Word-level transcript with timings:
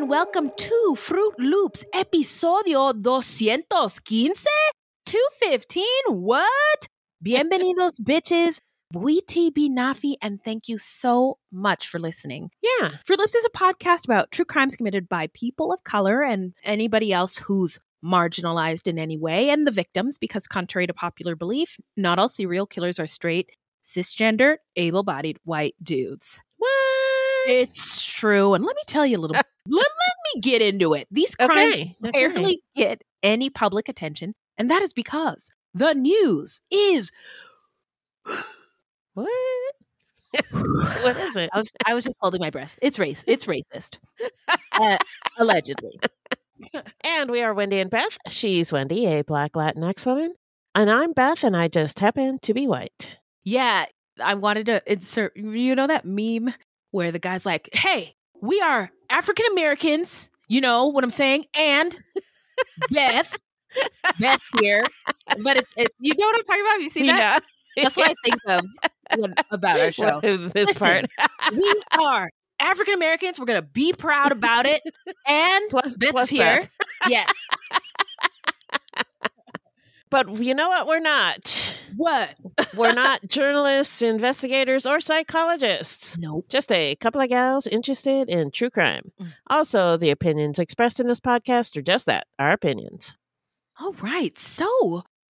And 0.00 0.08
welcome 0.08 0.50
to 0.56 0.94
Fruit 0.96 1.34
Loops 1.38 1.84
episodio 1.92 2.90
215? 3.02 4.32
215? 5.04 5.84
What? 6.08 6.86
Bienvenidos, 7.22 8.00
bitches. 8.00 8.60
Buiti 8.94 9.50
Binafi, 9.50 10.14
and 10.22 10.42
thank 10.42 10.68
you 10.68 10.78
so 10.78 11.36
much 11.52 11.86
for 11.86 11.98
listening. 11.98 12.48
Yeah. 12.62 12.92
Fruit 13.04 13.18
Loops 13.18 13.34
is 13.34 13.44
a 13.44 13.50
podcast 13.50 14.06
about 14.06 14.30
true 14.30 14.46
crimes 14.46 14.74
committed 14.74 15.06
by 15.06 15.26
people 15.34 15.70
of 15.70 15.84
color 15.84 16.22
and 16.22 16.54
anybody 16.64 17.12
else 17.12 17.36
who's 17.36 17.78
marginalized 18.02 18.88
in 18.88 18.98
any 18.98 19.18
way, 19.18 19.50
and 19.50 19.66
the 19.66 19.70
victims, 19.70 20.16
because 20.16 20.46
contrary 20.46 20.86
to 20.86 20.94
popular 20.94 21.36
belief, 21.36 21.76
not 21.94 22.18
all 22.18 22.30
serial 22.30 22.64
killers 22.64 22.98
are 22.98 23.06
straight, 23.06 23.50
cisgender, 23.84 24.56
able 24.76 25.02
bodied 25.02 25.36
white 25.44 25.74
dudes. 25.82 26.42
What? 26.56 26.89
It's 27.48 28.04
true. 28.04 28.54
And 28.54 28.64
let 28.64 28.76
me 28.76 28.82
tell 28.86 29.06
you 29.06 29.18
a 29.18 29.20
little 29.20 29.34
let, 29.34 29.44
let 29.66 30.16
me 30.34 30.40
get 30.40 30.62
into 30.62 30.94
it. 30.94 31.06
These 31.10 31.34
crimes 31.34 31.52
Okay, 31.52 31.96
okay. 32.04 32.10
barely 32.12 32.62
get 32.76 33.02
any 33.22 33.50
public 33.50 33.88
attention, 33.88 34.34
and 34.58 34.70
that 34.70 34.82
is 34.82 34.92
because 34.92 35.50
the 35.74 35.94
news 35.94 36.60
is 36.70 37.10
What? 39.14 39.28
what 40.52 41.16
is 41.16 41.36
it? 41.36 41.50
I 41.52 41.58
was 41.58 41.74
I 41.86 41.94
was 41.94 42.04
just 42.04 42.16
holding 42.20 42.40
my 42.40 42.50
breath. 42.50 42.78
It's 42.82 42.98
race. 42.98 43.24
It's 43.26 43.46
racist. 43.46 43.98
Uh, 44.80 44.96
allegedly. 45.36 46.00
And 47.04 47.30
we 47.30 47.42
are 47.42 47.52
Wendy 47.52 47.80
and 47.80 47.90
Beth. 47.90 48.16
She's 48.30 48.72
Wendy, 48.72 49.04
a 49.06 49.22
black 49.22 49.52
Latinx 49.52 50.06
woman. 50.06 50.34
And 50.74 50.90
I'm 50.90 51.12
Beth, 51.12 51.44
and 51.44 51.54
I 51.54 51.68
just 51.68 52.00
happen 52.00 52.38
to 52.42 52.54
be 52.54 52.66
white. 52.66 53.18
Yeah, 53.44 53.86
I 54.18 54.34
wanted 54.34 54.66
to 54.66 54.82
insert 54.90 55.36
you 55.36 55.74
know 55.74 55.86
that 55.86 56.06
meme 56.06 56.54
where 56.90 57.12
the 57.12 57.18
guy's 57.18 57.46
like, 57.46 57.68
"Hey, 57.72 58.14
we 58.40 58.60
are 58.60 58.90
African 59.10 59.46
Americans." 59.52 60.30
You 60.48 60.60
know 60.60 60.86
what 60.86 61.04
I'm 61.04 61.10
saying? 61.10 61.46
And 61.54 61.96
Beth, 62.90 63.36
Beth 64.18 64.42
here, 64.60 64.82
but 65.42 65.58
it, 65.58 65.66
it, 65.76 65.88
you 66.00 66.12
know 66.18 66.26
what 66.26 66.36
I'm 66.36 66.44
talking 66.44 66.62
about? 66.62 66.80
You 66.82 66.88
see 66.88 67.06
that? 67.06 67.40
That's 67.76 67.96
what 67.96 68.10
I 68.10 68.14
think 68.24 68.36
of 68.48 68.60
when, 69.16 69.34
about 69.50 69.78
our 69.80 69.92
show. 69.92 70.20
This 70.20 70.54
Listen, 70.54 71.06
part. 71.18 71.32
we 71.52 71.82
are 72.00 72.30
African 72.58 72.94
Americans. 72.94 73.38
We're 73.38 73.46
gonna 73.46 73.62
be 73.62 73.92
proud 73.92 74.32
about 74.32 74.66
it. 74.66 74.82
And 75.26 75.70
Plus- 75.70 75.96
Beth's 75.96 76.12
plus 76.12 76.28
here. 76.28 76.60
Beth. 76.60 76.70
Yes. 77.08 77.32
But 80.10 80.28
you 80.42 80.54
know 80.54 80.68
what? 80.68 80.88
We're 80.88 80.98
not. 80.98 81.59
What? 81.96 82.36
We're 82.76 82.92
not 82.92 83.26
journalists, 83.26 84.02
investigators, 84.02 84.86
or 84.86 85.00
psychologists. 85.00 86.18
Nope. 86.18 86.46
Just 86.48 86.70
a 86.72 86.94
couple 86.96 87.20
of 87.20 87.28
gals 87.28 87.66
interested 87.66 88.28
in 88.28 88.50
true 88.50 88.70
crime. 88.70 89.12
Mm. 89.20 89.32
Also, 89.48 89.96
the 89.96 90.10
opinions 90.10 90.58
expressed 90.58 91.00
in 91.00 91.06
this 91.06 91.20
podcast 91.20 91.76
are 91.76 91.82
just 91.82 92.06
that 92.06 92.26
our 92.38 92.52
opinions. 92.52 93.16
All 93.80 93.92
right. 93.94 94.38
So, 94.38 94.66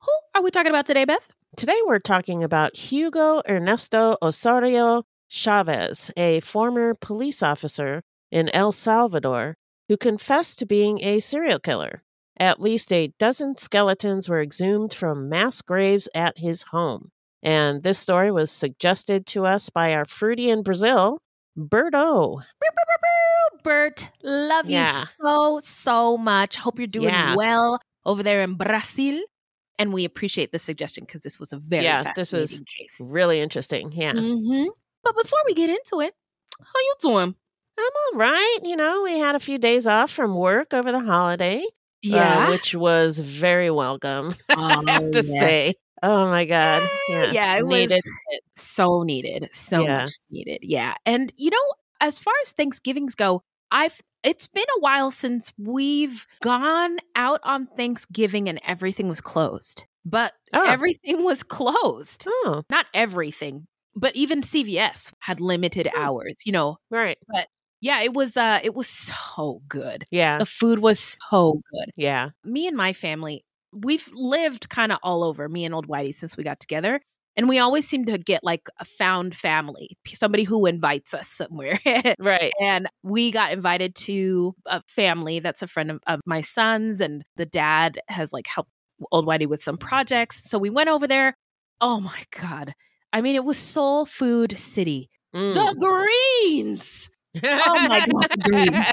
who 0.02 0.12
are 0.36 0.42
we 0.42 0.52
talking 0.52 0.72
about 0.72 0.86
today, 0.86 1.06
Beth? 1.06 1.34
Today, 1.56 1.78
we're 1.86 2.00
talking 2.00 2.44
about 2.44 2.75
Hugo 2.75 3.42
Ernesto 3.48 4.18
Osorio 4.22 5.03
Chavez, 5.28 6.12
a 6.18 6.40
former 6.40 6.94
police 6.96 7.44
officer 7.44 8.02
in 8.31 8.50
El 8.50 8.72
Salvador 8.72 9.56
who 9.88 9.98
confessed 9.98 10.59
to 10.59 10.66
being 10.66 11.03
a 11.03 11.19
serial 11.19 11.59
killer. 11.59 12.03
At 12.39 12.61
least 12.61 12.94
a 12.94 13.11
dozen 13.19 13.57
skeletons 13.57 14.29
were 14.29 14.41
exhumed 14.41 14.94
from 14.94 15.27
mass 15.29 15.61
graves 15.61 16.07
at 16.16 16.38
his 16.38 16.63
home. 16.72 17.11
And 17.44 17.83
this 17.83 18.00
story 18.00 18.31
was 18.31 18.50
suggested 18.51 19.25
to 19.27 19.45
us 19.45 19.69
by 19.69 19.94
our 19.94 20.05
fruity 20.05 20.50
in 20.50 20.63
Brazil, 20.63 21.19
Berto. 21.57 22.41
Bert, 23.63 24.07
love 24.23 24.69
Yeah. 24.69 24.88
you 25.00 25.05
so, 25.05 25.59
so 25.61 26.17
much. 26.17 26.55
Hope 26.55 26.79
you're 26.79 26.88
doing 26.88 27.09
Yeah. 27.09 27.35
well 27.35 27.79
over 28.05 28.23
there 28.23 28.41
in 28.41 28.56
Brazil. 28.56 29.21
And 29.77 29.91
we 29.94 30.06
appreciate 30.06 30.51
the 30.51 30.59
suggestion 30.59 31.03
because 31.06 31.21
this 31.21 31.39
was 31.39 31.51
a 31.53 31.57
very 31.57 31.83
Yeah, 31.83 32.13
this 32.16 32.33
is 32.33 32.61
case. 32.77 33.00
Really 33.11 33.39
interesting. 33.41 33.91
Yeah. 33.91 34.13
hmm 34.13 34.66
But 35.03 35.16
before 35.21 35.39
we 35.45 35.53
get 35.53 35.69
into 35.69 36.00
it, 36.01 36.13
how 36.59 36.79
you 36.79 36.94
doing? 37.01 37.35
I'm 37.77 37.91
all 38.13 38.19
right. 38.19 38.57
You 38.63 38.75
know, 38.75 39.03
we 39.03 39.17
had 39.19 39.35
a 39.35 39.39
few 39.39 39.57
days 39.57 39.88
off 39.88 40.11
from 40.11 40.35
work 40.35 40.73
over 40.73 40.91
the 40.91 41.00
holiday. 41.01 41.63
Uh, 42.14 42.48
which 42.50 42.76
was 42.76 43.20
very 43.20 43.70
welcome. 43.72 44.30
I 44.50 44.84
have 44.88 45.12
to 45.12 45.24
say. 45.24 45.74
Oh 46.02 46.28
my 46.28 46.46
God. 46.46 46.82
Yes, 47.10 47.34
yeah, 47.34 47.58
it 47.58 47.66
needed 47.66 48.02
was 48.06 48.42
so 48.56 49.04
needed, 49.04 49.50
so 49.52 49.84
Yeah. 49.84 49.98
much 50.00 50.12
needed. 50.30 50.60
Yeah, 50.62 50.94
and 51.06 51.32
you 51.38 51.50
know, 51.50 51.74
as 52.00 52.20
far 52.20 52.34
as 52.42 52.52
Thanksgivings 52.52 53.16
go, 53.16 53.42
I've 53.72 54.00
it's 54.24 54.48
been 54.48 54.66
a 54.78 54.80
while 54.82 55.12
since 55.12 55.54
we've 55.58 56.26
gone 56.42 56.98
out 57.16 57.40
on 57.44 57.68
Thanksgiving 57.78 58.50
and 58.50 58.60
everything 58.66 59.08
was 59.08 59.22
closed. 59.22 59.84
But 60.06 60.34
Oh. 60.54 60.64
everything 60.70 61.24
was 61.24 61.44
closed. 61.44 62.26
Oh, 62.28 62.64
Not 62.70 62.86
everything, 62.94 63.68
but 63.96 64.16
even 64.16 64.42
CVS 64.42 65.12
had 65.20 65.40
limited 65.42 65.88
Hmm. 65.94 66.02
hours. 66.02 66.36
You 66.46 66.52
know, 66.54 66.78
right. 66.90 67.18
Yeah, 67.81 68.01
it 68.01 68.13
was 68.13 68.38
uh, 68.38 68.59
it 68.63 68.73
was 68.75 68.88
so 68.88 69.62
good. 69.67 70.03
Yeah. 70.12 70.38
The 70.40 70.45
food 70.45 70.80
was 70.80 71.18
so 71.30 71.62
good 71.74 71.92
Yeah. 71.95 72.30
me 72.44 72.68
and 72.68 72.75
my 72.77 72.94
family, 72.94 73.44
we've 73.74 74.09
lived 74.13 74.69
kind 74.69 74.92
of 74.92 75.00
all 75.04 75.24
over, 75.24 75.48
me 75.50 75.65
and 75.65 75.74
old 75.75 75.88
Whitey, 75.88 76.13
since 76.13 76.36
we 76.38 76.44
got 76.44 76.59
together. 76.59 77.01
And 77.38 77.48
we 77.48 77.57
always 77.59 77.88
seem 77.88 78.04
to 78.06 78.18
get 78.18 78.44
like 78.44 78.68
a 78.80 78.86
found 78.86 79.33
family, 79.33 79.98
somebody 80.07 80.44
who 80.44 80.65
invites 80.65 81.13
us 81.13 81.30
somewhere. 81.30 81.80
Right. 82.19 82.51
and 82.59 82.88
we 83.04 83.31
got 83.31 83.54
invited 83.54 83.95
to 83.95 84.56
a 84.65 84.81
family 84.88 85.39
that's 85.39 85.62
a 85.62 85.68
friend 85.68 85.92
of, 85.92 86.00
of 86.07 86.19
my 86.25 86.42
son's, 86.42 87.00
and 87.00 87.24
the 87.38 87.45
dad 87.45 88.00
has 88.09 88.33
like 88.33 88.48
helped 88.48 88.71
old 89.13 89.25
Whitey 89.25 89.48
with 89.48 89.63
some 89.63 89.77
projects. 89.77 90.42
So 90.50 90.57
we 90.59 90.69
went 90.69 90.89
over 90.89 91.07
there. 91.07 91.36
Oh 91.80 92.01
my 92.01 92.24
God. 92.42 92.74
I 93.13 93.21
mean, 93.21 93.36
it 93.36 93.45
was 93.45 93.57
Soul 93.57 94.06
Food 94.06 94.59
City. 94.59 95.09
Mm. 95.33 95.54
The 95.54 95.75
greens, 95.80 97.09
Oh, 97.36 97.40
mm, 97.44 97.44
mm, 97.44 97.60
mm. 97.60 97.60
oh 97.68 97.88
my 97.88 98.06
God, 98.08 98.86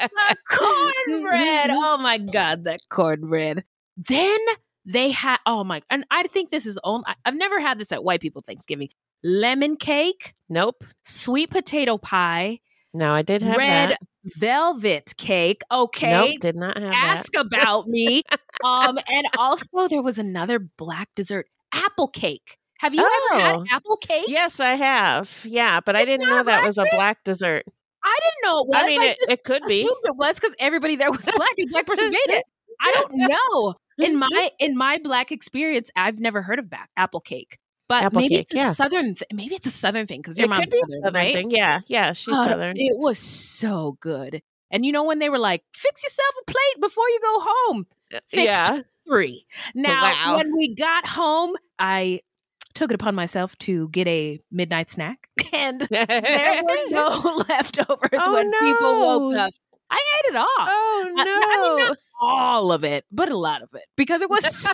the 0.00 0.36
cornbread. 0.48 1.70
Oh 1.72 1.98
my 1.98 2.18
God, 2.18 2.64
that 2.64 2.80
cornbread. 2.88 3.64
Then 3.96 4.38
they 4.84 5.10
had, 5.10 5.38
oh 5.46 5.64
my, 5.64 5.82
and 5.90 6.04
I 6.10 6.22
think 6.24 6.50
this 6.50 6.66
is 6.66 6.78
only, 6.84 7.04
I've 7.24 7.34
never 7.34 7.60
had 7.60 7.78
this 7.78 7.92
at 7.92 8.02
white 8.04 8.20
people 8.20 8.42
Thanksgiving. 8.46 8.88
Lemon 9.22 9.76
cake, 9.76 10.34
Nope. 10.48 10.84
sweet 11.04 11.50
potato 11.50 11.98
pie, 11.98 12.60
No, 12.94 13.12
I 13.12 13.22
did 13.22 13.42
have 13.42 13.56
red 13.58 13.90
that. 13.90 13.98
velvet 14.24 15.12
cake. 15.18 15.62
Okay. 15.70 16.10
Nope, 16.12 16.40
did 16.40 16.56
not 16.56 16.78
have 16.78 16.92
Ask 16.94 17.34
about 17.36 17.86
me. 17.88 18.22
Um, 18.64 18.98
and 19.08 19.26
also 19.36 19.88
there 19.88 20.02
was 20.02 20.18
another 20.18 20.58
black 20.58 21.08
dessert, 21.14 21.48
apple 21.72 22.08
cake. 22.08 22.56
Have 22.78 22.94
you 22.94 23.02
ever 23.32 23.42
had 23.42 23.56
Oh. 23.56 23.64
apple 23.70 23.96
cake? 23.98 24.24
Yes, 24.28 24.58
I 24.58 24.74
have. 24.74 25.30
Yeah, 25.44 25.80
but 25.80 25.96
I 25.96 26.06
didn't 26.06 26.30
know 26.30 26.42
that 26.44 26.64
was 26.64 26.78
a 26.78 26.86
black 26.92 27.22
dessert. 27.24 27.64
I 28.04 28.18
didn't 28.22 28.50
know 28.50 28.58
it 28.60 28.68
was. 28.68 28.76
I 28.82 28.86
mean, 28.86 29.02
it, 29.02 29.16
just 29.18 29.30
it 29.30 29.44
could 29.44 29.62
be. 29.66 29.80
it 29.82 30.16
was 30.16 30.34
because 30.36 30.54
everybody 30.58 30.96
there 30.96 31.10
was 31.10 31.24
black 31.36 31.54
and 31.58 31.70
black 31.70 31.86
person 31.86 32.10
made 32.10 32.18
it. 32.28 32.44
I 32.80 32.92
don't 32.94 33.12
know. 33.14 33.74
In 33.98 34.18
my 34.18 34.50
in 34.58 34.76
my 34.76 34.98
black 35.02 35.30
experience, 35.32 35.90
I've 35.96 36.18
never 36.18 36.42
heard 36.42 36.58
of 36.58 36.70
back 36.70 36.90
apple 36.96 37.20
cake. 37.20 37.58
But 37.88 38.04
Apple 38.04 38.20
maybe 38.20 38.36
cake, 38.36 38.42
it's 38.42 38.54
a 38.54 38.56
yeah. 38.56 38.72
southern. 38.72 39.14
Th- 39.16 39.24
maybe 39.32 39.56
it's 39.56 39.66
a 39.66 39.70
southern 39.70 40.06
thing 40.06 40.20
because 40.20 40.38
your 40.38 40.46
it 40.46 40.48
mom's 40.50 40.66
could 40.66 40.70
be 40.70 40.78
southern, 40.80 41.02
southern 41.02 41.14
right? 41.14 41.34
thing. 41.34 41.50
Yeah, 41.50 41.80
yeah, 41.88 42.12
she's 42.12 42.32
God, 42.32 42.48
southern. 42.48 42.76
It 42.76 42.96
was 42.96 43.18
so 43.18 43.96
good. 44.00 44.42
And 44.70 44.86
you 44.86 44.92
know 44.92 45.02
when 45.02 45.18
they 45.18 45.28
were 45.28 45.40
like, 45.40 45.64
"Fix 45.74 46.02
yourself 46.04 46.30
a 46.40 46.44
plate 46.44 46.80
before 46.80 47.08
you 47.08 47.20
go 47.20 47.40
home." 47.40 47.86
Uh, 48.14 48.18
fixed. 48.28 48.46
yeah, 48.70 48.82
Three. 49.08 49.44
Now, 49.74 50.02
Wow. 50.04 50.36
when 50.36 50.54
we 50.54 50.72
got 50.72 51.04
home, 51.08 51.56
I 51.80 52.20
took 52.74 52.90
it 52.90 52.94
upon 52.94 53.14
myself 53.14 53.56
to 53.58 53.88
get 53.90 54.06
a 54.08 54.40
midnight 54.50 54.90
snack, 54.90 55.28
and 55.52 55.80
there 55.80 56.62
were 56.62 56.76
no 56.90 57.42
leftovers 57.48 58.10
Oh, 58.20 58.32
when 58.34 58.50
people 58.60 59.00
woke 59.00 59.36
up. 59.36 59.52
I 59.92 59.96
ate 59.96 60.30
it 60.32 60.36
all. 60.36 60.46
Oh 60.58 61.10
no! 61.12 61.22
I 61.24 61.74
mean, 61.76 61.88
not 61.88 61.98
all 62.20 62.70
of 62.70 62.84
it, 62.84 63.04
but 63.10 63.28
a 63.28 63.36
lot 63.36 63.62
of 63.62 63.70
it 63.74 63.82
because 63.96 64.22
it 64.22 64.30
was 64.30 64.44
so. 64.56 64.70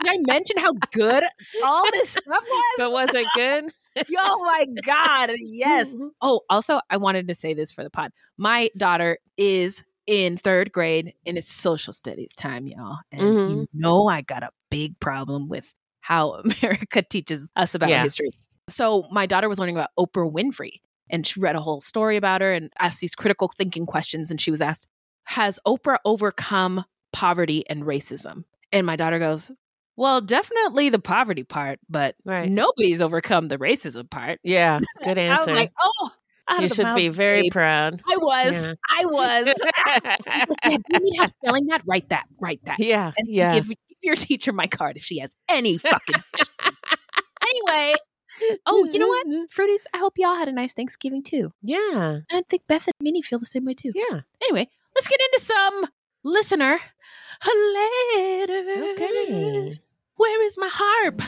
Did 0.00 0.08
I 0.08 0.18
mention 0.32 0.58
how 0.58 0.72
good 0.92 1.24
all 1.64 1.84
this 1.92 2.10
stuff 2.10 2.24
was? 2.48 2.64
but 2.78 2.92
was 2.92 3.14
it 3.14 3.26
good? 3.34 3.72
oh 4.18 4.44
my 4.44 4.66
god! 4.86 5.30
Yes. 5.40 5.94
Oh, 6.20 6.42
also, 6.48 6.80
I 6.88 6.98
wanted 6.98 7.26
to 7.28 7.34
say 7.34 7.52
this 7.52 7.72
for 7.72 7.82
the 7.82 7.90
pod. 7.90 8.12
My 8.38 8.70
daughter 8.76 9.18
is 9.36 9.82
in 10.06 10.36
third 10.36 10.70
grade, 10.70 11.14
and 11.26 11.36
it's 11.36 11.52
social 11.52 11.92
studies 11.92 12.34
time, 12.36 12.68
y'all. 12.68 12.98
And 13.10 13.22
you 13.50 13.56
Mhm. 13.56 13.66
know, 13.74 14.06
I 14.08 14.20
got 14.20 14.42
a 14.44 14.50
big 14.70 15.00
problem 15.00 15.48
with 15.48 15.74
how 16.02 16.32
America 16.62 17.00
teaches 17.02 17.48
us 17.56 17.74
about 17.74 17.88
Yeah. 17.88 18.02
history. 18.02 18.30
So, 18.68 19.06
my 19.10 19.26
daughter 19.26 19.48
was 19.48 19.58
learning 19.58 19.76
about 19.76 19.90
Oprah 19.98 20.30
Winfrey, 20.30 20.80
and 21.10 21.26
she 21.26 21.40
read 21.40 21.56
a 21.56 21.60
whole 21.60 21.80
story 21.80 22.16
about 22.16 22.40
her 22.42 22.52
and 22.52 22.70
asked 22.78 23.00
these 23.00 23.14
critical 23.14 23.48
thinking 23.56 23.86
questions. 23.86 24.30
And 24.30 24.40
she 24.40 24.50
was 24.50 24.60
asked, 24.62 24.86
Has 25.24 25.58
Oprah 25.66 25.98
overcome 26.04 26.84
poverty 27.12 27.64
and 27.68 27.82
racism? 27.84 28.44
And 28.72 28.86
my 28.86 28.96
daughter 28.96 29.18
goes, 29.18 29.50
Well, 29.96 30.20
definitely 30.20 30.90
the 30.90 30.98
poverty 31.00 31.42
part, 31.44 31.80
but 31.88 32.14
Right. 32.24 32.50
nobody's 32.50 33.00
overcome 33.02 33.48
the 33.48 33.58
racism 33.58 34.08
part. 34.08 34.38
Yeah, 34.44 34.78
good 35.04 35.18
I 35.18 35.36
was 35.36 35.46
answer. 35.48 35.54
like, 35.54 35.72
oh, 35.82 36.10
you 36.60 36.68
should 36.68 36.84
mouth 36.84 36.96
be 36.96 37.08
very 37.08 37.42
babe." 37.42 37.52
proud. 37.52 38.02
I 38.10 38.16
was. 38.16 38.52
Yeah. 38.52 38.72
I 39.00 39.06
was. 39.06 39.54
you 40.70 40.78
need 41.00 41.16
help 41.16 41.30
spelling 41.30 41.66
that? 41.66 41.82
Write 41.86 42.08
that. 42.10 42.26
Write 42.40 42.64
that. 42.64 42.78
yeah, 42.78 43.12
And 43.16 43.28
yeah. 43.28 43.54
give 43.54 43.70
your 44.04 44.16
teacher 44.16 44.52
my 44.52 44.66
card 44.66 44.96
if 44.96 45.04
she 45.04 45.18
has 45.18 45.34
any 45.48 45.78
fucking 45.78 46.22
anyway. 47.42 47.94
Oh, 48.66 48.84
you 48.84 48.98
know 48.98 49.08
what? 49.08 49.26
Fruities, 49.50 49.84
I 49.94 49.98
hope 49.98 50.14
y'all 50.16 50.34
had 50.36 50.48
a 50.48 50.52
nice 50.52 50.74
Thanksgiving 50.74 51.22
too. 51.22 51.52
Yeah, 51.62 52.20
I 52.30 52.42
think 52.48 52.62
Beth 52.66 52.86
and 52.86 52.94
Minnie 53.00 53.22
feel 53.22 53.38
the 53.38 53.46
same 53.46 53.64
way 53.64 53.74
too. 53.74 53.92
yeah. 53.94 54.20
Anyway, 54.42 54.68
let's 54.94 55.06
get 55.06 55.20
into 55.20 55.44
some 55.44 55.86
listener 56.24 56.80
letters. 57.74 58.90
Okay. 58.92 59.70
Where 60.16 60.42
is 60.44 60.56
my 60.58 60.68
harp? 60.72 61.20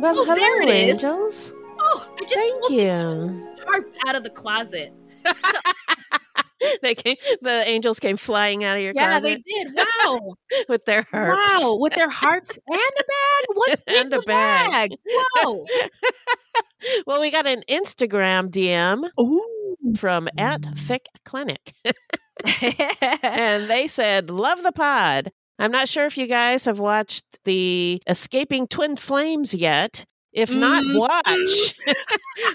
Well, 0.00 0.18
Oh, 0.20 0.24
hello, 0.24 0.34
there 0.36 0.62
it 0.62 0.68
is. 0.68 1.02
angels. 1.02 1.54
Oh, 1.80 2.08
I 2.18 2.22
just 2.22 2.34
Thank 2.34 2.70
you. 2.70 3.46
harp 3.66 3.92
out 4.06 4.14
of 4.16 4.22
the 4.22 4.30
closet. 4.30 4.92
they 6.82 6.94
came. 6.94 7.16
The 7.42 7.62
angels 7.66 7.98
came 8.00 8.16
flying 8.16 8.64
out 8.64 8.76
of 8.76 8.82
your 8.82 8.92
car. 8.92 9.02
Yeah, 9.02 9.10
closet 9.20 9.40
they 9.46 9.52
did. 9.64 9.68
Wow. 10.04 10.30
with 10.68 10.84
their 10.84 11.02
harps. 11.10 11.52
Wow, 11.52 11.76
with 11.76 11.94
their 11.94 12.10
harps 12.10 12.58
and 12.66 12.76
a 12.76 13.04
bag. 13.04 13.46
What's 13.54 13.82
in 13.86 14.06
a 14.12 14.16
the 14.18 14.22
bag. 14.26 14.70
bag? 14.70 14.90
Whoa. 15.34 15.64
well, 17.06 17.20
we 17.20 17.30
got 17.30 17.46
an 17.46 17.62
Instagram 17.68 18.50
DM 18.50 19.08
Ooh. 19.20 19.76
from 19.96 20.28
at 20.38 20.64
Thick 20.76 21.06
Clinic, 21.24 21.74
and 23.22 23.68
they 23.70 23.86
said, 23.88 24.30
"Love 24.30 24.62
the 24.62 24.72
pod." 24.72 25.30
I'm 25.60 25.72
not 25.72 25.88
sure 25.88 26.06
if 26.06 26.16
you 26.16 26.28
guys 26.28 26.66
have 26.66 26.78
watched 26.78 27.24
the 27.44 28.00
Escaping 28.06 28.68
Twin 28.68 28.96
Flames 28.96 29.54
yet. 29.54 30.04
If 30.32 30.54
not, 30.54 30.84
Mhm. 30.84 30.96
watch. 30.98 31.74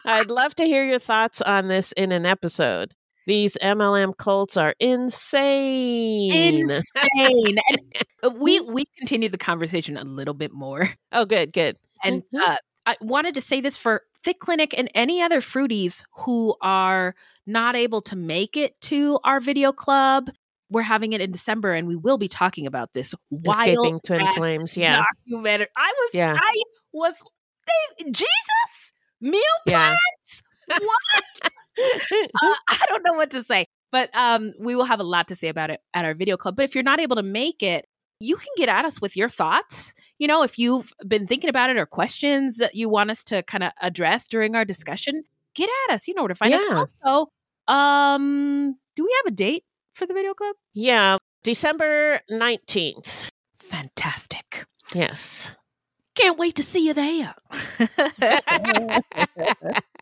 I'd 0.05 0.29
love 0.29 0.55
to 0.55 0.63
hear 0.63 0.85
your 0.85 0.99
thoughts 0.99 1.41
on 1.41 1.67
this 1.67 1.91
in 1.93 2.13
an 2.13 2.25
episode. 2.25 2.93
These 3.25 3.57
MLM 3.61 4.17
cults 4.17 4.57
are 4.57 4.73
insane. 4.79 6.31
Insane. 6.63 7.57
and 7.69 7.79
uh, 8.23 8.29
we 8.37 8.59
we 8.61 8.85
continued 8.97 9.31
the 9.31 9.37
conversation 9.37 9.97
a 9.97 10.03
little 10.03 10.33
bit 10.33 10.51
more. 10.51 10.89
Oh, 11.11 11.25
good, 11.25 11.53
good. 11.53 11.77
And 12.03 12.23
Mhm. 12.33 12.41
uh, 12.45 12.57
I 12.85 12.97
wanted 13.01 13.35
to 13.35 13.41
say 13.41 13.61
this 13.61 13.77
for 13.77 14.01
Thick 14.23 14.39
Clinic 14.39 14.73
and 14.77 14.89
any 14.93 15.21
other 15.21 15.39
fruities 15.41 16.03
who 16.25 16.55
are 16.61 17.15
not 17.45 17.75
able 17.75 18.01
to 18.01 18.15
make 18.15 18.57
it 18.57 18.79
to 18.81 19.19
our 19.23 19.39
video 19.39 19.71
club. 19.71 20.29
We're 20.69 20.81
having 20.81 21.13
it 21.13 21.21
in 21.21 21.31
December, 21.31 21.73
and 21.73 21.87
we 21.87 21.95
will 21.95 22.17
be 22.17 22.27
talking 22.27 22.65
about 22.65 22.93
this 22.93 23.13
Escaping 23.45 23.77
wild 23.79 24.03
Twin 24.05 24.27
Flames. 24.33 24.75
Yeah. 24.75 25.03
documentary. 25.27 25.67
I 25.77 25.93
was, 25.97 26.09
Yeah. 26.13 26.35
I 26.37 26.53
was, 26.91 27.21
they, 27.67 28.05
Jesus, 28.11 28.91
meal 29.21 29.41
Yeah. 29.67 29.95
plans. 29.95 30.43
What? 30.81 31.51
Uh, 31.79 32.53
I 32.69 32.85
don't 32.87 33.03
know 33.03 33.13
what 33.13 33.31
to 33.31 33.43
say, 33.43 33.65
but 33.91 34.09
um, 34.15 34.53
we 34.59 34.75
will 34.75 34.85
have 34.85 34.99
a 34.99 35.03
lot 35.03 35.27
to 35.29 35.35
say 35.35 35.47
about 35.49 35.69
it 35.69 35.79
at 35.93 36.05
our 36.05 36.13
video 36.13 36.37
club. 36.37 36.55
But 36.55 36.65
if 36.65 36.75
you're 36.75 36.83
not 36.83 36.99
able 36.99 37.15
to 37.17 37.23
make 37.23 37.61
it, 37.63 37.85
you 38.19 38.35
can 38.37 38.47
get 38.57 38.69
at 38.69 38.85
us 38.85 39.01
with 39.01 39.17
your 39.17 39.27
thoughts. 39.29 39.93
You 40.17 40.27
know, 40.27 40.43
if 40.43 40.57
you've 40.57 40.93
been 41.07 41.27
thinking 41.27 41.49
about 41.49 41.69
it 41.69 41.77
or 41.77 41.85
questions 41.85 42.57
that 42.57 42.75
you 42.75 42.87
want 42.87 43.11
us 43.11 43.23
to 43.25 43.43
kind 43.43 43.63
of 43.63 43.71
address 43.81 44.27
during 44.27 44.55
our 44.55 44.63
discussion, 44.65 45.23
get 45.55 45.69
at 45.89 45.95
us. 45.95 46.07
You 46.07 46.13
know 46.13 46.21
where 46.21 46.29
to 46.29 46.35
find 46.35 46.51
Yeah. 46.53 46.81
us. 46.81 46.87
Also, 47.03 47.29
um, 47.67 48.77
do 48.95 49.03
we 49.03 49.13
have 49.23 49.33
a 49.33 49.35
date 49.35 49.63
for 49.91 50.05
the 50.05 50.13
video 50.13 50.33
club? 50.33 50.55
yeah. 50.73 51.17
December 51.43 52.21
19th. 52.31 53.27
Fantastic. 53.59 54.63
Yes. 54.93 55.51
Can't 56.15 56.37
wait 56.37 56.55
to 56.55 56.63
see 56.63 56.85
you 56.87 56.93
there. 56.93 57.33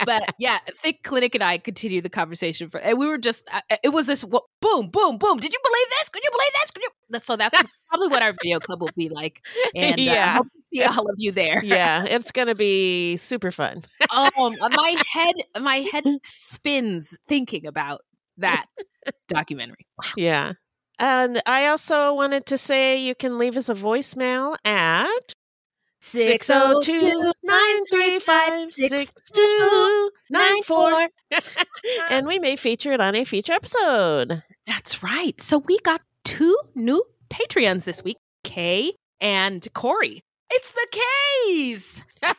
but 0.05 0.23
yeah, 0.37 0.59
Thick 0.81 1.03
Clinic 1.03 1.35
and 1.35 1.43
I 1.43 1.57
continued 1.57 2.03
the 2.05 2.09
conversation 2.09 2.69
for, 2.69 2.79
and 2.79 2.97
we 2.97 3.07
were 3.07 3.17
just, 3.17 3.47
uh, 3.53 3.61
it 3.83 3.89
was 3.89 4.07
this 4.07 4.23
boom, 4.23 4.41
boom, 4.61 5.17
boom. 5.17 5.37
Did 5.37 5.53
you 5.53 5.59
believe 5.63 5.87
this? 5.99 6.09
Could 6.09 6.23
you 6.23 6.29
believe 6.31 6.51
this? 6.61 6.71
Could 6.71 6.83
you? 6.83 7.19
So 7.19 7.35
that's 7.37 7.61
probably 7.89 8.07
what 8.09 8.21
our 8.21 8.33
video 8.33 8.59
club 8.59 8.81
will 8.81 8.93
be 8.95 9.09
like. 9.09 9.41
And 9.75 10.07
uh, 10.07 10.11
I 10.11 10.15
Yeah. 10.15 10.33
hope 10.37 10.47
to 10.47 10.61
see 10.73 10.83
all 10.83 11.09
of 11.09 11.15
you 11.17 11.31
there. 11.31 11.61
yeah, 11.63 12.05
it's 12.05 12.31
going 12.31 12.47
to 12.47 12.55
be 12.55 13.17
super 13.17 13.51
fun. 13.51 13.83
um, 14.09 14.55
my 14.73 14.97
head, 15.13 15.35
my 15.61 15.75
head 15.91 16.03
spins 16.23 17.17
thinking 17.27 17.65
about 17.67 18.01
that 18.37 18.65
documentary. 19.29 19.85
Yeah. 20.15 20.53
And 20.99 21.41
I 21.45 21.67
also 21.67 22.13
wanted 22.13 22.45
to 22.47 22.57
say 22.57 22.97
you 22.97 23.15
can 23.15 23.37
leave 23.37 23.57
us 23.57 23.69
a 23.69 23.73
voicemail 23.73 24.55
at 24.65 25.33
602 26.01 27.31
935 27.43 28.71
6294. 28.71 31.07
And 32.09 32.27
we 32.27 32.39
may 32.39 32.55
feature 32.55 32.93
it 32.93 33.01
on 33.01 33.15
a 33.15 33.23
future 33.23 33.53
episode. 33.53 34.43
That's 34.67 35.01
right. 35.01 35.39
So 35.39 35.59
we 35.59 35.79
got 35.79 36.01
two 36.23 36.57
new 36.75 37.03
Patreons 37.29 37.85
this 37.85 38.03
week, 38.03 38.17
Kay 38.43 38.93
and 39.19 39.65
Corey. 39.73 40.23
It's 40.51 40.71
the 40.71 40.87
K's. 40.91 42.01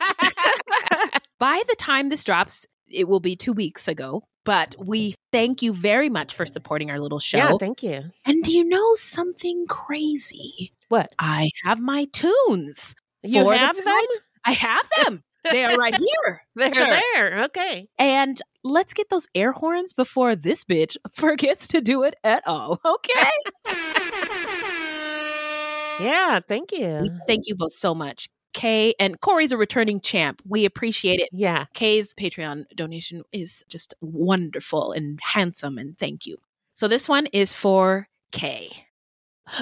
By 1.39 1.61
the 1.67 1.75
time 1.75 2.09
this 2.09 2.23
drops, 2.23 2.65
it 2.87 3.07
will 3.07 3.19
be 3.19 3.35
two 3.35 3.53
weeks 3.53 3.87
ago. 3.87 4.23
But 4.45 4.75
we 4.77 5.15
thank 5.31 5.61
you 5.61 5.73
very 5.73 6.09
much 6.09 6.35
for 6.35 6.45
supporting 6.45 6.91
our 6.91 6.99
little 6.99 7.19
show. 7.19 7.37
Yeah, 7.37 7.53
thank 7.59 7.81
you. 7.81 8.03
and 8.25 8.43
do 8.43 8.51
you 8.51 8.65
know 8.65 8.93
something 8.95 9.65
crazy? 9.67 10.73
What? 10.89 11.13
I 11.17 11.49
have 11.63 11.79
my 11.79 12.05
tunes. 12.11 12.93
You 13.23 13.43
For 13.43 13.51
the 13.53 13.57
have 13.57 13.75
them? 13.75 14.05
I 14.45 14.51
have 14.51 14.89
them. 15.03 15.23
they 15.51 15.63
are 15.63 15.75
right 15.77 15.95
here. 15.95 16.43
They're 16.55 16.71
sir. 16.71 16.99
there. 17.15 17.43
Okay. 17.45 17.87
And 17.97 18.39
let's 18.63 18.93
get 18.93 19.09
those 19.09 19.27
air 19.35 19.51
horns 19.51 19.93
before 19.93 20.35
this 20.35 20.63
bitch 20.63 20.97
forgets 21.13 21.67
to 21.69 21.81
do 21.81 22.03
it 22.03 22.15
at 22.23 22.43
all. 22.47 22.79
Okay. 22.85 23.73
Yeah, 25.99 26.39
thank 26.47 26.71
you. 26.71 26.97
We 27.01 27.11
thank 27.27 27.43
you 27.47 27.55
both 27.55 27.73
so 27.73 27.93
much. 27.93 28.27
Kay 28.53 28.93
and 28.99 29.19
Corey's 29.21 29.51
a 29.51 29.57
returning 29.57 30.01
champ. 30.01 30.41
We 30.47 30.65
appreciate 30.65 31.19
it. 31.19 31.29
Yeah. 31.31 31.65
Kay's 31.73 32.13
Patreon 32.13 32.65
donation 32.75 33.23
is 33.31 33.63
just 33.69 33.93
wonderful 34.01 34.91
and 34.91 35.19
handsome, 35.21 35.77
and 35.77 35.97
thank 35.97 36.25
you. 36.25 36.37
So 36.73 36.87
this 36.87 37.07
one 37.07 37.27
is 37.27 37.53
for 37.53 38.07
Kay. 38.31 38.85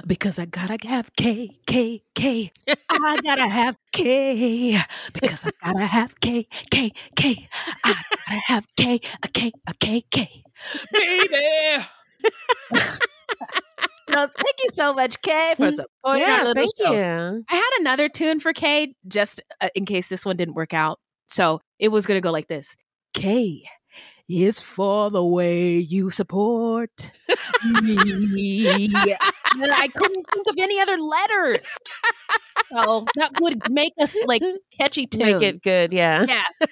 Because 0.06 0.40
I 0.40 0.46
gotta 0.46 0.78
have 0.88 1.14
K, 1.16 1.60
K, 1.66 2.04
K. 2.16 2.52
I 2.90 3.18
gotta 3.24 3.50
have 3.50 3.78
K 3.92 4.80
because 5.14 5.46
I 5.46 5.52
gotta 5.64 5.86
have 5.86 6.20
K, 6.20 6.48
K, 6.70 6.92
K. 7.16 7.48
I 7.84 8.04
gotta 8.28 8.42
have 8.46 8.68
K, 8.76 9.00
a 9.24 9.28
K, 9.28 9.52
a 9.68 9.74
K, 9.74 10.04
K. 10.12 10.44
Baby. 10.92 11.86
no, 14.10 14.28
thank 14.28 14.56
you 14.64 14.70
so 14.70 14.94
much, 14.94 15.22
Kay, 15.22 15.56
for 15.58 15.72
supporting 15.72 15.88
our 16.06 16.18
yeah, 16.18 16.44
little 16.44 16.54
thank 16.54 16.78
show. 16.78 16.94
you. 16.94 17.44
I 17.50 17.56
had 17.56 17.72
another 17.80 18.10
tune 18.10 18.40
for 18.40 18.54
Kay 18.54 18.96
just 19.08 19.42
uh, 19.62 19.70
in 19.76 19.86
case 19.86 20.08
this 20.08 20.26
one 20.26 20.38
didn't 20.38 20.56
work 20.56 20.74
out. 20.74 21.00
So 21.30 21.62
it 21.80 21.90
was 21.90 22.06
going 22.06 22.18
to 22.18 22.22
go 22.22 22.32
like 22.32 22.48
this 22.48 22.76
K 23.14 23.64
is 24.30 24.60
for 24.60 25.10
the 25.10 25.24
way 25.24 25.78
you 25.78 26.10
support 26.10 27.12
me. 27.82 27.98
and 28.96 29.72
I 29.74 29.88
couldn't 29.94 30.26
think 30.34 30.48
of 30.48 30.56
any 30.58 30.80
other 30.80 30.98
letters. 30.98 31.68
So 32.72 33.06
that 33.16 33.40
would 33.42 33.70
make 33.72 33.94
us 34.00 34.16
like 34.26 34.42
catchy 34.78 35.08
tune. 35.08 35.24
Make 35.40 35.42
it 35.42 35.62
good, 35.62 35.94
yeah. 35.94 36.26
Yeah. 36.28 36.44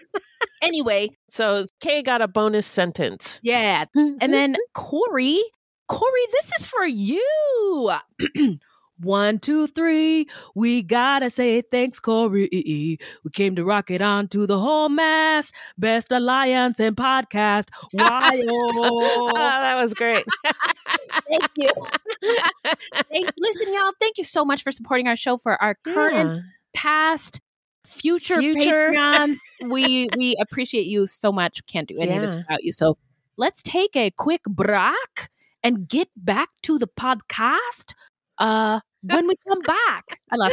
Anyway, 0.61 1.09
So 1.29 1.65
Kay 1.79 2.01
got 2.03 2.21
a 2.21 2.27
bonus 2.27 2.67
sentence. 2.67 3.39
yeah. 3.43 3.85
And 3.95 4.19
then 4.33 4.55
Corey, 4.73 5.41
Corey, 5.87 6.25
this 6.33 6.51
is 6.59 6.65
for 6.65 6.85
you. 6.85 7.91
One, 9.01 9.39
two, 9.39 9.67
three. 9.67 10.27
We 10.55 10.81
gotta 10.81 11.29
say 11.29 11.61
thanks, 11.61 11.99
Corey. 11.99 12.49
We 12.51 12.97
came 13.31 13.55
to 13.55 13.63
rock 13.63 13.89
it 13.91 14.01
on 14.01 14.27
to 14.29 14.45
the 14.45 14.59
whole 14.59 14.89
mass. 14.89 15.51
Best 15.77 16.11
alliance 16.11 16.79
and 16.79 16.95
podcast. 16.97 17.67
oh, 17.99 19.31
that 19.35 19.81
was 19.81 19.93
great. 19.93 20.25
thank 21.27 21.47
you. 21.55 21.69
Thank, 23.11 23.31
listen, 23.37 23.73
y'all. 23.73 23.91
Thank 23.99 24.17
you 24.17 24.23
so 24.23 24.43
much 24.43 24.63
for 24.63 24.71
supporting 24.71 25.07
our 25.07 25.15
show 25.15 25.37
for 25.37 25.61
our 25.61 25.75
current, 25.85 26.35
Yeah. 26.35 26.41
past, 26.73 27.39
future, 27.87 28.39
Future. 28.39 28.91
Patreons. 28.93 29.35
we 29.65 30.09
we 30.17 30.35
appreciate 30.41 30.85
you 30.87 31.07
so 31.07 31.31
much. 31.31 31.65
Can't 31.67 31.87
do 31.87 31.97
any 31.99 32.15
of 32.15 32.21
this 32.21 32.35
without 32.35 32.63
you. 32.63 32.71
So 32.73 32.97
let's 33.37 33.63
take 33.63 33.95
a 33.95 34.11
quick 34.11 34.41
break 34.43 35.29
and 35.63 35.87
get 35.87 36.09
back 36.17 36.49
to 36.63 36.77
the 36.77 36.87
podcast. 36.87 37.93
Uh, 38.37 38.79
when 39.03 39.27
we 39.27 39.35
come 39.47 39.61
back, 39.61 40.19
I 40.31 40.35
love. 40.35 40.51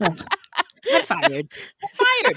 I'm 0.00 0.14
fired. 1.04 1.48
I'm 1.82 1.88
fired. 1.92 2.36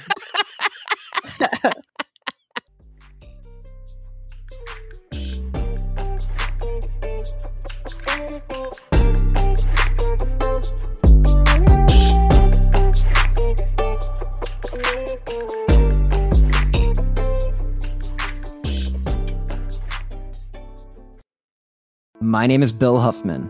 My 22.19 22.45
name 22.45 22.61
is 22.61 22.73
Bill 22.73 22.99
Huffman, 22.99 23.49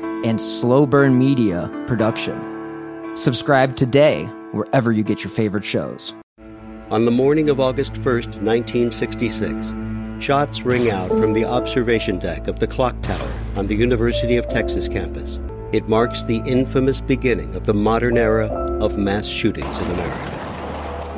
and 0.23 0.41
slow 0.41 0.85
burn 0.85 1.17
media 1.17 1.69
production. 1.87 3.15
Subscribe 3.15 3.75
today 3.75 4.25
wherever 4.51 4.91
you 4.91 5.03
get 5.03 5.23
your 5.23 5.31
favorite 5.31 5.65
shows. 5.65 6.13
On 6.89 7.05
the 7.05 7.11
morning 7.11 7.49
of 7.49 7.59
August 7.59 7.93
1st, 7.93 8.41
1966, 8.41 9.73
shots 10.23 10.63
ring 10.63 10.89
out 10.89 11.09
from 11.09 11.33
the 11.33 11.45
observation 11.45 12.19
deck 12.19 12.47
of 12.47 12.59
the 12.59 12.67
clock 12.67 12.99
tower 13.01 13.33
on 13.55 13.67
the 13.67 13.75
University 13.75 14.37
of 14.37 14.49
Texas 14.49 14.87
campus. 14.87 15.39
It 15.71 15.87
marks 15.87 16.23
the 16.23 16.41
infamous 16.45 16.99
beginning 16.99 17.55
of 17.55 17.65
the 17.65 17.73
modern 17.73 18.17
era 18.17 18.47
of 18.81 18.97
mass 18.97 19.25
shootings 19.25 19.79
in 19.79 19.89
America. 19.91 20.40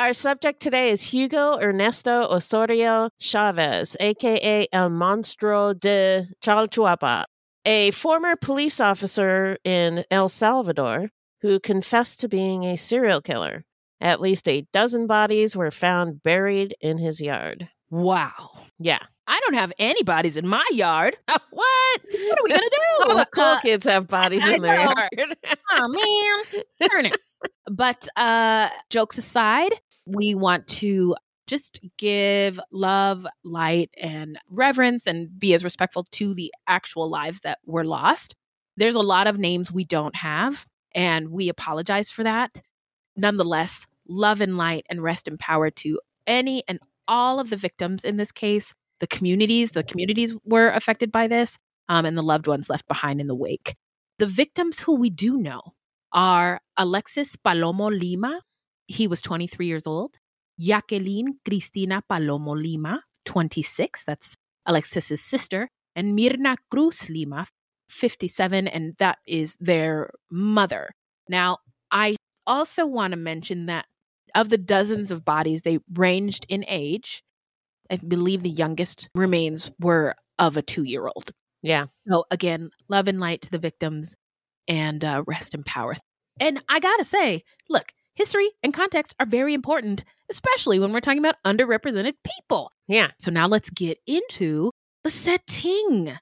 Our 0.00 0.14
subject 0.14 0.60
today 0.62 0.88
is 0.88 1.02
Hugo 1.02 1.58
Ernesto 1.60 2.22
Osorio 2.30 3.10
Chavez, 3.18 3.98
aka 4.00 4.66
El 4.72 4.88
Monstro 4.88 5.78
de 5.78 6.26
Chalchuapa, 6.42 7.24
a 7.66 7.90
former 7.90 8.34
police 8.34 8.80
officer 8.80 9.58
in 9.62 10.04
El 10.10 10.30
Salvador 10.30 11.10
who 11.42 11.60
confessed 11.60 12.18
to 12.20 12.28
being 12.28 12.64
a 12.64 12.76
serial 12.76 13.20
killer. 13.20 13.64
At 14.00 14.22
least 14.22 14.48
a 14.48 14.66
dozen 14.72 15.06
bodies 15.06 15.54
were 15.54 15.70
found 15.70 16.22
buried 16.22 16.74
in 16.80 16.96
his 16.96 17.20
yard. 17.20 17.68
Wow. 17.90 18.52
Yeah. 18.78 19.00
I 19.26 19.38
don't 19.40 19.54
have 19.58 19.70
any 19.78 20.02
bodies 20.02 20.38
in 20.38 20.48
my 20.48 20.64
yard. 20.70 21.18
what? 21.28 22.00
What 22.10 22.38
are 22.38 22.42
we 22.44 22.48
gonna 22.48 22.70
do? 22.70 23.04
All 23.10 23.16
the 23.18 23.28
cool 23.34 23.44
Uh, 23.44 23.60
kids 23.60 23.84
have 23.84 24.08
bodies 24.08 24.44
I 24.48 24.54
in 24.54 24.62
their 24.62 24.76
know. 24.76 24.94
yard. 24.96 25.36
oh 25.76 25.88
man 25.88 26.62
turn 26.90 27.04
it 27.06 27.18
but 27.70 28.08
uh 28.16 28.68
jokes 28.90 29.16
aside 29.18 29.72
we 30.12 30.34
want 30.34 30.66
to 30.66 31.14
just 31.46 31.80
give 31.98 32.60
love 32.70 33.26
light 33.42 33.90
and 34.00 34.38
reverence 34.48 35.06
and 35.06 35.36
be 35.38 35.52
as 35.52 35.64
respectful 35.64 36.04
to 36.04 36.34
the 36.34 36.52
actual 36.68 37.10
lives 37.10 37.40
that 37.40 37.58
were 37.66 37.84
lost 37.84 38.34
there's 38.76 38.94
a 38.94 39.00
lot 39.00 39.26
of 39.26 39.38
names 39.38 39.72
we 39.72 39.84
don't 39.84 40.16
have 40.16 40.66
and 40.94 41.30
we 41.30 41.48
apologize 41.48 42.10
for 42.10 42.22
that 42.22 42.62
nonetheless 43.16 43.86
love 44.08 44.40
and 44.40 44.56
light 44.56 44.86
and 44.88 45.02
rest 45.02 45.26
in 45.26 45.36
power 45.36 45.70
to 45.70 46.00
any 46.26 46.62
and 46.68 46.78
all 47.08 47.40
of 47.40 47.50
the 47.50 47.56
victims 47.56 48.04
in 48.04 48.16
this 48.16 48.30
case 48.30 48.72
the 49.00 49.06
communities 49.06 49.72
the 49.72 49.82
communities 49.82 50.34
were 50.44 50.68
affected 50.68 51.10
by 51.10 51.26
this 51.26 51.58
um, 51.88 52.06
and 52.06 52.16
the 52.16 52.22
loved 52.22 52.46
ones 52.46 52.70
left 52.70 52.86
behind 52.86 53.20
in 53.20 53.26
the 53.26 53.34
wake 53.34 53.74
the 54.20 54.26
victims 54.26 54.80
who 54.80 54.96
we 54.96 55.10
do 55.10 55.38
know 55.38 55.62
are 56.12 56.60
Alexis 56.76 57.36
Palomo 57.36 57.90
Lima. 57.90 58.42
He 58.90 59.06
was 59.06 59.22
23 59.22 59.66
years 59.66 59.86
old. 59.86 60.18
Jacqueline 60.58 61.38
Cristina 61.48 62.02
Palomo 62.10 62.60
Lima, 62.60 63.02
26. 63.24 64.04
That's 64.04 64.34
Alexis's 64.66 65.22
sister. 65.22 65.68
And 65.94 66.18
Mirna 66.18 66.56
Cruz 66.70 67.08
Lima, 67.08 67.46
57. 67.88 68.66
And 68.66 68.96
that 68.98 69.18
is 69.26 69.56
their 69.60 70.10
mother. 70.30 70.90
Now, 71.28 71.58
I 71.92 72.16
also 72.48 72.84
want 72.84 73.12
to 73.12 73.16
mention 73.16 73.66
that 73.66 73.86
of 74.34 74.48
the 74.48 74.58
dozens 74.58 75.12
of 75.12 75.24
bodies, 75.24 75.62
they 75.62 75.78
ranged 75.94 76.44
in 76.48 76.64
age. 76.66 77.22
I 77.90 77.96
believe 77.96 78.42
the 78.42 78.50
youngest 78.50 79.08
remains 79.14 79.70
were 79.78 80.16
of 80.40 80.56
a 80.56 80.62
two 80.62 80.82
year 80.82 81.06
old. 81.06 81.30
Yeah. 81.62 81.86
So 82.08 82.24
again, 82.32 82.70
love 82.88 83.06
and 83.06 83.20
light 83.20 83.42
to 83.42 83.50
the 83.50 83.58
victims 83.58 84.16
and 84.66 85.04
uh, 85.04 85.22
rest 85.26 85.54
in 85.54 85.62
power. 85.62 85.94
And 86.40 86.60
I 86.68 86.80
gotta 86.80 87.04
say, 87.04 87.42
look, 87.68 87.92
history 88.14 88.50
and 88.62 88.74
context 88.74 89.14
are 89.18 89.26
very 89.26 89.54
important, 89.54 90.04
especially 90.30 90.78
when 90.78 90.92
we're 90.92 91.00
talking 91.00 91.18
about 91.18 91.36
underrepresented 91.44 92.14
people. 92.24 92.72
Yeah. 92.88 93.10
So 93.18 93.30
now 93.30 93.46
let's 93.46 93.70
get 93.70 93.98
into 94.06 94.70
the 95.04 95.10
setting. 95.10 96.18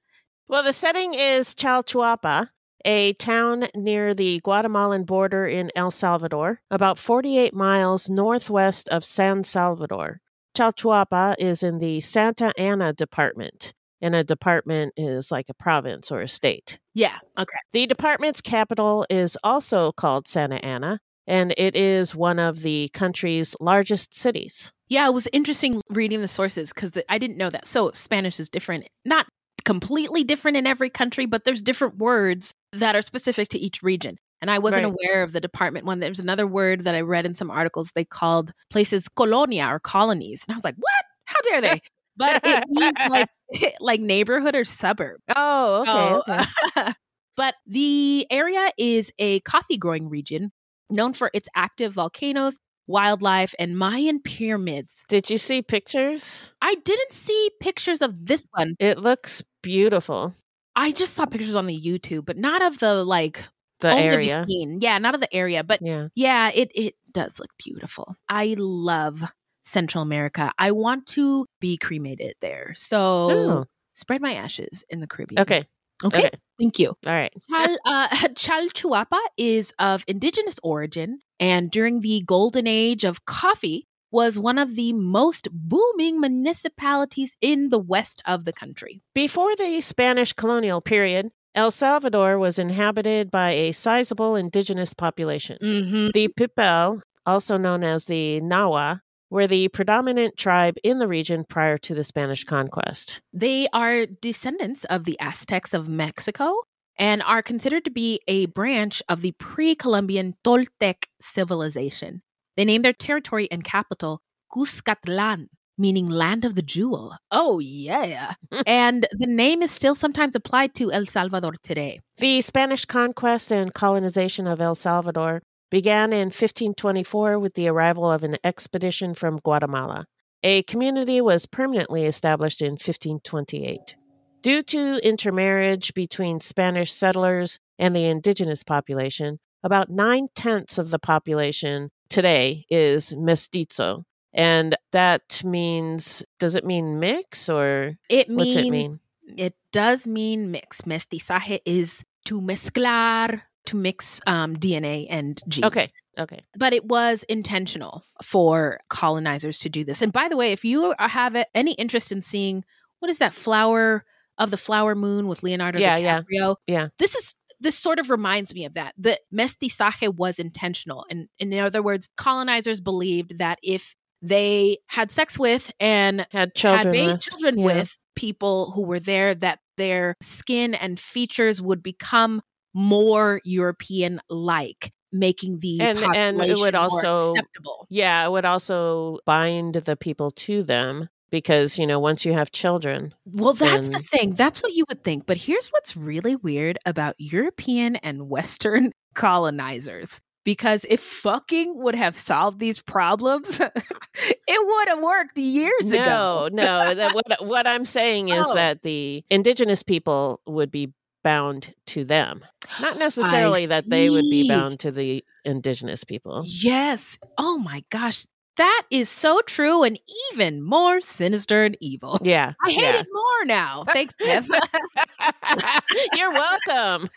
Well, 0.48 0.62
the 0.62 0.72
setting 0.72 1.14
is 1.14 1.54
Chalchuapa, 1.54 2.48
a 2.84 3.12
town 3.14 3.66
near 3.74 4.14
the 4.14 4.40
Guatemalan 4.40 5.04
border 5.04 5.46
in 5.46 5.70
El 5.74 5.90
Salvador, 5.90 6.60
about 6.70 6.98
48 6.98 7.52
miles 7.54 8.08
northwest 8.08 8.88
of 8.88 9.04
San 9.04 9.44
Salvador. 9.44 10.20
Chalchuapa 10.56 11.34
is 11.38 11.62
in 11.62 11.78
the 11.78 12.00
Santa 12.00 12.52
Ana 12.58 12.92
department, 12.92 13.74
and 14.00 14.14
a 14.14 14.24
department 14.24 14.92
is 14.96 15.30
like 15.30 15.48
a 15.48 15.54
province 15.54 16.10
or 16.10 16.20
a 16.20 16.28
state. 16.28 16.78
Yeah. 16.94 17.18
Okay. 17.38 17.58
The 17.72 17.86
department's 17.86 18.40
capital 18.40 19.06
is 19.10 19.36
also 19.44 19.92
called 19.92 20.26
Santa 20.26 20.64
Ana, 20.64 21.00
and 21.28 21.54
it 21.56 21.76
is 21.76 22.14
one 22.16 22.40
of 22.40 22.62
the 22.62 22.88
country's 22.94 23.54
largest 23.60 24.16
cities. 24.16 24.72
Yeah, 24.88 25.06
it 25.06 25.12
was 25.14 25.28
interesting 25.32 25.80
reading 25.90 26.22
the 26.22 26.28
sources 26.28 26.72
because 26.72 26.92
I 27.08 27.18
didn't 27.18 27.36
know 27.36 27.50
that. 27.50 27.66
So 27.66 27.92
Spanish 27.92 28.40
is 28.40 28.48
different, 28.48 28.88
not 29.04 29.26
completely 29.64 30.24
different 30.24 30.56
in 30.56 30.66
every 30.66 30.88
country, 30.90 31.26
but 31.26 31.44
there's 31.44 31.60
different 31.62 31.98
words 31.98 32.54
that 32.72 32.96
are 32.96 33.02
specific 33.02 33.48
to 33.50 33.58
each 33.58 33.82
region. 33.82 34.16
And 34.40 34.50
I 34.50 34.58
wasn't 34.60 34.84
Right. 34.84 34.94
aware 34.94 35.22
of 35.22 35.32
the 35.32 35.40
department 35.40 35.84
one. 35.84 35.98
There's 36.00 36.20
another 36.20 36.46
word 36.46 36.84
that 36.84 36.94
I 36.94 37.00
read 37.02 37.26
in 37.26 37.34
some 37.34 37.50
articles. 37.50 37.90
They 37.94 38.04
called 38.04 38.52
places 38.70 39.08
colonia 39.08 39.66
or 39.66 39.78
colonies. 39.80 40.44
And 40.48 40.54
I 40.54 40.56
was 40.56 40.64
like, 40.64 40.76
what? 40.76 41.04
How 41.26 41.40
dare 41.42 41.60
they? 41.60 41.80
But 42.16 42.40
it 42.44 42.64
means 42.68 42.96
like, 43.10 43.28
like 43.80 44.00
neighborhood 44.00 44.54
or 44.54 44.64
suburb. 44.64 45.20
Oh, 45.36 45.82
okay. 45.82 45.92
So- 45.92 46.80
okay. 46.82 46.92
but 47.36 47.54
the 47.66 48.26
area 48.30 48.70
is 48.78 49.12
a 49.18 49.40
coffee 49.40 49.76
growing 49.76 50.08
region 50.08 50.50
known 50.90 51.12
for 51.12 51.30
its 51.34 51.48
active 51.54 51.92
volcanoes, 51.92 52.56
wildlife, 52.86 53.54
and 53.58 53.76
Mayan 53.78 54.20
pyramids. 54.20 55.04
Did 55.08 55.30
you 55.30 55.38
see 55.38 55.62
pictures? 55.62 56.54
I 56.62 56.74
didn't 56.76 57.12
see 57.12 57.50
pictures 57.60 58.00
of 58.02 58.26
this 58.26 58.44
one. 58.52 58.74
It 58.78 58.98
looks 58.98 59.42
beautiful. 59.62 60.34
I 60.76 60.92
just 60.92 61.14
saw 61.14 61.26
pictures 61.26 61.54
on 61.56 61.66
the 61.66 61.80
YouTube, 61.80 62.24
but 62.26 62.36
not 62.36 62.62
of 62.62 62.78
the 62.78 63.04
like 63.04 63.44
The 63.80 63.88
area. 63.94 64.44
scene. 64.48 64.78
Yeah, 64.80 64.98
not 64.98 65.14
of 65.14 65.20
the 65.20 65.32
area, 65.34 65.62
but 65.64 65.80
Yeah. 65.82 66.08
yeah, 66.14 66.50
it 66.54 66.70
it 66.74 66.94
does 67.12 67.38
look 67.40 67.50
beautiful. 67.58 68.16
I 68.28 68.54
love 68.58 69.22
Central 69.64 70.02
America. 70.02 70.52
I 70.58 70.70
want 70.72 71.06
to 71.08 71.46
be 71.60 71.76
cremated 71.76 72.34
there. 72.40 72.74
So 72.76 73.28
Oh, 73.30 73.64
spread 73.94 74.20
my 74.22 74.34
ashes 74.34 74.84
in 74.88 75.00
the 75.00 75.06
Caribbean. 75.06 75.42
okay. 75.42 75.64
Okay. 76.04 76.18
Okay. 76.18 76.30
Thank 76.60 76.78
you. 76.78 76.88
All 77.06 77.12
right. 77.12 77.32
Chal, 77.50 77.76
uh, 77.84 78.08
Chalchuapa 78.34 79.18
is 79.36 79.72
of 79.78 80.04
indigenous 80.08 80.58
origin 80.62 81.20
and 81.40 81.70
during 81.70 82.00
the 82.00 82.22
golden 82.26 82.66
age 82.66 83.04
of 83.04 83.24
coffee 83.24 83.86
was 84.10 84.38
one 84.38 84.58
of 84.58 84.74
the 84.74 84.92
most 84.92 85.48
booming 85.52 86.20
municipalities 86.20 87.36
in 87.40 87.68
the 87.68 87.78
west 87.78 88.22
of 88.24 88.44
the 88.44 88.52
country. 88.52 89.02
Before 89.14 89.54
the 89.54 89.80
Spanish 89.80 90.32
colonial 90.32 90.80
period, 90.80 91.30
El 91.54 91.70
Salvador 91.70 92.38
was 92.38 92.58
inhabited 92.58 93.30
by 93.30 93.52
a 93.52 93.72
sizable 93.72 94.36
indigenous 94.36 94.94
population. 94.94 95.58
Mm-hmm. 95.62 96.08
The 96.14 96.28
Pipil, 96.28 97.00
also 97.26 97.56
known 97.56 97.84
as 97.84 98.06
the 98.06 98.40
Nahua, 98.40 99.00
were 99.30 99.46
the 99.46 99.68
predominant 99.68 100.36
tribe 100.36 100.76
in 100.82 100.98
the 100.98 101.08
region 101.08 101.44
prior 101.48 101.78
to 101.78 101.94
the 101.94 102.04
Spanish 102.04 102.44
conquest. 102.44 103.20
They 103.32 103.68
are 103.72 104.06
descendants 104.06 104.84
of 104.84 105.04
the 105.04 105.18
Aztecs 105.20 105.74
of 105.74 105.88
Mexico 105.88 106.54
and 106.98 107.22
are 107.22 107.42
considered 107.42 107.84
to 107.84 107.90
be 107.90 108.20
a 108.26 108.46
branch 108.46 109.02
of 109.08 109.20
the 109.20 109.32
pre 109.32 109.74
Columbian 109.74 110.34
Toltec 110.44 111.04
civilization. 111.20 112.22
They 112.56 112.64
named 112.64 112.84
their 112.84 112.92
territory 112.92 113.48
and 113.50 113.62
capital 113.62 114.20
Cuscatlan, 114.52 115.48
meaning 115.76 116.08
land 116.08 116.44
of 116.44 116.56
the 116.56 116.62
jewel. 116.62 117.16
Oh, 117.30 117.60
yeah. 117.60 118.34
and 118.66 119.06
the 119.12 119.26
name 119.26 119.62
is 119.62 119.70
still 119.70 119.94
sometimes 119.94 120.34
applied 120.34 120.74
to 120.74 120.90
El 120.90 121.06
Salvador 121.06 121.54
today. 121.62 122.00
The 122.16 122.40
Spanish 122.40 122.84
conquest 122.84 123.52
and 123.52 123.72
colonization 123.72 124.46
of 124.48 124.60
El 124.60 124.74
Salvador 124.74 125.42
began 125.70 126.12
in 126.12 126.26
1524 126.28 127.38
with 127.38 127.54
the 127.54 127.68
arrival 127.68 128.10
of 128.10 128.24
an 128.24 128.36
expedition 128.44 129.14
from 129.14 129.38
Guatemala. 129.38 130.06
A 130.42 130.62
community 130.62 131.20
was 131.20 131.46
permanently 131.46 132.04
established 132.04 132.62
in 132.62 132.72
1528. 132.72 133.96
Due 134.40 134.62
to 134.62 135.00
intermarriage 135.02 135.94
between 135.94 136.40
Spanish 136.40 136.92
settlers 136.92 137.58
and 137.78 137.94
the 137.94 138.04
indigenous 138.04 138.62
population, 138.62 139.40
about 139.62 139.90
nine 139.90 140.28
tenths 140.34 140.78
of 140.78 140.90
the 140.90 140.98
population 140.98 141.90
today 142.08 142.64
is 142.70 143.16
mestizo. 143.16 144.04
And 144.32 144.76
that 144.92 145.42
means, 145.44 146.24
does 146.38 146.54
it 146.54 146.64
mean 146.64 147.00
mix 147.00 147.48
or 147.48 147.98
It 148.08 148.28
means, 148.28 148.54
what's 148.54 148.66
it 148.66 148.70
mean? 148.70 149.00
it 149.36 149.54
does 149.72 150.06
mean 150.06 150.50
mix. 150.50 150.82
Mestizaje 150.82 151.60
is 151.64 152.04
to 152.26 152.40
mezclar, 152.40 153.42
to 153.68 153.76
mix 153.76 154.20
um, 154.26 154.56
DNA 154.56 155.06
and 155.08 155.40
genes. 155.48 155.66
Okay, 155.66 155.88
okay. 156.18 156.40
but 156.56 156.72
it 156.72 156.84
was 156.84 157.22
intentional 157.24 158.02
for 158.22 158.80
colonizers 158.88 159.58
to 159.60 159.68
do 159.68 159.84
this. 159.84 160.02
And 160.02 160.12
by 160.12 160.28
the 160.28 160.36
way, 160.36 160.52
if 160.52 160.64
you 160.64 160.94
have 160.98 161.36
any 161.54 161.72
interest 161.72 162.12
in 162.12 162.20
seeing 162.20 162.64
what 163.00 163.10
is 163.10 163.18
that 163.18 163.34
flower 163.34 164.04
of 164.38 164.50
the 164.50 164.56
flower 164.56 164.94
moon 164.94 165.28
with 165.28 165.42
Leonardo 165.42 165.78
Yeah, 165.78 165.96
yeah, 165.96 166.20
DiCaprio, 166.20 166.56
yeah. 166.66 166.88
this 166.98 167.14
is 167.14 167.34
this 167.60 167.76
sort 167.76 167.98
of 167.98 168.08
reminds 168.08 168.54
me 168.54 168.64
of 168.64 168.74
that. 168.74 168.94
The 168.96 169.18
mestizaje 169.34 170.14
was 170.14 170.38
intentional, 170.38 171.04
and 171.10 171.28
in 171.38 171.52
other 171.54 171.82
words, 171.82 172.08
colonizers 172.16 172.80
believed 172.80 173.38
that 173.38 173.58
if 173.62 173.94
they 174.22 174.78
had 174.86 175.12
sex 175.12 175.38
with 175.38 175.70
and 175.78 176.26
Had 176.30 176.54
children 176.54 176.94
had 176.94 177.06
with. 177.12 177.22
children 177.22 177.58
yeah. 177.58 177.64
with 177.64 177.98
people 178.16 178.72
who 178.72 178.82
were 178.82 179.00
there, 179.00 179.34
that 179.34 179.60
their 179.76 180.14
skin 180.20 180.74
and 180.74 180.98
features 180.98 181.62
would 181.62 181.82
become 181.82 182.42
more 182.78 183.40
European 183.44 184.20
like, 184.30 184.92
making 185.10 185.58
the 185.58 185.80
And- 185.80 185.98
and 186.14 186.40
it 186.42 186.56
would 186.58 186.74
more 186.74 186.82
also- 186.82 187.30
acceptable. 187.30 187.86
Yeah, 187.90 188.24
it 188.26 188.30
would 188.30 188.44
also 188.44 189.18
bind 189.26 189.74
the 189.74 189.96
people 189.96 190.30
to 190.46 190.62
them 190.62 191.08
because, 191.30 191.78
you 191.78 191.86
know, 191.86 191.98
once 191.98 192.24
you 192.24 192.32
have 192.34 192.52
children. 192.52 193.14
Well, 193.26 193.52
that's 193.54 193.88
the 193.88 193.98
thing. 193.98 194.34
That's 194.34 194.62
what 194.62 194.74
you 194.74 194.84
would 194.88 195.02
think. 195.04 195.26
But 195.26 195.38
here's 195.38 195.68
what's 195.68 195.96
really 195.96 196.36
weird 196.36 196.78
about 196.86 197.14
European 197.18 197.96
and 197.96 198.28
Western 198.30 198.92
colonizers. 199.14 200.20
Because 200.44 200.86
if 200.88 201.00
fucking 201.00 201.76
would 201.76 201.94
have 201.94 202.16
solved 202.16 202.58
these 202.58 202.80
problems, 202.80 203.60
it 204.14 204.66
would 204.66 204.88
have 204.88 205.00
worked 205.00 205.36
years 205.36 205.86
ago. 205.92 206.48
No, 206.50 206.92
no. 206.94 207.10
what, 207.12 207.46
what 207.46 207.66
I'm 207.66 207.84
saying 207.84 208.30
is 208.30 208.46
Oh. 208.48 208.54
that 208.54 208.80
the 208.82 209.24
indigenous 209.28 209.82
people 209.82 210.40
would 210.46 210.70
be 210.70 210.92
bound 211.22 211.74
to 211.86 212.04
them, 212.04 212.44
not 212.80 212.98
necessarily 212.98 213.66
that 213.66 213.88
they 213.88 214.10
would 214.10 214.24
be 214.30 214.48
bound 214.48 214.80
to 214.80 214.90
the 214.90 215.24
indigenous 215.44 216.04
people. 216.04 216.44
Yes. 216.46 217.18
Oh 217.36 217.58
my 217.58 217.84
gosh. 217.90 218.24
That 218.56 218.82
is 218.90 219.08
so 219.08 219.40
true 219.46 219.84
and 219.84 220.00
even 220.32 220.62
more 220.62 221.00
sinister 221.00 221.64
and 221.64 221.76
evil. 221.80 222.18
Yeah. 222.22 222.54
I 222.66 222.70
hate 222.72 222.82
yeah. 222.82 223.00
it 223.00 223.06
more 223.12 223.44
now. 223.44 223.84
Thanks, 223.84 224.14
Beth. 224.18 224.48
You're 226.14 226.32
welcome. 226.32 227.08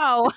wow. 0.00 0.30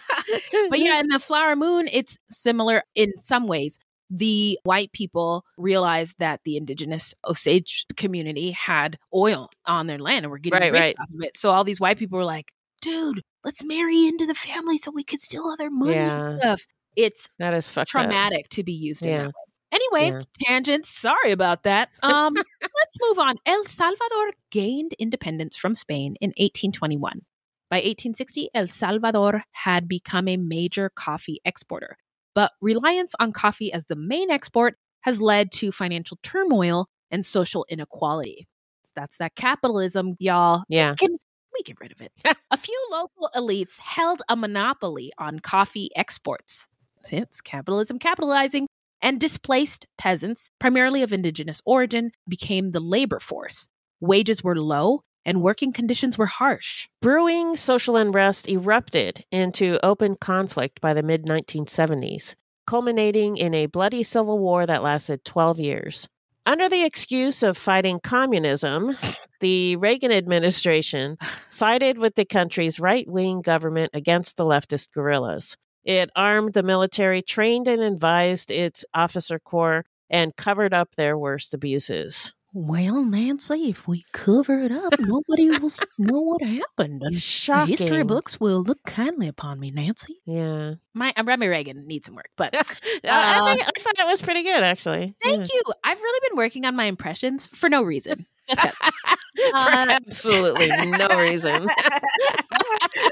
but 0.69 0.79
yeah, 0.79 0.99
in 0.99 1.07
the 1.07 1.19
flower 1.19 1.55
moon, 1.55 1.87
it's 1.91 2.17
similar 2.29 2.83
in 2.95 3.17
some 3.17 3.47
ways. 3.47 3.79
The 4.09 4.59
white 4.63 4.91
people 4.91 5.45
realized 5.57 6.15
that 6.19 6.41
the 6.43 6.57
indigenous 6.57 7.13
Osage 7.25 7.85
community 7.95 8.51
had 8.51 8.97
oil 9.13 9.49
on 9.65 9.87
their 9.87 9.99
land 9.99 10.25
and 10.25 10.31
were 10.31 10.39
getting 10.39 10.59
Right, 10.59 10.71
rich 10.71 10.81
right. 10.81 10.95
off 10.99 11.11
of 11.13 11.21
it. 11.21 11.37
So 11.37 11.51
all 11.51 11.63
these 11.63 11.79
white 11.79 11.97
people 11.97 12.17
were 12.17 12.25
like, 12.25 12.51
dude, 12.81 13.21
let's 13.43 13.63
marry 13.63 14.05
into 14.07 14.25
the 14.25 14.33
family 14.35 14.77
so 14.77 14.91
we 14.91 15.03
could 15.03 15.19
steal 15.19 15.45
other 15.47 15.69
money 15.69 15.93
Yeah. 15.93 16.21
and 16.25 16.39
stuff. 16.41 16.61
It's 16.95 17.29
That 17.39 17.53
is 17.53 17.69
fucked 17.69 17.93
up. 17.95 18.01
traumatic 18.03 18.49
to 18.49 18.63
be 18.63 18.73
used 18.73 19.03
in 19.05 19.09
Yeah. 19.11 19.17
that 19.17 19.27
way. 19.27 19.33
Anyway, 19.71 20.11
Yeah. 20.11 20.21
tangents. 20.47 20.89
Sorry 20.89 21.31
about 21.31 21.63
that. 21.63 21.89
Um, 22.01 22.33
let's 22.35 22.97
move 23.01 23.19
on. 23.19 23.35
El 23.45 23.65
Salvador 23.65 24.31
gained 24.51 24.93
independence 24.97 25.55
from 25.55 25.75
Spain 25.75 26.15
in 26.19 26.33
1821. 26.37 27.21
By 27.69 27.77
1860, 27.77 28.49
El 28.55 28.65
Salvador 28.67 29.43
had 29.51 29.87
become 29.87 30.27
a 30.27 30.37
major 30.37 30.89
coffee 30.89 31.39
exporter, 31.45 31.97
but 32.33 32.53
reliance 32.61 33.13
on 33.19 33.31
coffee 33.31 33.71
as 33.71 33.85
the 33.85 33.95
main 33.95 34.31
export 34.31 34.75
has 35.01 35.21
led 35.21 35.51
to 35.51 35.71
financial 35.71 36.17
turmoil 36.23 36.87
and 37.11 37.23
social 37.23 37.65
inequality. 37.69 38.47
That's 38.95 39.17
that 39.17 39.35
capitalism, 39.35 40.15
y'all. 40.19 40.63
Yeah. 40.67 40.95
Can 40.95 41.17
we 41.59 41.63
get 41.63 41.79
rid 41.79 41.91
of 41.91 42.01
it? 42.01 42.11
a 42.51 42.57
few 42.57 42.87
local 42.91 43.29
elites 43.35 43.79
held 43.79 44.21
a 44.29 44.35
monopoly 44.35 45.11
on 45.17 45.39
coffee 45.39 45.89
exports. 45.95 46.69
It's 47.11 47.41
capitalism 47.41 47.99
capitalizing, 47.99 48.67
and 49.01 49.19
displaced 49.19 49.87
peasants, 49.97 50.49
primarily 50.59 51.03
of 51.03 51.13
indigenous 51.13 51.61
origin, 51.65 52.11
became 52.27 52.71
the 52.71 52.79
labor 52.79 53.19
force. 53.19 53.67
Wages 53.99 54.43
were 54.43 54.55
low 54.55 55.01
and 55.25 55.41
working 55.41 55.73
conditions 55.73 56.17
were 56.17 56.25
harsh. 56.25 56.87
Brewing 57.01 57.55
social 57.55 57.95
unrest 57.95 58.49
erupted 58.49 59.25
into 59.31 59.77
open 59.83 60.15
conflict 60.15 60.79
by 60.81 60.93
the 60.93 61.03
mid 61.03 61.25
1970s. 61.25 62.35
culminating 62.67 63.35
in 63.35 63.53
a 63.55 63.65
bloody 63.65 64.03
civil 64.03 64.37
war 64.37 64.65
that 64.67 64.83
lasted 64.83 65.25
12 65.25 65.59
years. 65.59 66.07
Under 66.49 66.67
the 66.67 66.83
excuse 66.83 67.43
of 67.43 67.59
fighting 67.59 67.99
communism, 67.99 68.97
the 69.39 69.75
Reagan 69.75 70.11
administration 70.11 71.15
sided 71.47 71.99
with 71.99 72.15
the 72.15 72.25
country's 72.25 72.79
right 72.79 73.07
wing 73.07 73.41
government 73.41 73.91
against 73.93 74.35
the 74.35 74.45
leftist 74.45 74.91
guerrillas. 74.91 75.57
It 75.83 76.09
armed 76.15 76.53
the 76.53 76.63
military, 76.63 77.21
trained 77.21 77.67
and 77.67 77.83
advised 77.83 78.49
its 78.49 78.83
officer 78.95 79.37
corps, 79.37 79.85
and 80.09 80.35
covered 80.35 80.73
up 80.73 80.95
their 80.95 81.15
worst 81.15 81.53
abuses. 81.53 82.33
Well, 82.51 83.03
Nancy, 83.05 83.69
if 83.69 83.87
we 83.87 84.05
cover 84.11 84.59
it 84.63 84.71
up, 84.71 84.95
nobody 84.99 85.49
will 85.49 85.69
know 85.99 86.19
what 86.19 86.41
happened. 86.41 87.03
And 87.03 87.13
the 87.13 87.65
history 87.67 88.03
books 88.03 88.39
will 88.39 88.63
look 88.63 88.83
kindly 88.85 89.27
upon 89.27 89.59
me, 89.59 89.69
Nancy. 89.69 90.17
Yeah. 90.25 90.75
My 90.95 91.13
uh, 91.15 91.23
Remy 91.23 91.47
Reagan 91.47 91.85
needs 91.85 92.07
some 92.07 92.15
work, 92.15 92.31
but 92.35 92.55
I, 92.55 92.61
I, 93.05 93.53
think, 93.55 93.67
I 93.67 93.79
thought 93.81 93.99
it 93.99 94.07
was 94.07 94.23
pretty 94.23 94.41
good, 94.41 94.63
actually. 94.63 95.15
thank 95.21 95.53
you. 95.53 95.61
I've 95.83 96.01
really 96.01 96.29
been 96.29 96.37
working 96.37 96.65
on 96.65 96.75
my 96.75 96.85
impressions 96.85 97.45
for 97.45 97.69
no 97.69 97.83
reason. 97.83 98.25
Just 98.49 98.61
'cause. 98.61 98.73
For 99.39 99.55
Uh, 99.55 99.85
absolutely 99.89 100.67
no 100.87 101.07
reason. 101.17 101.69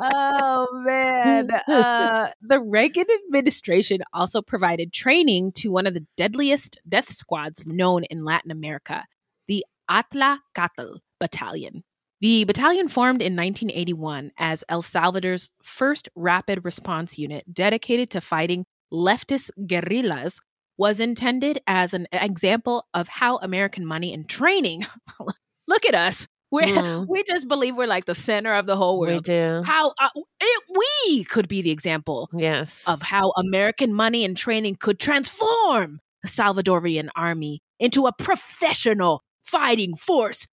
oh 0.00 0.68
man. 0.84 1.50
Uh, 1.68 2.28
the 2.40 2.60
Reagan 2.60 3.06
administration 3.24 4.00
also 4.12 4.42
provided 4.42 4.92
training 4.92 5.52
to 5.52 5.70
one 5.70 5.86
of 5.86 5.94
the 5.94 6.06
deadliest 6.16 6.78
death 6.88 7.12
squads 7.12 7.66
known 7.66 8.04
in 8.04 8.24
Latin 8.24 8.50
America, 8.50 9.04
the 9.48 9.64
Atla 9.88 10.40
Catl 10.54 10.98
Battalion. 11.20 11.84
The 12.20 12.44
battalion 12.44 12.88
formed 12.88 13.20
in 13.20 13.36
1981 13.36 14.32
as 14.38 14.64
El 14.68 14.80
Salvador's 14.80 15.50
first 15.62 16.08
rapid 16.14 16.64
response 16.64 17.18
unit 17.18 17.52
dedicated 17.52 18.08
to 18.10 18.22
fighting 18.22 18.64
leftist 18.92 19.50
guerrillas 19.66 20.40
was 20.78 21.00
intended 21.00 21.58
as 21.66 21.94
an 21.94 22.06
example 22.12 22.86
of 22.94 23.08
how 23.08 23.38
American 23.38 23.84
money 23.84 24.12
and 24.12 24.28
training 24.28 24.86
look 25.68 25.84
at 25.86 25.94
us. 25.94 26.26
We're, 26.50 26.62
Mm. 26.66 27.06
We 27.08 27.22
just 27.24 27.48
believe 27.48 27.74
we're 27.76 27.86
like 27.86 28.04
the 28.04 28.14
center 28.14 28.54
of 28.54 28.66
the 28.66 28.76
whole 28.76 28.98
world. 29.00 29.14
We 29.14 29.20
do. 29.20 29.62
How 29.66 29.92
uh, 29.98 30.08
it, 30.40 30.62
we 31.04 31.24
could 31.24 31.48
be 31.48 31.62
the 31.62 31.70
example 31.70 32.28
Yes. 32.32 32.84
of 32.86 33.02
how 33.02 33.32
American 33.36 33.92
money 33.92 34.24
and 34.24 34.36
training 34.36 34.76
could 34.76 34.98
transform 35.00 36.00
the 36.22 36.28
Salvadorian 36.28 37.08
army 37.16 37.60
into 37.80 38.06
a 38.06 38.12
professional 38.12 39.22
fighting 39.42 39.94
force. 39.96 40.46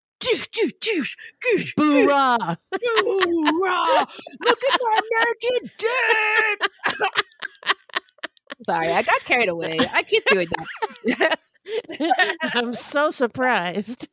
Boorah. 1.78 2.58
Hoorah! 2.74 4.08
Look 4.46 4.60
at 4.72 4.80
my 4.82 5.00
American 5.12 5.72
dick! 5.78 6.62
Sorry, 8.62 8.88
I 8.90 9.02
got 9.02 9.20
carried 9.26 9.50
away. 9.50 9.76
I 9.94 10.04
keep 10.04 10.24
doing 10.26 10.48
that. 11.18 11.40
I'm 12.56 12.74
so 12.74 13.10
surprised. 13.10 14.08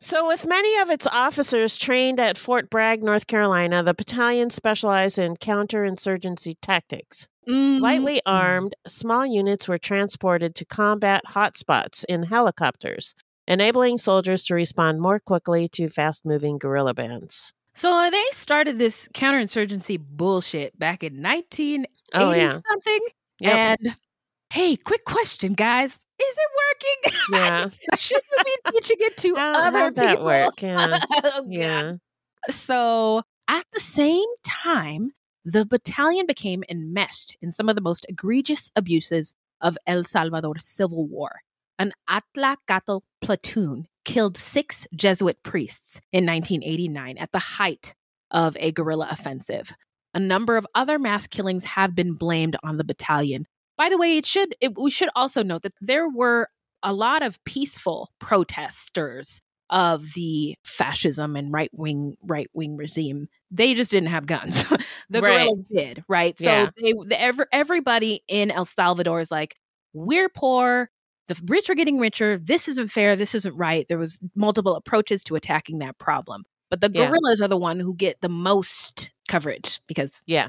So, 0.00 0.26
with 0.26 0.46
many 0.46 0.78
of 0.80 0.90
its 0.90 1.06
officers 1.06 1.78
trained 1.78 2.18
at 2.20 2.38
Fort 2.38 2.70
Bragg, 2.70 3.02
North 3.02 3.26
Carolina, 3.26 3.82
the 3.82 3.94
battalion 3.94 4.50
specialized 4.50 5.18
in 5.18 5.36
counterinsurgency 5.36 6.56
tactics. 6.60 7.28
Mm-hmm. 7.48 7.82
Lightly 7.82 8.20
armed, 8.26 8.74
small 8.86 9.24
units 9.24 9.68
were 9.68 9.78
transported 9.78 10.54
to 10.56 10.64
combat 10.64 11.22
hotspots 11.30 12.04
in 12.08 12.24
helicopters, 12.24 13.14
enabling 13.46 13.98
soldiers 13.98 14.44
to 14.44 14.54
respond 14.54 15.00
more 15.00 15.18
quickly 15.18 15.68
to 15.68 15.88
fast 15.88 16.26
moving 16.26 16.58
guerrilla 16.58 16.92
bands. 16.94 17.52
So 17.74 17.92
uh, 17.92 18.10
they 18.10 18.24
started 18.32 18.78
this 18.78 19.08
counterinsurgency 19.14 19.98
bullshit 20.00 20.78
back 20.78 21.02
in 21.02 21.22
1980 21.22 21.86
Oh, 22.14 22.32
yeah. 22.32 22.58
something. 22.68 23.00
Yep. 23.40 23.54
And 23.80 23.96
hey, 24.50 24.76
quick 24.76 25.04
question, 25.04 25.52
guys. 25.54 25.92
Is 25.92 25.98
it 26.36 26.50
working? 26.56 27.18
Yeah. 27.32 27.68
Should 27.96 28.22
we 28.46 28.54
be 28.72 28.72
teaching 28.72 28.96
it 29.00 29.16
to 29.18 29.34
other 29.36 29.92
people? 29.92 30.24
work? 30.24 30.62
Yeah. 30.62 30.98
Oh, 31.24 31.44
Yeah. 31.48 31.94
So 32.48 33.22
at 33.48 33.64
the 33.72 33.80
same 33.80 34.28
time, 34.46 35.12
the 35.44 35.66
battalion 35.66 36.26
became 36.26 36.64
enmeshed 36.68 37.36
in 37.42 37.52
some 37.52 37.68
of 37.68 37.74
the 37.74 37.82
most 37.82 38.06
egregious 38.08 38.70
abuses 38.76 39.34
of 39.60 39.76
El 39.86 40.04
Salvador's 40.04 40.64
civil 40.64 41.06
war. 41.06 41.40
An 41.78 41.92
Atlacatl 42.08 43.02
platoon 43.20 43.86
killed 44.04 44.36
six 44.36 44.86
Jesuit 44.94 45.42
priests 45.42 46.00
in 46.12 46.24
1989 46.26 47.18
at 47.18 47.32
the 47.32 47.38
height 47.38 47.94
of 48.30 48.56
a 48.58 48.72
guerrilla 48.72 49.08
offensive. 49.10 49.72
A 50.14 50.18
number 50.20 50.56
of 50.56 50.66
other 50.74 50.98
mass 50.98 51.26
killings 51.26 51.64
have 51.64 51.94
been 51.94 52.14
blamed 52.14 52.56
on 52.62 52.78
the 52.78 52.84
battalion. 52.84 53.46
By 53.78 53.88
the 53.88 53.98
way, 53.98 54.18
it 54.18 54.26
should 54.26 54.54
it, 54.60 54.74
we 54.78 54.90
should 54.90 55.10
also 55.16 55.42
note 55.42 55.62
that 55.62 55.74
there 55.80 56.08
were 56.10 56.50
a 56.82 56.92
lot 56.92 57.22
of 57.22 57.42
peaceful 57.44 58.10
protesters 58.20 59.40
of 59.70 60.14
the 60.14 60.56
fascism 60.64 61.36
and 61.36 61.52
right 61.52 61.70
wing 61.72 62.16
right 62.22 62.48
wing 62.54 62.76
regime. 62.76 63.28
They 63.50 63.74
just 63.74 63.90
didn't 63.90 64.08
have 64.10 64.26
guns. 64.26 64.64
the 65.10 65.20
Right. 65.22 65.38
guerrillas 65.38 65.64
did, 65.72 66.04
right? 66.08 66.38
So 66.38 66.50
Yeah. 66.50 66.70
they 66.82 66.92
the, 66.92 67.20
every, 67.20 67.46
everybody 67.52 68.22
in 68.28 68.50
El 68.50 68.64
Salvador 68.66 69.20
is 69.20 69.30
like, 69.30 69.56
we're 69.94 70.28
poor. 70.30 70.90
The 71.28 71.40
rich 71.46 71.68
are 71.70 71.74
getting 71.74 71.98
richer. 71.98 72.38
This 72.38 72.68
isn't 72.68 72.90
fair. 72.90 73.14
This 73.16 73.34
isn't 73.34 73.54
right. 73.56 73.86
There 73.88 73.98
was 73.98 74.18
multiple 74.34 74.74
approaches 74.76 75.22
to 75.24 75.36
attacking 75.36 75.80
that 75.80 75.98
problem, 75.98 76.44
but 76.70 76.80
the 76.80 76.90
Yeah. 76.92 77.06
guerrillas 77.08 77.40
are 77.42 77.48
the 77.48 77.56
one 77.58 77.80
who 77.80 77.94
get 77.94 78.20
the 78.22 78.30
most 78.30 79.12
coverage 79.28 79.80
because 79.86 80.22
Yeah. 80.26 80.48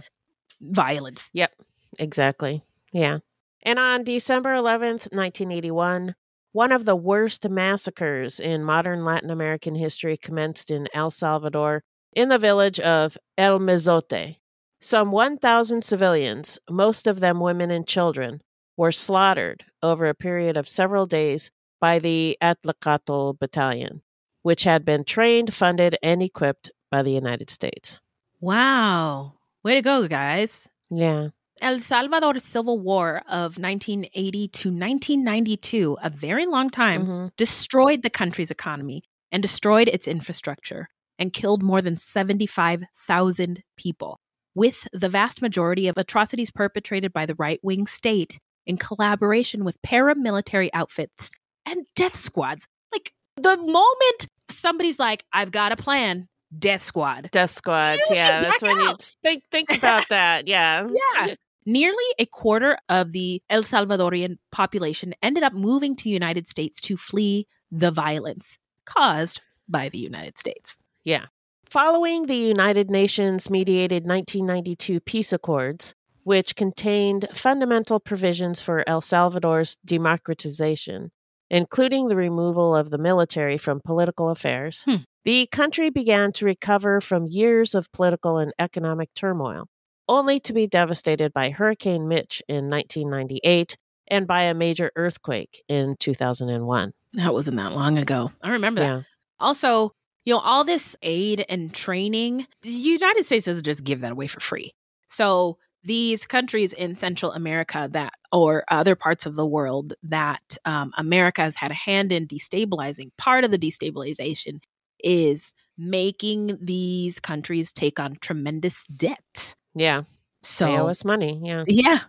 violence. 0.62 1.30
Yep, 1.34 1.52
exactly. 2.00 2.64
Yeah. 2.92 3.20
And 3.64 3.78
on 3.78 4.04
December 4.04 4.54
11th, 4.56 5.12
1981, 5.12 6.16
one 6.52 6.72
of 6.72 6.86
the 6.86 6.96
worst 6.96 7.48
massacres 7.50 8.40
in 8.40 8.64
modern 8.64 9.06
Latin 9.06 9.30
American 9.30 9.76
history 9.76 10.18
commenced 10.18 10.72
in 10.72 10.88
El 10.94 11.12
Salvador 11.12 11.84
in 12.14 12.30
the 12.30 12.38
village 12.38 12.80
of 12.80 13.18
El 13.38 13.60
Mozote. 13.60 14.38
Some 14.80 15.12
1,000 15.12 15.84
civilians, 15.84 16.58
most 16.70 17.06
of 17.06 17.20
them 17.20 17.40
women 17.40 17.70
and 17.70 17.86
children, 17.86 18.42
were 18.78 18.94
slaughtered 18.94 19.66
over 19.84 20.08
a 20.08 20.16
period 20.16 20.56
of 20.56 20.68
several 20.68 21.06
days 21.06 21.52
by 21.82 22.00
the 22.00 22.38
Atlacatl 22.42 23.38
Battalion, 23.38 24.02
which 24.42 24.64
had 24.64 24.86
been 24.86 25.04
trained, 25.04 25.54
funded, 25.54 25.98
and 26.02 26.24
equipped 26.24 26.72
by 26.90 27.04
the 27.04 27.12
United 27.12 27.50
States. 27.50 28.00
Wow. 28.40 29.34
Way 29.64 29.76
to 29.76 29.82
go, 29.82 30.08
guys. 30.08 30.70
Yeah. 30.90 31.30
El 31.62 31.80
Salvador 31.80 32.40
Civil 32.40 32.80
War 32.80 33.22
of 33.28 33.58
1980 33.58 34.48
to 34.50 34.70
1992, 34.72 35.98
a 36.02 36.10
very 36.10 36.46
long 36.46 36.70
time, 36.70 37.06
Mhm. 37.06 37.32
destroyed 37.38 38.02
the 38.02 38.10
country's 38.10 38.52
economy 38.52 39.04
and 39.32 39.42
destroyed 39.42 39.88
its 39.88 40.08
infrastructure 40.08 40.90
and 41.18 41.34
killed 41.34 41.62
more 41.64 41.82
than 41.82 41.98
75,000 41.98 43.64
people, 43.78 44.20
with 44.56 44.88
the 44.94 45.10
vast 45.10 45.42
majority 45.42 45.88
of 45.88 45.98
atrocities 45.98 46.52
perpetrated 46.52 47.12
by 47.14 47.26
the 47.26 47.36
right 47.36 47.60
wing 47.64 47.88
state 47.88 48.40
in 48.66 48.78
collaboration 48.78 49.64
with 49.66 49.82
paramilitary 49.82 50.70
outfits 50.74 51.32
and 51.66 51.86
death 51.96 52.16
squads. 52.16 52.68
Like 52.92 53.14
the 53.36 53.58
moment 53.58 54.28
somebody's 54.50 55.00
like, 55.00 55.24
I've 55.34 55.52
got 55.52 55.72
a 55.72 55.76
plan, 55.76 56.28
death 56.58 56.82
squad. 56.82 57.30
Death 57.32 57.52
squads. 57.52 58.02
You 58.10 58.16
Yeah, 58.16 58.42
that's 58.42 58.62
when 58.62 58.80
you 58.80 58.96
think 59.24 59.44
think 59.52 59.70
about 59.78 60.08
that. 60.10 60.48
Yeah. 60.48 60.88
Yeah. 61.16 61.36
Nearly 61.70 62.10
a 62.18 62.26
quarter 62.26 62.80
of 62.90 63.12
the 63.12 63.44
El 63.48 63.62
Salvadorian 63.62 64.40
population 64.52 65.14
ended 65.22 65.44
up 65.44 65.54
moving 65.54 65.96
to 65.98 66.04
the 66.04 66.10
United 66.10 66.48
States 66.50 66.82
to 66.82 66.98
flee 66.98 67.46
the 67.72 67.92
violence 67.92 68.58
caused 68.86 69.42
by 69.68 69.88
the 69.88 70.00
United 70.00 70.40
States. 70.40 70.78
Yeah. 71.04 71.26
Following 71.70 72.26
the 72.26 72.34
United 72.36 72.90
Nations 72.90 73.52
mediated 73.52 74.04
1992 74.04 75.00
peace 75.02 75.32
accords, 75.32 75.94
which 76.24 76.56
contained 76.56 77.28
fundamental 77.34 78.00
provisions 78.00 78.60
for 78.60 78.84
El 78.90 79.02
Salvador's 79.02 79.78
democratization, 79.86 81.12
including 81.52 82.08
the 82.08 82.16
removal 82.16 82.76
of 82.76 82.90
the 82.90 82.98
military 82.98 83.60
from 83.60 83.80
political 83.86 84.30
affairs, 84.30 84.82
Hmm. 84.86 85.04
the 85.24 85.46
country 85.52 85.92
began 85.92 86.32
to 86.32 86.46
recover 86.46 87.00
from 87.00 87.28
years 87.30 87.76
of 87.76 87.92
political 87.92 88.40
and 88.40 88.54
economic 88.58 89.14
turmoil, 89.14 89.68
only 90.10 90.40
to 90.42 90.52
be 90.52 90.68
devastated 90.68 91.32
by 91.32 91.52
Hurricane 91.52 92.08
Mitch 92.08 92.42
in 92.50 92.70
1998 92.70 93.78
and 94.08 94.28
by 94.28 94.44
a 94.44 94.54
major 94.54 94.92
earthquake 94.96 95.64
in 95.70 95.96
2001. 96.00 96.92
That 97.14 97.34
wasn't 97.34 97.58
that 97.58 97.74
long 97.74 97.98
ago. 97.98 98.32
I 98.42 98.52
remember 98.52 98.82
that. 98.82 98.88
Yeah. 98.88 99.02
Also, 99.40 99.94
you 100.26 100.34
know, 100.34 100.40
all 100.40 100.64
this 100.64 100.96
aid 101.02 101.46
and 101.48 101.74
training, 101.74 102.46
the 102.64 102.70
United 102.70 103.26
States 103.26 103.46
doesn't 103.46 103.64
just 103.64 103.84
give 103.84 104.02
that 104.02 104.12
away 104.12 104.28
for 104.28 104.40
free. 104.40 104.74
So 105.08 105.58
these 105.84 106.26
countries 106.26 106.74
in 106.74 106.96
Central 106.96 107.32
America 107.32 107.88
that, 107.92 108.14
or 108.32 108.64
other 108.70 108.96
parts 108.96 109.26
of 109.26 109.36
the 109.36 109.46
world 109.46 109.94
that 110.04 110.58
um, 110.66 110.92
America 110.98 111.42
has 111.42 111.56
had 111.56 111.72
a 111.72 111.76
hand 111.76 112.12
in 112.12 112.28
destabilizing, 112.28 113.12
part 113.18 113.44
of 113.44 113.52
the 113.52 113.58
destabilization 113.58 114.60
is 115.04 115.54
making 115.78 116.58
these 116.62 117.20
countries 117.20 117.72
take 117.72 118.00
on 118.00 118.18
tremendous 118.20 118.86
debt. 118.88 119.56
Yeah. 119.76 120.04
So 120.42 120.66
they 120.66 120.78
owe 120.78 120.88
us 120.88 121.04
money. 121.04 121.40
Yeah. 121.44 121.64
Yeah. 121.68 122.00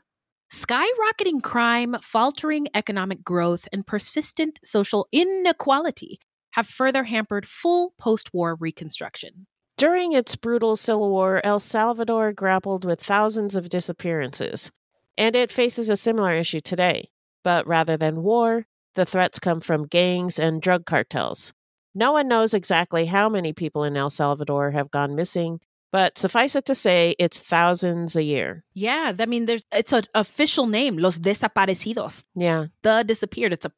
Skyrocketing 0.53 1.42
crime, 1.42 1.96
faltering 2.03 2.66
economic 2.75 3.23
growth, 3.23 3.68
and 3.73 3.87
persistent 3.87 4.59
social 4.64 5.07
inequality 5.12 6.18
have 6.53 6.66
further 6.66 7.05
hampered 7.05 7.46
full 7.46 7.94
post 7.99 8.35
war 8.35 8.57
reconstruction. 8.57 9.46
During 9.77 10.12
its 10.12 10.37
brutal 10.37 10.77
civil 10.77 11.11
war, 11.11 11.40
El 11.44 11.61
Salvador 11.61 12.33
grappled 12.33 12.85
with 12.85 13.01
thousands 13.01 13.55
of 13.55 13.68
disappearances, 13.68 14.70
and 15.16 15.37
it 15.37 15.53
faces 15.53 15.88
a 15.88 15.96
similar 15.96 16.33
issue 16.33 16.61
today. 16.61 17.09
But 17.44 17.66
rather 17.66 17.96
than 17.96 18.23
war, 18.23 18.66
the 18.94 19.07
threats 19.07 19.38
come 19.38 19.61
from 19.61 19.87
gangs 19.87 20.38
and 20.38 20.61
drug 20.61 20.85
cartels. 20.85 21.53
No 21.94 22.12
one 22.12 22.29
knows 22.29 22.55
exactly 22.55 23.07
how 23.07 23.29
many 23.29 23.53
people 23.53 23.85
in 23.85 23.96
El 23.96 24.11
Salvador 24.11 24.73
have 24.73 24.90
gone 24.90 25.14
missing, 25.14 25.61
but 25.92 26.18
suffice 26.18 26.55
it 26.57 26.64
to 26.66 26.74
say, 26.74 27.14
it's 27.18 27.40
thousands 27.40 28.16
a 28.16 28.22
year. 28.22 28.64
Yeah, 28.74 29.12
I 29.18 29.26
mean, 29.26 29.46
there's 29.46 29.64
it's 29.72 29.92
an 29.92 30.05
official 30.14 30.66
name, 30.66 30.96
Los 30.98 31.18
Desaparecidos, 31.18 32.22
Yeah. 32.35 32.66
the 32.83 33.03
disappeared. 33.05 33.53
It's 33.53 33.66
a 33.66 33.72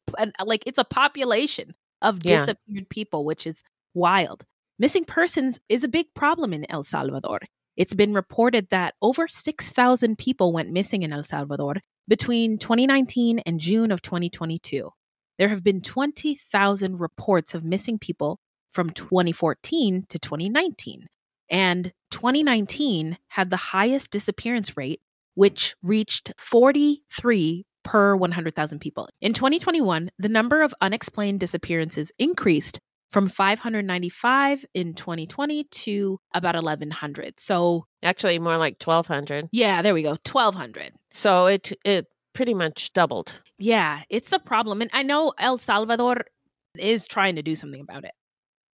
like 0.45 0.63
it's 0.65 0.79
a 0.79 0.83
population 0.83 1.73
of 2.01 2.19
Yeah. 2.23 2.39
disappeared 2.39 2.89
people, 2.89 3.25
which 3.25 3.47
is 3.47 3.63
wild. 3.93 4.45
Missing 4.79 5.05
persons 5.05 5.59
is 5.69 5.83
a 5.83 5.87
big 5.87 6.07
problem 6.13 6.53
in 6.53 6.69
El 6.69 6.83
Salvador. 6.83 7.39
It's 7.75 7.93
been 7.95 8.13
reported 8.13 8.69
that 8.69 8.93
over 9.01 9.27
6,000 9.27 10.17
people 10.17 10.51
went 10.53 10.71
missing 10.71 11.01
in 11.03 11.13
El 11.13 11.23
Salvador 11.23 11.75
between 12.07 12.57
2019 12.57 13.39
and 13.39 13.59
June 13.59 13.91
of 13.91 14.01
2022. 14.01 14.89
There 15.39 15.49
have 15.49 15.63
been 15.63 15.81
20,000 15.81 16.99
reports 16.99 17.55
of 17.55 17.63
missing 17.63 17.97
people 17.97 18.39
from 18.69 18.89
2014 18.91 20.05
to 20.09 20.19
2019. 20.19 21.07
And 21.49 21.93
2019 22.13 23.17
had 23.29 23.49
the 23.49 23.57
highest 23.57 24.11
disappearance 24.11 24.77
rate, 24.77 25.01
which 25.33 25.75
reached 25.81 26.31
43 26.37 27.65
per 27.83 28.15
100,000 28.15 28.79
people. 28.79 29.09
In 29.19 29.33
2021, 29.33 30.11
the 30.17 30.29
number 30.29 30.61
of 30.61 30.73
unexplained 30.79 31.39
disappearances 31.39 32.11
increased 32.19 32.79
from 33.11 33.27
595 33.27 34.65
in 34.73 34.93
2020 34.93 35.63
to 35.65 36.19
about 36.33 36.55
1,100. 36.55 37.39
So, 37.39 37.85
Actually, 38.01 38.39
more 38.39 38.57
like 38.57 38.81
1,200. 38.83 39.49
yeah, 39.51 39.81
there 39.81 39.93
we 39.93 40.03
go, 40.03 40.11
1,200. 40.11 40.93
So 41.11 41.47
it, 41.47 41.73
it 41.83 42.07
pretty 42.33 42.53
much 42.53 42.93
doubled. 42.93 43.41
Yeah, 43.57 44.01
it's 44.09 44.31
a 44.31 44.39
problem. 44.39 44.81
And 44.81 44.89
I 44.93 45.03
know 45.03 45.33
El 45.37 45.57
Salvador 45.57 46.25
is 46.77 47.05
trying 47.05 47.35
to 47.35 47.43
do 47.43 47.55
something 47.55 47.81
about 47.81 48.05
it. 48.05 48.11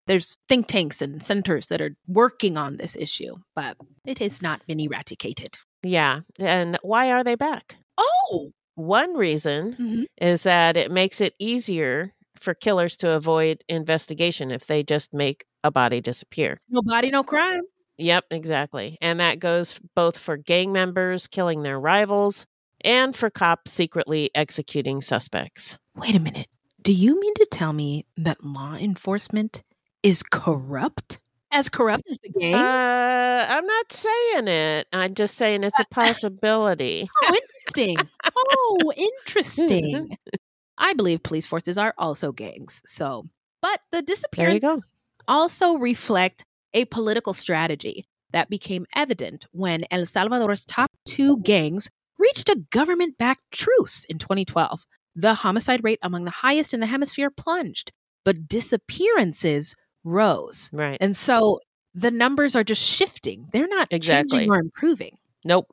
There's 0.09 0.35
think 0.49 0.67
tanks 0.67 1.01
and 1.01 1.23
centers 1.23 1.67
that 1.67 1.79
are 1.81 1.95
working 2.07 2.57
on 2.57 2.75
this 2.77 2.97
issue, 2.97 3.35
but 3.55 3.77
it 4.05 4.17
has 4.19 4.41
not 4.41 4.65
been 4.67 4.79
eradicated. 4.81 5.57
Yeah. 5.83 6.21
And 6.39 6.77
why 6.81 7.11
are 7.11 7.23
they 7.23 7.35
back? 7.35 7.77
Oh, 7.97 8.51
One 8.75 9.13
reason 9.15 9.73
Mhm. 9.75 10.05
is 10.21 10.43
that 10.43 10.75
it 10.77 10.89
makes 10.91 11.21
it 11.21 11.35
easier 11.37 12.13
for 12.39 12.53
killers 12.53 12.97
to 12.97 13.11
avoid 13.11 13.63
investigation 13.69 14.51
if 14.51 14.65
they 14.67 14.83
just 14.83 15.13
make 15.13 15.45
a 15.63 15.69
body 15.71 16.01
disappear. 16.01 16.59
no 16.69 16.81
body, 16.81 17.09
no 17.11 17.23
crime. 17.23 17.61
Yep, 17.97 18.25
exactly. 18.31 18.97
And 19.01 19.19
that 19.19 19.39
goes 19.39 19.79
both 19.95 20.17
for 20.17 20.37
gang 20.37 20.71
members 20.71 21.27
killing 21.27 21.63
their 21.63 21.79
rivals 21.79 22.45
and 22.85 23.13
for 23.15 23.29
cops 23.29 23.71
secretly 23.73 24.31
executing 24.33 25.01
suspects. 25.01 25.77
Wait 25.95 26.15
a 26.15 26.19
minute. 26.19 26.47
Do 26.81 26.93
you 26.93 27.19
mean 27.19 27.33
to 27.35 27.45
tell 27.51 27.73
me 27.73 28.05
that 28.17 28.43
law 28.43 28.75
enforcement 28.75 29.61
is 30.03 30.23
corrupt? 30.23 31.19
As 31.51 31.67
corrupt 31.67 32.03
as 32.09 32.19
the 32.19 32.29
game? 32.29 32.55
Uh, 32.55 33.45
I'm 33.49 33.65
not 33.65 33.91
saying 33.91 34.47
it. 34.47 34.87
I'm 34.93 35.15
just 35.15 35.35
saying 35.35 35.63
it's 35.63 35.79
a 35.79 35.85
possibility. 35.89 37.09
oh, 37.23 37.35
interesting. 37.75 37.97
oh, 38.35 38.93
interesting. 38.95 40.17
I 40.77 40.93
believe 40.93 41.23
police 41.23 41.45
forces 41.45 41.77
are 41.77 41.93
also 41.97 42.31
gangs. 42.31 42.81
So, 42.85 43.27
but 43.61 43.81
the 43.91 44.01
disappearance 44.01 44.81
also 45.27 45.73
reflect 45.75 46.45
a 46.73 46.85
political 46.85 47.33
strategy 47.33 48.05
that 48.31 48.49
became 48.49 48.85
evident 48.95 49.47
when 49.51 49.85
El 49.91 50.05
Salvador's 50.05 50.65
top 50.65 50.91
two 51.05 51.37
gangs 51.37 51.89
reached 52.19 52.49
a 52.49 52.63
government 52.71 53.17
backed 53.17 53.51
truce 53.51 54.05
in 54.05 54.19
2012. 54.19 54.85
The 55.15 55.33
homicide 55.33 55.83
rate 55.83 55.99
among 56.01 56.25
the 56.25 56.31
highest 56.31 56.73
in 56.73 56.79
the 56.79 56.85
hemisphere 56.85 57.31
plunged, 57.31 57.91
but 58.23 58.47
disappearances 58.47 59.75
rose. 60.03 60.69
Right. 60.73 60.97
And 61.01 61.15
so 61.15 61.59
the 61.93 62.11
numbers 62.11 62.55
are 62.55 62.63
just 62.63 62.81
shifting. 62.81 63.47
They're 63.51 63.67
not 63.67 63.87
Exactly. 63.91 64.39
changing 64.39 64.51
or 64.51 64.59
improving. 64.59 65.17
Nope. 65.43 65.67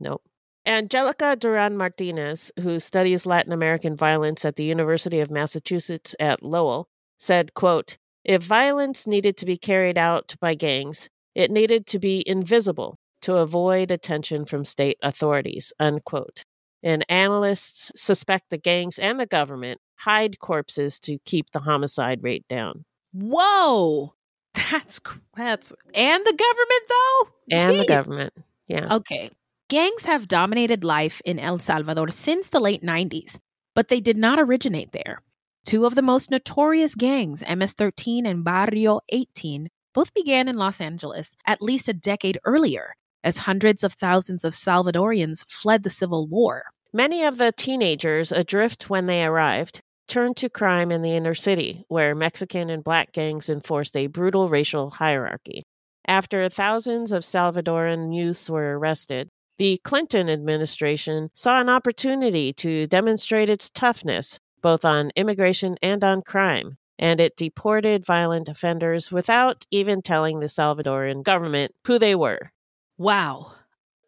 Nope. 0.00 0.22
Angelica 0.64 1.34
Duran 1.36 1.76
Martinez, 1.76 2.52
who 2.60 2.78
studies 2.78 3.26
Latin 3.26 3.52
American 3.52 3.96
violence 3.96 4.44
at 4.44 4.56
the 4.56 4.64
University 4.64 5.18
of 5.20 5.30
Massachusetts 5.30 6.14
at 6.20 6.42
Lowell, 6.42 6.88
said, 7.18 7.54
quote, 7.54 7.96
If 8.24 8.42
violence 8.44 9.06
needed 9.06 9.36
to 9.38 9.46
be 9.46 9.56
carried 9.56 9.98
out 9.98 10.36
by 10.40 10.54
gangs, 10.54 11.08
it 11.34 11.50
needed 11.50 11.86
to 11.86 11.98
be 11.98 12.22
invisible 12.28 12.98
to 13.22 13.36
avoid 13.36 13.90
attention 13.90 14.44
from 14.44 14.64
state 14.64 14.98
authorities, 15.02 15.72
unquote. 15.80 16.44
And 16.82 17.04
analysts 17.08 17.90
suspect 17.94 18.50
the 18.50 18.58
gangs 18.58 18.98
and 18.98 19.18
the 19.18 19.26
government 19.26 19.80
hide 19.98 20.38
corpses 20.40 20.98
to 21.00 21.18
keep 21.24 21.50
the 21.50 21.60
homicide 21.60 22.22
rate 22.22 22.46
down. 22.48 22.84
Whoa. 23.12 24.14
That's 24.70 25.00
that's 25.34 25.72
and 25.94 26.26
the 26.26 26.32
government 26.32 26.82
though? 26.88 27.28
And 27.50 27.80
the 27.80 27.86
government. 27.86 28.32
Yeah. 28.66 28.96
Okay. 28.96 29.30
Gangs 29.68 30.04
have 30.04 30.28
dominated 30.28 30.84
life 30.84 31.22
in 31.24 31.38
El 31.38 31.58
Salvador 31.58 32.10
since 32.10 32.48
the 32.48 32.60
late 32.60 32.82
90s, 32.82 33.38
but 33.74 33.88
they 33.88 34.00
did 34.00 34.18
not 34.18 34.38
originate 34.38 34.92
there. 34.92 35.22
Two 35.64 35.86
of 35.86 35.94
the 35.94 36.02
most 36.02 36.30
notorious 36.30 36.94
gangs, 36.94 37.42
MS 37.48 37.72
13 37.72 38.26
and 38.26 38.44
Barrio 38.44 39.00
18, 39.08 39.68
both 39.94 40.12
began 40.12 40.48
in 40.48 40.56
Los 40.56 40.80
Angeles 40.80 41.36
at 41.46 41.62
least 41.62 41.88
a 41.88 41.94
decade 41.94 42.38
earlier, 42.44 42.94
as 43.24 43.38
hundreds 43.38 43.82
of 43.82 43.94
thousands 43.94 44.44
of 44.44 44.52
Salvadorians 44.52 45.44
fled 45.50 45.82
the 45.82 45.90
Civil 45.90 46.26
War. 46.26 46.64
Many 46.92 47.24
of 47.24 47.38
the 47.38 47.52
teenagers 47.52 48.32
adrift 48.32 48.90
when 48.90 49.06
they 49.06 49.24
arrived 49.24 49.80
turned 50.12 50.36
to 50.36 50.50
crime 50.50 50.92
in 50.92 51.00
the 51.00 51.16
inner 51.16 51.34
city, 51.34 51.86
where 51.88 52.14
Mexican 52.14 52.68
and 52.68 52.84
black 52.84 53.12
gangs 53.12 53.48
enforced 53.48 53.96
a 53.96 54.08
brutal 54.08 54.50
racial 54.50 54.90
hierarchy. 54.90 55.62
After 56.06 56.46
thousands 56.50 57.12
of 57.12 57.24
Salvadoran 57.24 58.14
youths 58.14 58.50
were 58.50 58.78
arrested, 58.78 59.30
the 59.56 59.80
Clinton 59.84 60.28
administration 60.28 61.30
saw 61.32 61.62
an 61.62 61.70
opportunity 61.70 62.52
to 62.52 62.86
demonstrate 62.86 63.48
its 63.48 63.70
toughness, 63.70 64.38
both 64.60 64.84
on 64.84 65.12
immigration 65.16 65.76
and 65.82 66.04
on 66.04 66.20
crime, 66.20 66.76
and 66.98 67.18
it 67.18 67.34
deported 67.34 68.04
violent 68.04 68.50
offenders 68.50 69.10
without 69.10 69.64
even 69.70 70.02
telling 70.02 70.40
the 70.40 70.46
Salvadoran 70.46 71.22
government 71.22 71.72
who 71.86 71.98
they 71.98 72.14
were. 72.14 72.52
Wow. 72.98 73.52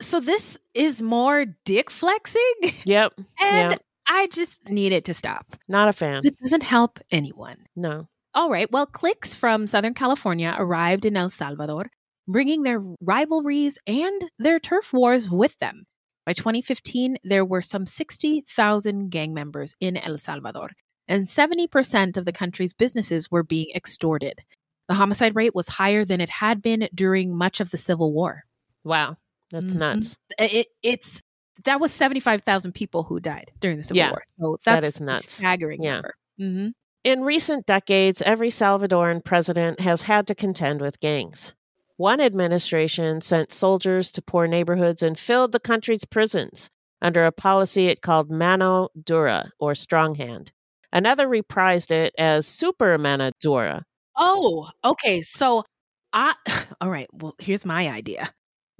So 0.03 0.21
this 0.21 0.59
is 0.75 1.01
more 1.01 1.47
dick 1.65 1.91
flexing? 1.91 2.75
Yep, 2.85 3.15
And 3.41 3.73
Yeah. 3.73 3.79
I 4.07 4.27
just 4.29 4.69
need 4.69 4.93
it 4.93 5.05
to 5.07 5.15
stop. 5.15 5.57
not 5.69 5.89
a 5.89 5.93
fan. 5.93 6.21
It 6.25 6.37
doesn't 6.39 6.63
help 6.63 6.99
anyone. 7.11 7.65
No. 7.77 8.09
All 8.35 8.51
right. 8.51 8.71
Well, 8.71 8.87
cliques 8.87 9.35
from 9.35 9.67
Southern 9.67 9.95
California 9.95 10.55
arrived 10.59 11.05
in 11.05 11.17
El 11.17 11.31
Salvador, 11.31 11.91
bringing 12.27 12.63
their 12.63 12.83
rivalries 13.01 13.79
and 13.87 14.25
their 14.39 14.59
turf 14.59 14.93
wars 14.93 15.31
with 15.31 15.57
them. 15.59 15.85
By 16.27 16.33
2015, 16.33 17.17
there 17.23 17.45
were 17.45 17.63
some 17.63 17.87
60,000 17.87 19.11
gang 19.11 19.35
members 19.35 19.75
in 19.81 19.97
El 19.97 20.19
Salvador, 20.19 20.71
and 21.07 21.27
70% 21.27 22.17
of 22.17 22.25
the 22.25 22.33
country's 22.33 22.73
businesses 22.73 23.31
were 23.31 23.43
being 23.43 23.69
extorted. 23.75 24.41
The 24.89 24.95
homicide 24.95 25.35
rate 25.37 25.55
was 25.55 25.69
higher 25.69 26.05
than 26.05 26.21
it 26.21 26.31
had 26.31 26.61
been 26.63 26.89
during 26.95 27.37
much 27.37 27.61
of 27.61 27.71
the 27.71 27.77
Civil 27.77 28.13
War. 28.13 28.45
Wow. 28.85 29.17
That's 29.51 29.73
Mhm. 29.73 29.79
nuts. 29.79 30.17
It, 30.39 30.67
it's 30.83 31.23
that 31.65 31.81
was 31.81 31.93
75,000 31.93 32.73
people 32.73 33.05
who 33.05 33.21
died 33.21 33.53
during 33.61 33.77
the 33.77 33.83
Civil 33.83 33.99
Yeah, 33.99 34.11
War. 34.11 34.23
So 34.41 34.57
that 34.65 34.83
that's 34.83 34.97
is 34.97 35.01
nuts. 35.01 35.27
a 35.27 35.31
staggering 35.31 35.83
Yeah. 35.83 35.95
number. 35.95 36.15
hmm 36.39 36.69
In 37.05 37.23
recent 37.23 37.67
decades, 37.67 38.23
every 38.23 38.49
Salvadoran 38.49 39.25
president 39.25 39.81
has 39.81 40.03
had 40.03 40.27
to 40.27 40.35
contend 40.35 40.81
with 40.81 41.01
gangs. 41.01 41.55
One 41.97 42.21
administration 42.21 43.21
sent 43.21 43.53
soldiers 43.53 44.11
to 44.13 44.23
poor 44.23 44.47
neighborhoods 44.49 45.03
and 45.03 45.19
filled 45.19 45.53
the 45.53 45.61
country's 45.61 46.05
prisons 46.05 46.71
under 47.01 47.25
a 47.25 47.31
policy 47.33 47.89
it 47.89 48.01
called 48.03 48.31
mano 48.31 48.89
dura, 49.05 49.53
or 49.61 49.75
strong 49.75 50.15
hand. 50.17 50.51
Another 50.93 51.29
reprised 51.29 51.91
it 51.91 52.15
as 52.19 52.47
super 52.47 52.97
mano 52.99 53.31
dura. 53.41 53.85
Oh, 54.17 54.71
okay. 54.85 55.23
So 55.23 55.65
I 56.13 56.35
all 56.81 56.91
right, 56.91 57.09
well, 57.13 57.35
here's 57.39 57.65
my 57.67 57.89
idea. 57.89 58.33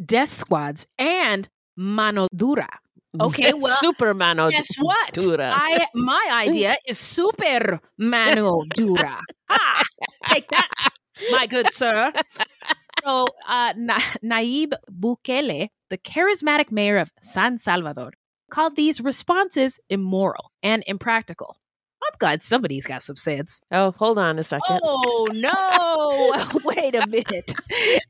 Death 0.05 0.33
squads 0.33 0.87
and 0.99 1.49
mano 1.77 2.29
dura. 2.35 2.69
Okay, 3.21 3.53
well, 3.57 3.77
super 3.81 4.13
mano 4.15 4.51
Guess 4.51 4.75
what? 4.81 5.13
dura. 5.13 5.53
I 5.55 5.87
my 5.95 6.45
idea 6.49 6.77
is 6.89 6.99
super 6.99 7.81
mano 7.99 8.63
dura. 8.75 9.21
Ah, 9.49 9.83
take 10.27 10.49
that. 10.49 10.69
my 11.31 11.47
good 11.47 11.73
sir. 11.73 12.11
So, 13.05 13.27
uh, 13.47 13.75
Na- 13.77 13.99
Nayib 14.25 14.73
Bukele, 14.91 15.69
the 15.91 15.99
charismatic 15.99 16.73
mayor 16.73 16.97
of 16.97 17.13
San 17.21 17.59
Salvador, 17.59 18.13
called 18.51 18.77
these 18.77 19.01
responses 19.01 19.79
immoral 19.91 20.51
and 20.63 20.83
impractical. 20.87 21.57
I'm 22.05 22.19
glad 22.19 22.43
somebody's 22.43 22.87
got 22.87 23.03
some 23.03 23.17
sense. 23.17 23.61
Oh, 23.71 23.93
hold 23.93 24.19
on 24.19 24.39
a 24.39 24.45
second. 24.45 24.81
Oh 24.83 25.27
no! 25.33 26.61
Wait 26.65 26.95
a 26.95 27.07
minute. 27.09 27.55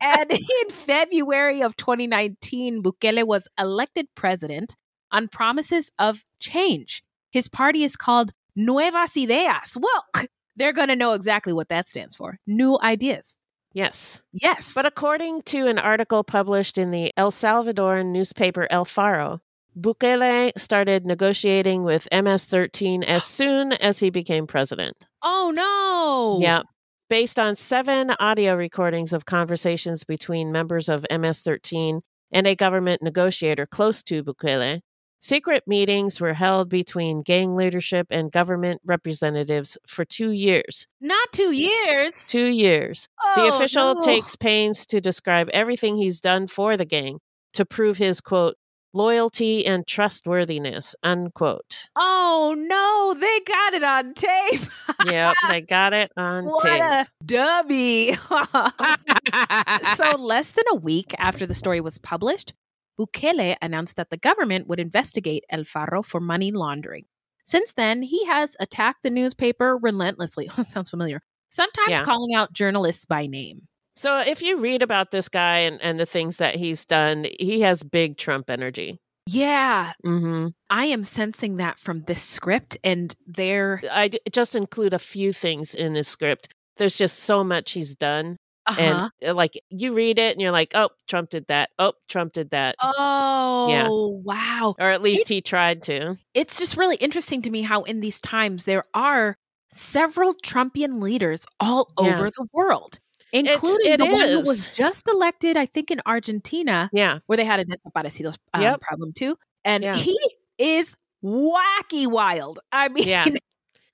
And 0.00 0.30
in 0.30 0.70
February 0.70 1.62
of 1.62 1.76
2019, 1.76 2.82
Bukele 2.82 3.26
was 3.26 3.48
elected 3.58 4.08
president 4.14 4.76
on 5.12 5.28
promises 5.28 5.90
of 5.98 6.24
change. 6.40 7.02
His 7.30 7.48
party 7.48 7.84
is 7.84 7.96
called 7.96 8.32
Nuevas 8.56 9.16
Ideas. 9.16 9.76
Well, 9.80 10.26
they're 10.56 10.72
going 10.72 10.88
to 10.88 10.96
know 10.96 11.12
exactly 11.12 11.52
what 11.52 11.68
that 11.68 11.88
stands 11.88 12.16
for. 12.16 12.38
New 12.46 12.78
ideas. 12.82 13.38
Yes. 13.72 14.22
Yes. 14.32 14.72
But 14.72 14.86
according 14.86 15.42
to 15.42 15.66
an 15.66 15.78
article 15.78 16.22
published 16.22 16.78
in 16.78 16.92
the 16.92 17.12
El 17.16 17.32
Salvadoran 17.32 18.06
newspaper 18.12 18.68
El 18.70 18.84
Faro, 18.84 19.40
Bukele 19.78 20.52
started 20.56 21.04
negotiating 21.04 21.82
with 21.84 22.08
MS 22.12 22.46
13 22.46 23.02
as 23.02 23.24
soon 23.38 23.72
as 23.74 23.98
he 23.98 24.10
became 24.10 24.46
president. 24.46 25.06
oh 25.22 25.52
no. 25.54 26.38
Yeah. 26.42 26.62
Based 27.10 27.38
on 27.38 27.54
seven 27.54 28.12
audio 28.18 28.54
recordings 28.56 29.12
of 29.12 29.26
conversations 29.26 30.04
between 30.04 30.50
members 30.50 30.88
of 30.88 31.04
MS 31.10 31.40
13 31.42 32.00
and 32.32 32.46
a 32.46 32.54
government 32.56 33.02
negotiator 33.02 33.66
close 33.66 34.02
to 34.04 34.24
Bukele, 34.24 34.80
secret 35.20 35.64
meetings 35.66 36.20
were 36.20 36.32
held 36.34 36.70
between 36.70 37.22
gang 37.22 37.54
leadership 37.56 38.06
and 38.10 38.32
government 38.32 38.80
representatives 38.84 39.76
for 39.86 40.04
two 40.04 40.30
years. 40.30 40.86
Not 41.00 41.30
two 41.32 41.52
years. 41.52 42.26
Two 42.26 42.46
years. 42.46 43.06
the 43.36 43.42
Oh, 43.42 43.56
official 43.56 43.94
no. 43.96 44.00
takes 44.00 44.34
pains 44.34 44.86
to 44.86 45.00
describe 45.00 45.50
everything 45.52 45.96
he's 45.96 46.20
done 46.20 46.46
for 46.46 46.76
the 46.76 46.86
gang 46.86 47.18
to 47.52 47.64
prove 47.66 47.98
his 47.98 48.20
quote 48.20 48.56
loyalty 48.94 49.66
and 49.66 49.86
trustworthiness 49.86 50.94
unquote 51.02 51.88
Oh 51.96 52.54
no, 52.56 53.14
they 53.20 53.40
got 53.40 53.74
it 53.74 53.82
on 53.84 54.14
tape. 54.14 54.60
yep 55.06 55.34
they 55.48 55.60
got 55.76 55.92
it 55.92 56.12
on 56.16 56.44
what 56.46 56.62
tape 56.64 56.80
a 56.82 57.06
dummy. 57.24 58.12
so, 59.96 60.16
less 60.18 60.52
than 60.52 60.64
a 60.70 60.76
week 60.76 61.14
after 61.18 61.46
the 61.46 61.54
story 61.54 61.80
was 61.80 61.98
published, 61.98 62.54
Bukele 62.98 63.56
announced 63.60 63.96
that 63.96 64.10
the 64.10 64.16
government 64.16 64.66
would 64.68 64.80
investigate 64.80 65.44
El 65.50 65.64
Faro 65.64 66.02
for 66.02 66.20
money 66.20 66.52
laundering. 66.52 67.04
Since 67.44 67.72
then, 67.74 68.02
he 68.02 68.24
has 68.26 68.56
attacked 68.60 69.02
the 69.02 69.10
newspaper 69.10 69.76
relentlessly. 69.76 70.48
Sounds 70.62 70.90
familiar. 70.90 71.20
Sometimes 71.50 71.90
Yeah. 71.90 72.02
calling 72.02 72.34
out 72.34 72.52
journalists 72.52 73.04
by 73.04 73.26
name. 73.26 73.68
So 73.96 74.18
if 74.18 74.42
you 74.42 74.58
read 74.58 74.82
about 74.82 75.10
this 75.10 75.28
guy 75.28 75.58
and, 75.58 75.80
and 75.82 75.98
the 75.98 76.06
things 76.06 76.38
that 76.38 76.54
he's 76.54 76.84
done 76.84 77.26
he 77.38 77.60
has 77.60 77.82
big 77.82 78.16
trump 78.18 78.50
energy 78.50 78.98
Yeah, 79.26 79.92
mm-hmm. 80.04 80.48
I 80.68 80.84
am 80.86 81.02
sensing 81.04 81.56
that 81.56 81.78
from 81.78 82.02
this 82.02 82.22
script, 82.22 82.76
and 82.84 83.14
there. 83.26 83.80
I 83.90 84.10
just 84.30 84.54
include 84.54 84.92
a 84.92 84.98
few 84.98 85.32
things 85.32 85.74
in 85.74 85.94
his 85.94 86.08
script 86.08 86.52
there's 86.76 86.96
just 86.96 87.20
so 87.20 87.44
much 87.44 87.72
he's 87.72 87.94
done 87.94 88.36
uh-huh. 88.66 88.80
and 88.80 89.30
uh, 89.30 89.34
like 89.34 89.60
you 89.70 89.92
read 89.92 90.18
it 90.18 90.32
and 90.32 90.40
you're 90.40 90.50
like 90.50 90.72
oh 90.74 90.88
trump 91.08 91.30
did 91.30 91.46
that 91.46 91.70
oh 91.78 91.92
trump 92.08 92.32
did 92.32 92.50
that 92.50 92.74
oh 92.80 93.66
yeah. 93.68 93.88
wow. 93.90 94.74
or 94.78 94.90
at 94.90 95.02
least 95.02 95.28
he 95.28 95.40
tried 95.40 95.82
to 95.82 96.16
it's 96.32 96.58
just 96.58 96.76
really 96.76 96.96
interesting 96.96 97.42
to 97.42 97.50
me 97.50 97.62
how 97.62 97.82
in 97.82 98.00
these 98.00 98.20
times 98.20 98.64
there 98.64 98.84
are 98.94 99.36
several 99.70 100.34
Trumpian 100.34 101.02
leaders 101.02 101.44
all 101.60 101.92
Yeah. 101.98 102.14
over 102.14 102.30
the 102.30 102.46
world, 102.52 102.98
including 103.34 103.92
it 103.92 103.98
the 103.98 104.06
one 104.06 104.28
who 104.28 104.38
was 104.40 104.70
just 104.70 105.06
elected, 105.08 105.56
I 105.56 105.66
think, 105.66 105.90
in 105.90 106.00
Argentina, 106.06 106.88
yeah 106.92 107.18
where 107.26 107.36
they 107.36 107.44
had 107.44 107.60
a 107.60 107.64
desaparecidos 107.64 108.36
um, 108.54 108.62
Yep. 108.62 108.80
problem 108.80 109.12
too. 109.12 109.36
And 109.64 109.82
Yeah. 109.84 109.96
he 109.96 110.16
is 110.58 110.94
wacky 111.24 112.06
wild. 112.06 112.60
I 112.72 112.88
mean, 112.90 113.08
Yeah. 113.08 113.26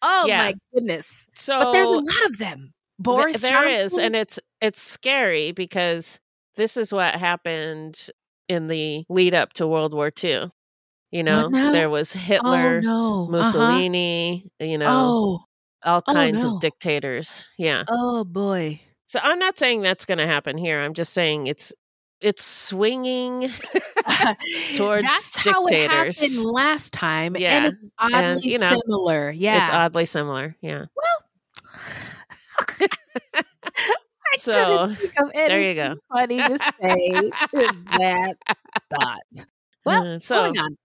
oh 0.02 0.26
Yeah. 0.26 0.38
my 0.38 0.54
goodness. 0.74 1.28
so 1.34 1.58
But 1.60 1.72
there's 1.72 1.90
a 1.90 1.96
lot 1.96 2.24
of 2.26 2.38
them. 2.38 2.72
Boris 2.98 3.40
Th- 3.40 3.50
there 3.52 3.66
is, 3.66 3.96
and 3.96 4.14
it's 4.14 4.38
it's 4.60 4.80
scary 4.80 5.52
because 5.52 6.20
this 6.56 6.76
is 6.76 6.92
what 6.92 7.14
happened 7.14 8.08
in 8.48 8.66
the 8.66 9.04
lead 9.08 9.34
up 9.34 9.52
to 9.54 9.66
World 9.66 9.94
War 9.94 10.10
II. 10.22 10.50
You 11.12 11.22
know, 11.24 11.48
now? 11.48 11.72
there 11.72 11.88
was 11.90 12.14
oh, 12.14 12.18
Hitler, 12.18 12.80
no. 12.82 13.22
Uh-huh. 13.22 13.30
Mussolini, 13.32 14.50
you 14.60 14.76
know, 14.78 14.86
Oh, 14.88 15.44
all 15.82 16.02
Oh, 16.06 16.12
kinds 16.12 16.44
no. 16.44 16.56
of 16.56 16.60
dictators. 16.60 17.48
Yeah. 17.58 17.84
oh 17.88 18.24
boy. 18.24 18.80
So 19.10 19.18
I'm 19.24 19.40
not 19.40 19.58
saying 19.58 19.82
that's 19.82 20.04
going 20.04 20.18
to 20.18 20.26
happen 20.26 20.56
here. 20.56 20.80
I'm 20.80 20.94
just 20.94 21.12
saying 21.12 21.48
it's 21.48 21.72
it's 22.20 22.44
swinging 22.44 23.40
towards 24.74 25.08
That's 25.08 25.34
how 25.34 25.64
it 25.66 25.70
dictators. 25.70 26.20
happened 26.20 26.44
last 26.54 26.92
time. 26.92 27.34
Yeah, 27.36 27.56
And 27.56 27.66
it's 27.66 27.76
oddly 27.98 28.14
and, 28.24 28.44
you 28.44 28.58
know, 28.60 28.80
similar. 28.86 29.30
Yeah. 29.32 29.62
It's 29.62 29.70
oddly 29.72 30.04
similar. 30.04 30.54
Yeah. 30.60 30.84
I 32.80 34.36
So, 34.36 34.78
couldn't 34.78 34.96
think 34.96 35.12
of 35.18 35.32
there 35.32 35.60
you 35.60 35.74
go. 35.74 35.96
funny 36.12 36.36
to 36.38 36.58
say 36.80 37.10
to 37.10 37.72
that 37.98 38.34
thought. 38.94 39.46
Well, 39.84 40.06
Uh, 40.06 40.18
so 40.20 40.44
moving 40.46 40.60
on. 40.60 40.76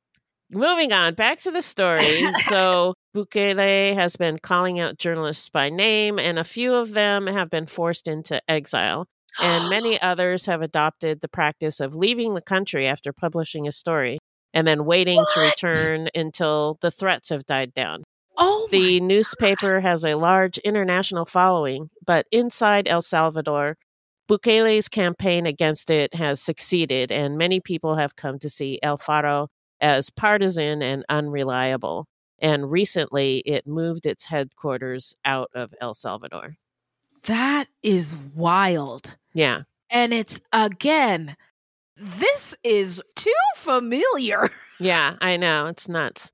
Moving 0.49 0.93
on, 0.93 1.13
back 1.13 1.41
to 1.41 1.51
the 1.51 1.61
story. 1.61 2.05
so 2.47 2.95
Bukele 3.15 3.95
has 3.95 4.17
been 4.17 4.39
calling 4.39 4.77
out 4.77 4.97
journalists 4.97 5.47
by 5.47 5.69
name, 5.69 6.19
and 6.19 6.37
a 6.37 6.43
few 6.43 6.73
of 6.73 6.91
them 6.91 7.27
have 7.27 7.49
been 7.49 7.65
forced 7.65 8.09
into 8.09 8.41
exile. 8.49 9.05
And 9.39 9.69
many 9.69 9.99
others 10.01 10.47
have 10.47 10.61
adopted 10.61 11.21
the 11.21 11.29
practice 11.29 11.79
of 11.79 11.95
leaving 11.95 12.33
the 12.33 12.41
country 12.41 12.85
after 12.85 13.13
publishing 13.13 13.67
a 13.67 13.71
story 13.71 14.17
and 14.53 14.67
then 14.67 14.83
waiting 14.83 15.23
to 15.33 15.39
return 15.39 16.09
until 16.13 16.77
the 16.81 16.91
threats 16.91 17.29
have 17.29 17.45
died 17.45 17.73
down. 17.73 18.03
Oh, 18.37 18.67
The 18.69 18.99
newspaper 18.99 19.79
has 19.79 20.03
a 20.03 20.15
large 20.15 20.57
international 20.59 21.25
following, 21.25 21.89
but 22.05 22.25
inside 22.33 22.85
El 22.85 23.01
Salvador, 23.01 23.77
Bukele's 24.29 24.89
campaign 24.89 25.45
against 25.45 25.89
it 25.89 26.15
has 26.15 26.41
succeeded, 26.41 27.13
and 27.13 27.37
many 27.37 27.61
people 27.61 27.95
have 27.95 28.17
come 28.17 28.39
to 28.39 28.49
see 28.49 28.77
El 28.83 28.97
Faro 28.97 29.47
as 29.79 30.09
partisan 30.09 30.81
and 30.81 31.05
unreliable. 31.07 32.07
And 32.39 32.69
recently, 32.71 33.37
it 33.45 33.65
moved 33.67 34.05
its 34.05 34.25
headquarters 34.25 35.15
out 35.25 35.49
of 35.55 35.73
El 35.81 35.93
Salvador. 35.93 36.57
that 37.23 37.67
is 37.81 38.13
wild. 38.35 39.15
Yeah. 39.33 39.61
And 39.89 40.13
it's 40.13 40.41
again, 40.53 41.35
this 41.97 42.55
is 42.63 43.01
too 43.15 43.31
familiar. 43.57 44.49
Yeah, 44.77 45.15
I 45.21 45.37
know. 45.37 45.67
It's 45.67 45.87
nuts. 45.87 46.33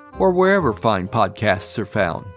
or 0.21 0.29
wherever 0.29 0.71
fine 0.71 1.07
podcasts 1.07 1.79
are 1.79 1.85
found. 1.85 2.27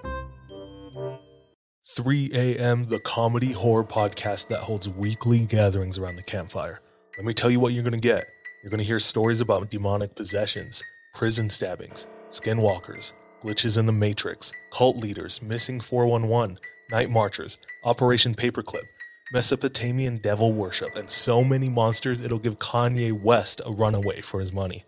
3 1.96 2.30
a.m., 2.32 2.84
the 2.84 2.98
comedy 3.00 3.52
horror 3.52 3.84
podcast 3.84 4.48
that 4.48 4.60
holds 4.60 4.88
weekly 4.88 5.40
gatherings 5.40 5.98
around 5.98 6.16
the 6.16 6.22
campfire. 6.22 6.80
Let 7.18 7.26
me 7.26 7.34
tell 7.34 7.50
you 7.50 7.60
what 7.60 7.74
you're 7.74 7.82
going 7.82 7.92
to 7.92 7.98
get 7.98 8.26
You're 8.62 8.70
going 8.70 8.78
to 8.78 8.86
hear 8.86 8.98
stories 8.98 9.42
about 9.42 9.70
demonic 9.70 10.14
possessions, 10.14 10.82
prison 11.12 11.50
stabbings, 11.50 12.06
skinwalkers, 12.30 13.12
glitches 13.42 13.76
in 13.76 13.84
the 13.84 13.92
Matrix, 13.92 14.50
cult 14.72 14.96
leaders, 14.96 15.42
missing 15.42 15.78
411, 15.78 16.58
night 16.90 17.10
marchers, 17.10 17.58
Operation 17.84 18.34
Paperclip, 18.34 18.84
Mesopotamian 19.30 20.16
devil 20.22 20.54
worship, 20.54 20.96
and 20.96 21.10
so 21.10 21.44
many 21.44 21.68
monsters 21.68 22.22
it'll 22.22 22.38
give 22.38 22.58
Kanye 22.58 23.12
West 23.12 23.60
a 23.66 23.70
runaway 23.70 24.22
for 24.22 24.40
his 24.40 24.54
money. 24.54 24.84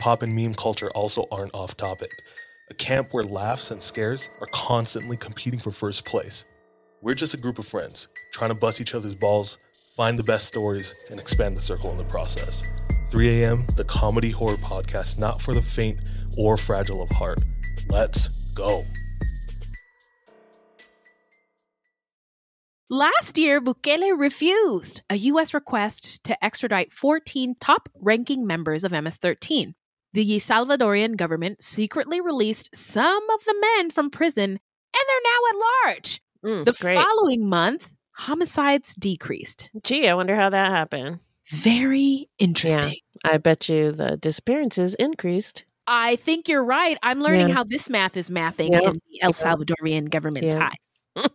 Pop 0.00 0.22
and 0.22 0.34
meme 0.34 0.54
culture 0.54 0.90
also 0.92 1.26
aren't 1.30 1.54
off 1.54 1.76
topic. 1.76 2.10
A 2.70 2.74
camp 2.74 3.12
where 3.12 3.24
laughs 3.24 3.72
and 3.72 3.82
scares 3.82 4.30
are 4.40 4.46
constantly 4.52 5.16
competing 5.16 5.58
for 5.58 5.72
first 5.72 6.04
place. 6.04 6.44
We're 7.02 7.16
just 7.16 7.34
a 7.34 7.36
group 7.36 7.58
of 7.58 7.66
friends 7.66 8.06
trying 8.32 8.50
to 8.50 8.54
bust 8.54 8.80
each 8.80 8.94
other's 8.94 9.16
balls, 9.16 9.58
find 9.96 10.16
the 10.16 10.22
best 10.22 10.46
stories, 10.46 10.94
and 11.10 11.18
expand 11.18 11.56
the 11.56 11.60
circle 11.60 11.90
in 11.90 11.98
the 11.98 12.04
process. 12.04 12.62
3 13.10 13.42
a.m., 13.42 13.66
the 13.76 13.84
comedy 13.84 14.30
horror 14.30 14.56
podcast, 14.56 15.18
not 15.18 15.42
for 15.42 15.52
the 15.52 15.62
faint 15.62 15.98
or 16.38 16.56
fragile 16.56 17.02
of 17.02 17.10
heart. 17.10 17.40
Let's 17.88 18.28
go. 18.54 18.84
Last 22.88 23.36
year, 23.36 23.60
Bukele 23.60 24.16
refused 24.16 25.02
a 25.10 25.16
U.S. 25.16 25.54
request 25.54 26.22
to 26.24 26.44
extradite 26.44 26.92
14 26.92 27.56
top 27.60 27.88
ranking 28.00 28.46
members 28.46 28.84
of 28.84 28.92
MS 28.92 29.16
13. 29.16 29.74
The 30.12 30.38
Salvadorian 30.38 31.16
government 31.16 31.62
secretly 31.62 32.20
released 32.20 32.70
some 32.74 33.28
of 33.30 33.44
the 33.44 33.54
men 33.76 33.90
from 33.90 34.10
prison, 34.10 34.50
and 34.50 34.58
they're 35.08 35.24
now 35.24 35.40
at 35.50 35.88
large. 35.94 36.20
Mm, 36.44 36.64
the 36.64 36.72
great. 36.72 37.00
following 37.00 37.48
month, 37.48 37.94
homicides 38.12 38.94
decreased. 38.96 39.70
Gee, 39.84 40.08
I 40.08 40.14
wonder 40.14 40.34
how 40.34 40.50
that 40.50 40.70
happened. 40.70 41.20
Very 41.48 42.28
interesting. 42.38 42.96
I 43.24 43.36
bet 43.38 43.68
you 43.68 43.92
the 43.92 44.16
disappearances 44.16 44.94
increased. 44.94 45.64
I 45.86 46.16
think 46.16 46.48
you're 46.48 46.64
right. 46.64 46.96
I'm 47.02 47.20
learning 47.20 47.48
Yeah. 47.48 47.54
how 47.54 47.64
this 47.64 47.88
math 47.90 48.16
is 48.16 48.30
mathing 48.30 48.70
Yeah. 48.72 48.90
in 48.90 49.00
the 49.10 49.22
El 49.22 49.30
Yeah. 49.30 49.32
Salvadorian 49.34 50.10
government's 50.10 50.54
Yeah. 50.54 50.70
eyes. 51.16 51.28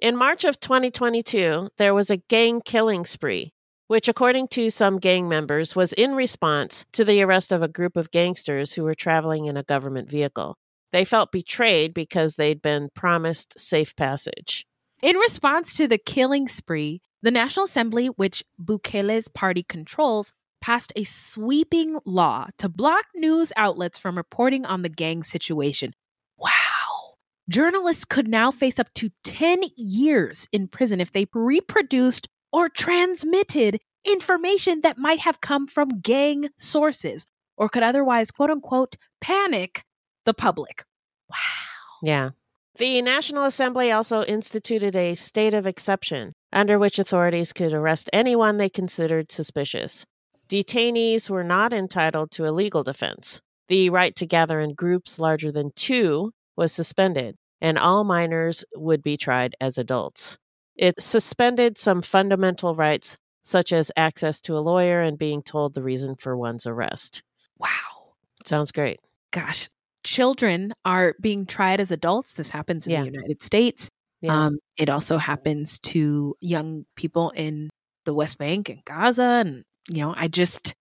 In 0.00 0.16
March 0.16 0.44
of 0.44 0.60
2022, 0.60 1.70
there 1.78 1.94
was 1.94 2.10
a 2.10 2.16
gang 2.18 2.60
killing 2.60 3.04
spree, 3.06 3.52
which, 3.88 4.08
according 4.08 4.48
to 4.48 4.70
some 4.70 4.98
gang 4.98 5.28
members, 5.28 5.76
was 5.76 5.92
in 5.92 6.14
response 6.14 6.86
to 6.92 7.04
the 7.04 7.22
arrest 7.22 7.52
of 7.52 7.62
a 7.62 7.68
group 7.68 7.96
of 7.96 8.10
gangsters 8.10 8.72
who 8.72 8.84
were 8.84 8.94
traveling 8.94 9.46
in 9.46 9.56
a 9.56 9.62
government 9.62 10.10
vehicle. 10.10 10.56
They 10.92 11.04
felt 11.04 11.32
betrayed 11.32 11.94
because 11.94 12.36
they'd 12.36 12.62
been 12.62 12.88
promised 12.94 13.58
safe 13.58 13.94
passage. 13.96 14.66
In 15.02 15.16
response 15.16 15.76
to 15.76 15.86
the 15.86 15.98
killing 15.98 16.48
spree, 16.48 17.00
the 17.22 17.30
National 17.30 17.64
Assembly, 17.64 18.06
which 18.06 18.42
Bukele's 18.62 19.28
party 19.28 19.62
controls, 19.62 20.32
passed 20.60 20.92
a 20.96 21.04
sweeping 21.04 21.98
law 22.04 22.46
to 22.58 22.68
block 22.68 23.04
news 23.14 23.52
outlets 23.56 23.98
from 23.98 24.16
reporting 24.16 24.64
on 24.64 24.82
the 24.82 24.88
gang 24.88 25.22
situation. 25.22 25.92
Wow. 26.38 26.50
Journalists 27.48 28.04
could 28.04 28.26
now 28.26 28.50
face 28.50 28.80
up 28.80 28.92
to 28.94 29.10
10 29.22 29.60
years 29.76 30.48
in 30.50 30.66
prison 30.66 31.00
if 31.00 31.12
they 31.12 31.26
reproduced 31.32 32.28
or 32.56 32.70
transmitted 32.70 33.78
information 34.02 34.80
that 34.80 34.96
might 34.96 35.18
have 35.18 35.42
come 35.42 35.66
from 35.66 36.00
gang 36.00 36.48
sources 36.56 37.26
or 37.58 37.68
could 37.68 37.82
otherwise, 37.82 38.30
quote 38.30 38.48
unquote, 38.48 38.96
panic 39.20 39.84
the 40.24 40.32
public. 40.32 40.84
Wow. 41.28 41.36
Yeah. 42.02 42.30
The 42.76 43.02
National 43.02 43.44
Assembly 43.44 43.92
also 43.92 44.24
instituted 44.24 44.96
a 44.96 45.14
state 45.14 45.52
of 45.52 45.66
exception 45.66 46.32
under 46.50 46.78
which 46.78 46.98
authorities 46.98 47.52
could 47.52 47.74
arrest 47.74 48.08
anyone 48.10 48.56
they 48.56 48.70
considered 48.70 49.30
suspicious. 49.30 50.06
Detainees 50.48 51.28
were 51.28 51.44
not 51.44 51.74
entitled 51.74 52.30
to 52.30 52.48
a 52.48 52.52
legal 52.52 52.82
defense. 52.82 53.42
The 53.68 53.90
right 53.90 54.16
to 54.16 54.24
gather 54.24 54.60
in 54.60 54.72
groups 54.72 55.18
larger 55.18 55.52
than 55.52 55.72
two 55.76 56.32
was 56.56 56.72
suspended, 56.72 57.36
and 57.60 57.76
all 57.76 58.02
minors 58.02 58.64
would 58.74 59.02
be 59.02 59.18
tried 59.18 59.54
as 59.60 59.76
adults. 59.76 60.38
It 60.76 61.00
suspended 61.02 61.78
some 61.78 62.02
fundamental 62.02 62.74
rights, 62.74 63.16
such 63.42 63.72
as 63.72 63.90
access 63.96 64.40
to 64.42 64.56
a 64.56 64.60
lawyer 64.60 65.00
and 65.00 65.16
being 65.18 65.42
told 65.42 65.74
the 65.74 65.82
reason 65.82 66.16
for 66.16 66.36
one's 66.36 66.66
arrest. 66.66 67.22
Wow. 67.58 67.68
Sounds 68.44 68.72
great. 68.72 69.00
gosh, 69.32 69.68
children 70.02 70.72
are 70.84 71.14
being 71.20 71.44
tried 71.46 71.78
as 71.80 71.90
adults. 71.90 72.32
This 72.34 72.50
happens 72.50 72.86
in 72.86 72.92
Yeah. 72.92 73.00
the 73.00 73.06
United 73.06 73.42
States. 73.42 73.90
Yeah. 74.22 74.46
Um, 74.46 74.58
it 74.78 74.88
also 74.88 75.18
happens 75.18 75.78
to 75.80 76.34
young 76.40 76.86
people 76.96 77.30
in 77.30 77.68
the 78.06 78.14
West 78.14 78.38
Bank 78.38 78.68
and 78.70 78.82
Gaza. 78.86 79.42
And, 79.44 79.64
you 79.92 80.00
know, 80.02 80.14
I 80.16 80.28
just, 80.28 80.74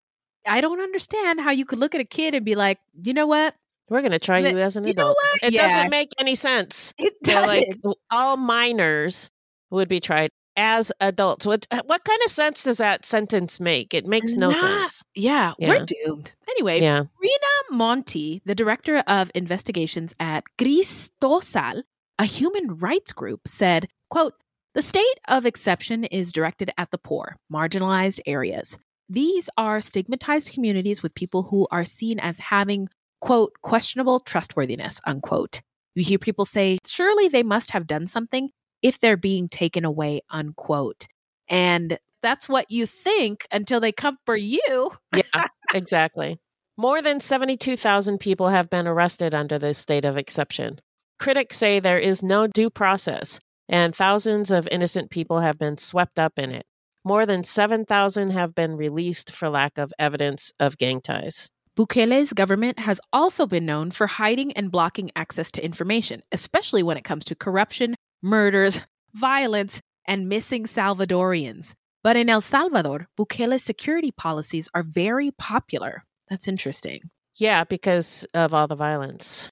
I 0.48 0.62
don't 0.62 0.80
understand 0.80 1.42
how 1.42 1.52
you 1.52 1.66
could 1.66 1.80
look 1.80 1.96
at 1.96 2.02
a 2.02 2.06
kid 2.06 2.34
and 2.34 2.46
be 2.46 2.56
like, 2.56 2.80
you 3.04 3.14
know 3.14 3.28
what? 3.28 3.56
We're 3.90 4.02
going 4.02 4.12
to 4.14 4.20
try 4.20 4.40
you 4.40 4.58
as 4.58 4.76
an 4.78 4.86
you 4.86 4.92
adult. 4.92 5.18
It 5.44 5.52
Yeah. 5.54 5.68
doesn't 5.68 5.90
make 5.92 6.12
any 6.20 6.36
sense. 6.36 6.94
It 6.98 7.14
doesn't. 7.24 7.84
like 7.84 7.96
all 8.12 8.38
minors 8.38 9.30
would 9.72 9.88
be 9.90 10.00
tried 10.00 10.30
as 10.58 10.92
adults. 11.02 11.46
What 11.46 11.68
uh, 11.72 11.82
what 11.86 12.04
kind 12.06 12.20
of 12.26 12.32
sense 12.32 12.64
does 12.64 12.78
that 12.78 13.06
sentence 13.06 13.60
make? 13.60 13.94
It 13.94 14.06
makes 14.06 14.34
no 14.34 14.52
Not- 14.52 14.60
sense. 14.62 15.04
Yeah, 15.14 15.54
Yeah. 15.60 15.70
we're 15.70 15.86
doomed. 15.86 16.34
Anyway, 16.50 16.80
Yeah. 16.82 17.04
Rina 17.22 17.54
Monti, 17.72 18.42
the 18.46 18.56
director 18.56 19.00
of 19.08 19.32
investigations 19.36 20.14
at 20.20 20.44
Cristosal, 20.58 21.84
a 22.20 22.26
human 22.26 22.78
rights 22.78 23.12
group, 23.12 23.48
said, 23.48 23.88
quote, 24.10 24.34
the 24.74 24.82
state 24.82 25.20
of 25.28 25.46
exception 25.46 26.04
is 26.06 26.32
directed 26.32 26.70
at 26.78 26.92
the 26.92 26.98
poor, 26.98 27.36
marginalized 27.52 28.20
areas. 28.26 28.78
These 29.10 29.50
are 29.58 29.82
stigmatized 29.82 30.52
communities 30.52 31.04
with 31.04 31.14
people 31.16 31.44
who 31.44 31.68
are 31.72 31.86
seen 31.86 32.20
as 32.20 32.40
having, 32.40 32.88
quote, 33.22 33.54
questionable 33.62 34.20
trustworthiness, 34.22 35.00
unquote. 35.06 35.62
You 35.96 36.04
hear 36.04 36.18
people 36.18 36.44
say, 36.46 36.78
surely 36.86 37.28
they 37.28 37.44
must 37.44 37.72
have 37.72 37.88
done 37.88 38.08
something 38.08 38.50
if 38.86 39.00
they're 39.00 39.18
being 39.18 39.48
taken 39.48 39.84
away, 39.84 40.22
unquote. 40.30 41.08
And 41.50 41.98
that's 42.22 42.48
what 42.48 42.70
you 42.70 42.86
think 42.86 43.48
until 43.52 43.80
they 43.80 43.92
come 43.92 44.20
for 44.28 44.38
you. 44.38 44.92
Yeah, 45.16 45.46
exactly. 45.74 46.40
More 46.78 47.02
than 47.02 47.20
72,000 47.20 48.20
people 48.20 48.50
have 48.50 48.70
been 48.70 48.86
arrested 48.86 49.34
under 49.34 49.58
this 49.58 49.80
state 49.80 50.06
of 50.06 50.18
exception. 50.18 50.82
Critics 51.18 51.58
say 51.58 51.80
there 51.80 51.98
is 51.98 52.22
no 52.22 52.46
due 52.46 52.70
process, 52.70 53.40
and 53.68 53.96
thousands 53.96 54.52
of 54.52 54.68
innocent 54.72 55.10
people 55.10 55.40
have 55.40 55.58
been 55.58 55.80
swept 55.80 56.20
up 56.20 56.34
in 56.38 56.52
it. 56.52 56.68
More 57.04 57.26
than 57.26 57.44
7,000 57.44 58.30
have 58.30 58.54
been 58.54 58.76
released 58.76 59.32
for 59.32 59.50
lack 59.50 59.80
of 59.80 59.92
evidence 59.98 60.52
of 60.60 60.78
gang 60.78 61.02
ties. 61.02 61.50
Bukele's 61.76 62.32
government 62.34 62.80
has 62.80 63.02
also 63.12 63.46
been 63.46 63.66
known 63.66 63.92
for 63.92 64.08
hiding 64.08 64.54
and 64.54 64.72
blocking 64.72 65.12
access 65.14 65.52
to 65.52 65.66
information, 65.66 66.22
especially 66.32 66.82
when 66.84 66.96
it 66.96 67.04
comes 67.04 67.26
to 67.26 67.36
corruption, 67.36 67.95
murders, 68.26 68.82
violence, 69.14 69.82
and 70.08 70.28
missing 70.28 70.66
Salvadorians. 70.66 71.74
But 72.04 72.18
in 72.18 72.30
El 72.30 72.42
Salvador, 72.42 73.08
Bukele's 73.18 73.64
security 73.64 74.12
policies 74.12 74.68
are 74.74 74.84
very 74.84 75.32
popular. 75.32 76.04
That's 76.30 76.48
interesting. 76.48 77.10
Yeah, 77.36 77.64
because 77.64 78.26
of 78.34 78.54
all 78.54 78.68
the 78.68 78.76
violence. 78.76 79.50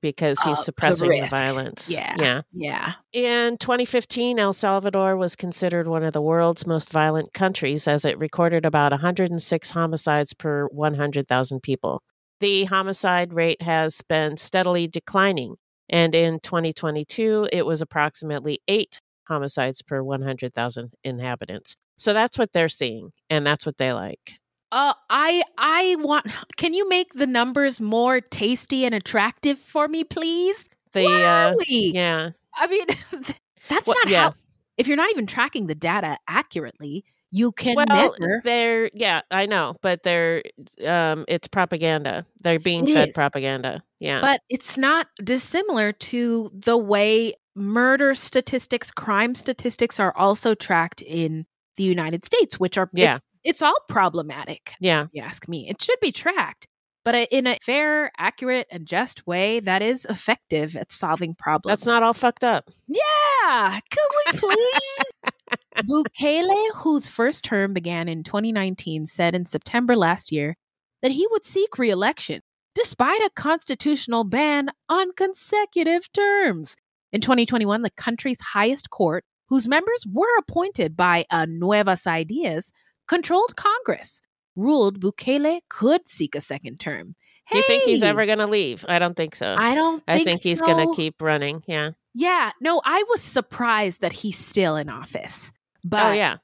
Because 0.00 0.38
he's 0.42 0.58
Uh, 0.58 0.62
suppressing 0.62 1.08
the, 1.08 1.20
risk. 1.22 1.30
violence. 1.36 1.90
Yeah. 1.90 2.14
Yeah. 2.16 2.42
Yeah. 2.52 2.92
In 3.12 3.56
2015, 3.58 4.38
El 4.38 4.52
Salvador 4.52 5.16
was 5.16 5.34
considered 5.34 5.88
one 5.88 6.04
of 6.04 6.12
the 6.12 6.22
world's 6.22 6.64
most 6.66 6.92
violent 6.92 7.32
countries 7.32 7.88
as 7.88 8.04
it 8.04 8.16
recorded 8.18 8.64
about 8.64 8.92
106 8.92 9.70
homicides 9.72 10.34
per 10.34 10.66
100,000 10.68 11.60
people. 11.62 12.00
The 12.38 12.64
homicide 12.64 13.32
rate 13.32 13.60
has 13.62 14.02
been 14.08 14.36
steadily 14.36 14.86
declining, 14.86 15.56
and 15.88 16.14
in 16.14 16.40
2022, 16.40 17.48
it 17.52 17.66
was 17.66 17.80
approximately 17.80 18.60
eight 18.68 19.00
homicides 19.28 19.82
per 19.82 20.02
100,000 20.02 20.92
inhabitants. 21.04 21.76
So 21.96 22.12
that's 22.12 22.38
what 22.38 22.52
they're 22.52 22.68
seeing, 22.68 23.10
and 23.30 23.46
that's 23.46 23.64
what 23.66 23.78
they 23.78 23.92
like. 23.92 24.38
Uh, 24.72 24.94
I 25.10 25.42
I 25.58 25.96
want. 25.98 26.26
Can 26.56 26.74
you 26.74 26.88
make 26.88 27.12
the 27.14 27.26
numbers 27.26 27.80
more 27.80 28.20
tasty 28.20 28.84
and 28.84 28.94
attractive 28.94 29.58
for 29.58 29.86
me, 29.88 30.02
please? 30.04 30.66
The 30.92 31.04
What 31.04 31.22
uh, 31.22 31.54
yeah, 31.68 32.30
I 32.56 32.66
mean, 32.66 32.86
that's 33.68 33.86
Well, 33.86 33.96
not 34.04 34.08
yeah. 34.08 34.24
how. 34.24 34.34
If 34.78 34.88
you're 34.88 34.96
not 34.96 35.10
even 35.10 35.26
tracking 35.26 35.66
the 35.66 35.74
data 35.74 36.16
accurately, 36.26 37.04
you 37.32 37.50
can 37.50 37.74
well, 37.74 38.14
they're 38.44 38.90
yeah, 38.92 39.22
I 39.30 39.46
know, 39.46 39.74
but 39.82 40.02
they're 40.04 40.42
um, 40.86 41.24
it's 41.26 41.48
propaganda. 41.48 42.24
They're 42.42 42.60
being 42.60 42.86
It 42.86 42.94
fed 42.94 43.08
is. 43.08 43.14
propaganda. 43.14 43.82
Yeah, 43.98 44.20
But 44.20 44.42
it's 44.48 44.76
not 44.78 45.06
dissimilar 45.24 45.92
to 45.92 46.50
the 46.54 46.76
way 46.76 47.34
murder 47.56 48.14
statistics, 48.14 48.90
crime 48.90 49.34
statistics 49.34 49.98
are 49.98 50.16
also 50.16 50.54
tracked 50.54 51.00
in 51.02 51.46
the 51.76 51.84
United 51.84 52.24
States, 52.26 52.60
which 52.60 52.76
are 52.76 52.90
Yeah. 52.92 53.12
it's, 53.12 53.20
it's 53.44 53.62
all 53.62 53.76
problematic. 53.88 54.72
yeah. 54.80 55.06
You 55.12 55.22
ask 55.22 55.48
me. 55.48 55.68
It 55.68 55.80
should 55.82 56.00
be 56.00 56.12
tracked, 56.12 56.66
but 57.04 57.14
in 57.30 57.46
a 57.46 57.56
fair, 57.62 58.10
accurate, 58.18 58.66
and 58.70 58.86
just 58.86 59.26
way 59.26 59.58
that 59.60 59.80
is 59.82 60.04
effective 60.06 60.76
at 60.76 60.92
solving 60.92 61.34
problems. 61.34 61.78
That's 61.78 61.86
not 61.86 62.02
all 62.02 62.12
fucked 62.14 62.44
up. 62.44 62.70
Yeah, 62.88 63.80
Can 63.90 64.06
we 64.32 64.38
please? 64.38 65.31
Bukele, 65.76 66.74
whose 66.76 67.08
first 67.08 67.44
term 67.44 67.72
began 67.72 68.08
in 68.08 68.22
2019, 68.24 69.06
said 69.06 69.34
in 69.34 69.46
September 69.46 69.96
last 69.96 70.32
year 70.32 70.56
that 71.00 71.12
he 71.12 71.26
would 71.30 71.44
seek 71.44 71.78
re 71.78 71.90
election 71.90 72.42
despite 72.74 73.20
a 73.20 73.30
constitutional 73.34 74.24
ban 74.24 74.70
on 74.88 75.12
consecutive 75.12 76.10
terms. 76.12 76.76
In 77.12 77.20
2021, 77.20 77.82
the 77.82 77.90
country's 77.90 78.40
highest 78.40 78.90
court, 78.90 79.24
whose 79.48 79.68
members 79.68 80.06
were 80.10 80.38
appointed 80.38 80.96
by 80.96 81.26
a 81.30 81.46
Nuevas 81.46 82.06
Ideas, 82.06 82.72
controlled 83.06 83.56
Congress, 83.56 84.22
ruled 84.56 85.00
Bukele 85.00 85.60
could 85.68 86.08
seek 86.08 86.34
a 86.34 86.40
second 86.40 86.80
term. 86.80 87.14
Do 87.50 87.58
you 87.58 87.64
think 87.64 87.84
he's 87.84 88.02
ever 88.02 88.24
going 88.24 88.38
to 88.38 88.46
leave? 88.46 88.84
I 88.88 88.98
don't 88.98 89.16
think 89.16 89.34
so. 89.34 89.54
I 89.58 89.74
don't 89.74 90.02
I 90.08 90.14
think 90.14 90.26
think 90.26 90.40
he's 90.40 90.60
so. 90.60 90.66
going 90.66 90.88
to 90.88 90.94
keep 90.94 91.20
running. 91.20 91.62
Yeah. 91.66 91.90
Yeah, 92.14 92.52
no, 92.60 92.80
I 92.84 93.04
was 93.08 93.20
surprised 93.20 94.00
that 94.00 94.12
he's 94.12 94.38
still 94.38 94.76
in 94.76 94.88
office. 94.88 95.52
But 95.84 96.06
oh, 96.06 96.12
yeah. 96.12 96.36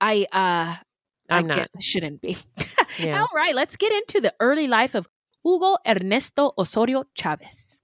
I 0.00 0.26
uh 0.32 0.76
I 1.30 1.38
I'm 1.38 1.46
not. 1.46 1.56
guess 1.56 1.68
I 1.76 1.80
shouldn't 1.80 2.20
be. 2.20 2.36
Yeah. 2.98 3.20
All 3.20 3.28
right, 3.34 3.56
let's 3.56 3.76
get 3.76 3.92
into 3.92 4.20
the 4.20 4.32
early 4.38 4.68
life 4.68 4.94
of 4.94 5.08
Hugo 5.44 5.78
Ernesto 5.84 6.52
Osorio 6.56 7.02
Chavez. 7.16 7.82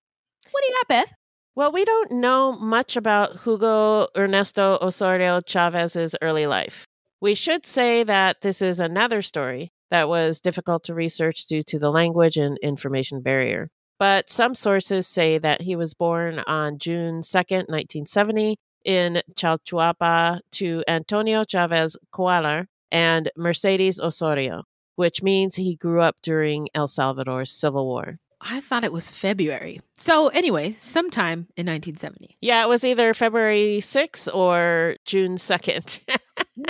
What 0.53 0.63
do 0.63 0.69
you 0.69 0.77
got, 0.79 0.89
Beth? 0.89 1.15
Well, 1.57 1.73
we 1.73 1.85
don't 1.85 2.13
know 2.13 2.53
much 2.53 2.97
about 2.97 3.43
Hugo 3.43 4.07
Ernesto 4.17 4.79
Osorio 4.81 5.41
Chavez's 5.41 6.15
early 6.23 6.47
life. 6.47 6.87
We 7.21 7.35
should 7.35 7.67
say 7.67 8.05
that 8.05 8.41
this 8.43 8.63
is 8.63 8.79
another 8.79 9.21
story 9.21 9.73
that 9.91 10.09
was 10.09 10.41
difficult 10.41 10.85
to 10.85 10.95
research 10.95 11.47
due 11.47 11.63
to 11.65 11.79
the 11.79 11.91
language 11.91 12.37
and 12.37 12.57
information 12.59 13.21
barrier. 13.21 13.69
But 13.99 14.31
some 14.31 14.55
sources 14.55 15.09
say 15.09 15.39
that 15.39 15.63
he 15.63 15.75
was 15.77 15.93
born 15.93 16.39
on 16.47 16.79
June 16.79 17.21
2nd, 17.23 17.69
1970, 17.69 18.57
in 18.85 19.21
Chalchuapa 19.35 20.41
to 20.53 20.83
Antonio 20.89 21.45
Chavez 21.45 21.97
Coalar 22.13 22.67
and 22.91 23.31
Mercedes 23.37 24.01
Osorio, 24.01 24.65
which 24.97 25.23
means 25.23 25.57
he 25.57 25.77
grew 25.77 26.01
up 26.01 26.17
during 26.23 26.69
El 26.75 26.89
Salvador's 26.89 27.51
Civil 27.53 27.87
War. 27.87 28.19
I 28.41 28.61
thought 28.61 28.85
it 28.85 28.93
was 28.93 29.11
February. 29.11 29.81
So 29.99 30.29
anyway, 30.29 30.75
sometime 30.81 31.41
in 31.59 31.67
1970. 31.67 32.39
Yeah, 32.41 32.63
it 32.65 32.69
was 32.71 32.85
either 32.85 33.13
February 33.13 33.79
6th 33.83 34.35
or 34.35 34.97
June 35.05 35.37
2nd. 35.37 36.01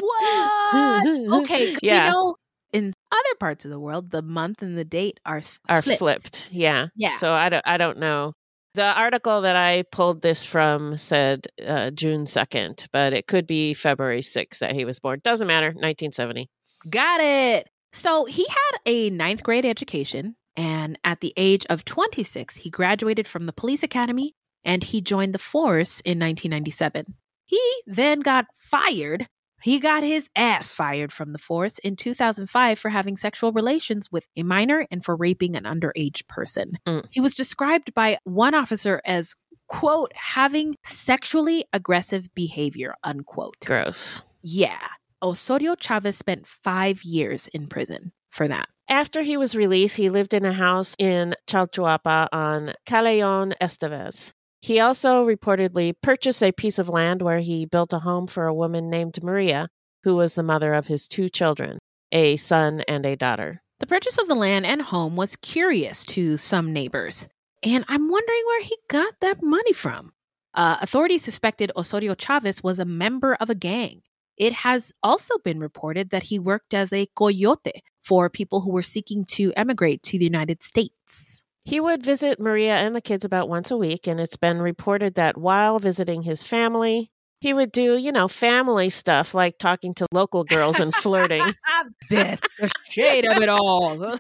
What? 0.01 1.43
Okay, 1.43 1.77
Yeah. 1.83 2.07
you 2.07 2.11
know, 2.11 2.37
in 2.73 2.93
other 3.13 3.35
parts 3.39 3.65
of 3.65 3.71
the 3.71 3.81
world, 3.81 4.11
the 4.11 4.23
month 4.23 4.63
and 4.63 4.77
the 4.77 4.85
date 4.85 5.19
are 5.25 5.39
s- 5.39 5.59
are 5.69 5.83
flipped. 5.83 5.99
flipped. 6.01 6.49
Yeah. 6.53 6.89
Yeah. 6.97 7.17
So 7.17 7.31
I 7.33 7.49
don't 7.49 7.67
I 7.67 7.77
don't 7.79 7.99
know. 7.99 8.33
The 8.75 8.99
article 8.99 9.41
that 9.41 9.57
I 9.57 9.83
pulled 9.91 10.23
this 10.23 10.45
from 10.45 10.97
said 10.97 11.49
uh, 11.67 11.91
June 11.91 12.25
2nd, 12.25 12.87
but 12.93 13.13
it 13.13 13.27
could 13.27 13.47
be 13.47 13.75
February 13.75 14.21
6th 14.21 14.59
that 14.59 14.75
he 14.75 14.85
was 14.85 15.01
born. 15.01 15.21
Doesn't 15.25 15.47
matter. 15.47 15.69
1970. 15.69 16.49
Got 16.89 17.21
it. 17.21 17.69
So 17.93 18.27
he 18.27 18.47
had 18.49 18.79
a 18.87 19.11
ninth 19.11 19.43
grade 19.43 19.67
education, 19.67 20.37
and 20.57 20.99
at 21.03 21.21
the 21.21 21.33
age 21.37 21.67
of 21.69 21.85
26, 21.85 22.59
he 22.59 22.71
graduated 22.71 23.27
from 23.27 23.47
the 23.47 23.53
police 23.53 23.83
academy 23.83 24.35
and 24.65 24.85
he 24.85 25.01
joined 25.01 25.35
the 25.35 25.39
force 25.39 26.01
in 26.01 26.19
1997. 26.19 27.15
He 27.47 27.61
then 27.87 28.21
got 28.21 28.47
fired. 28.55 29.27
He 29.63 29.79
got 29.79 30.03
his 30.03 30.29
ass 30.35 30.73
fired 30.73 31.13
from 31.13 31.33
the 31.33 31.39
force 31.39 31.79
in 31.79 31.97
2005 31.97 32.79
for 32.79 32.89
having 32.89 33.17
sexual 33.17 33.53
relations 33.53 34.11
with 34.11 34.27
a 34.37 34.43
minor 34.43 34.87
and 34.91 35.05
for 35.05 35.17
raping 35.17 35.57
an 35.57 35.65
underage 35.65 36.27
person. 36.29 36.79
Mm. 36.87 37.07
He 37.11 37.21
was 37.21 37.35
described 37.35 37.95
by 37.95 38.19
one 38.25 38.55
officer 38.55 39.01
as, 39.05 39.35
quote, 39.67 40.13
having 40.15 40.77
sexually 40.85 41.65
aggressive 41.73 42.35
behavior, 42.35 42.95
unquote. 43.05 43.57
Gross. 43.65 44.23
Yeah. 44.43 44.79
Osorio 45.23 45.75
Chavez 45.75 46.17
spent 46.17 46.47
five 46.47 47.03
years 47.03 47.49
in 47.49 47.67
prison 47.67 48.13
for 48.31 48.49
that. 48.49 48.69
After 48.89 49.23
he 49.23 49.37
was 49.37 49.55
released, 49.55 49.97
he 49.97 50.11
lived 50.11 50.35
in 50.35 50.45
a 50.45 50.53
house 50.53 50.97
in 50.99 51.35
Chalchuapa 51.47 52.29
on 52.33 52.73
Callejon 52.89 53.53
Estevez. 53.61 54.33
He 54.63 54.79
also 54.79 55.27
reportedly 55.27 55.95
purchased 56.03 56.43
a 56.43 56.53
piece 56.53 56.79
of 56.79 56.89
land 56.89 57.23
where 57.23 57.39
he 57.39 57.65
built 57.65 57.93
a 57.93 58.01
home 58.01 58.27
for 58.27 58.47
a 58.47 58.55
woman 58.55 58.91
named 58.91 59.23
Maria, 59.23 59.69
who 60.05 60.17
was 60.17 60.35
the 60.35 60.43
mother 60.43 60.75
of 60.75 60.87
his 60.87 61.09
two 61.09 61.29
children, 61.29 61.79
a 62.13 62.37
son 62.37 62.83
and 62.87 63.07
a 63.07 63.17
daughter. 63.17 63.63
The 63.79 63.87
purchase 63.87 64.19
of 64.19 64.29
the 64.29 64.35
land 64.35 64.67
and 64.67 64.83
home 64.83 65.17
was 65.17 65.37
curious 65.37 66.05
to 66.07 66.37
some 66.37 66.73
neighbors, 66.73 67.29
and 67.63 67.85
I'm 67.89 68.11
wondering 68.11 68.43
where 68.47 68.63
he 68.63 68.77
got 68.89 69.15
that 69.21 69.43
money 69.43 69.73
from. 69.73 70.13
Uh, 70.53 70.77
authorities 70.83 71.23
suspected 71.23 71.73
Osorio 71.77 72.15
Chavez 72.15 72.63
was 72.63 72.79
a 72.79 72.85
member 72.85 73.35
of 73.35 73.49
a 73.49 73.55
gang. 73.55 74.03
It 74.37 74.53
has 74.53 74.93
also 75.03 75.39
been 75.39 75.61
reported 75.61 76.11
that 76.11 76.25
he 76.25 76.39
worked 76.39 76.75
as 76.75 76.93
a 76.93 77.09
coyote 77.15 77.83
for 78.03 78.29
people 78.29 78.63
who 78.63 78.71
were 78.71 78.83
seeking 78.83 79.25
to 79.27 79.53
emigrate 79.57 80.03
to 80.05 80.19
the 80.19 80.25
United 80.25 80.63
States. 80.63 81.30
He 81.71 81.79
would 81.79 82.03
visit 82.03 82.41
Maria 82.41 82.75
and 82.75 82.97
the 82.97 83.01
kids 83.01 83.25
about 83.25 83.49
once 83.49 83.71
a 83.71 83.77
week, 83.77 84.09
and 84.09 84.19
it's 84.19 84.37
been 84.37 84.61
reported 84.61 85.15
that 85.15 85.39
while 85.39 85.79
visiting 85.79 86.23
his 86.23 86.43
family, 86.43 87.13
he 87.41 87.55
would 87.55 87.71
do, 87.71 87.97
you 87.97 88.11
know, 88.11 88.27
family 88.27 88.91
stuff 88.91 89.35
like 89.35 89.57
talking 89.57 89.95
to 89.95 90.07
local 90.11 90.43
girls 90.43 90.81
and 90.81 90.93
flirting. 90.93 91.55
Beth, 92.11 92.41
the 92.59 92.73
shade 92.91 93.25
of 93.25 93.41
it 93.41 93.49
all. 93.49 93.97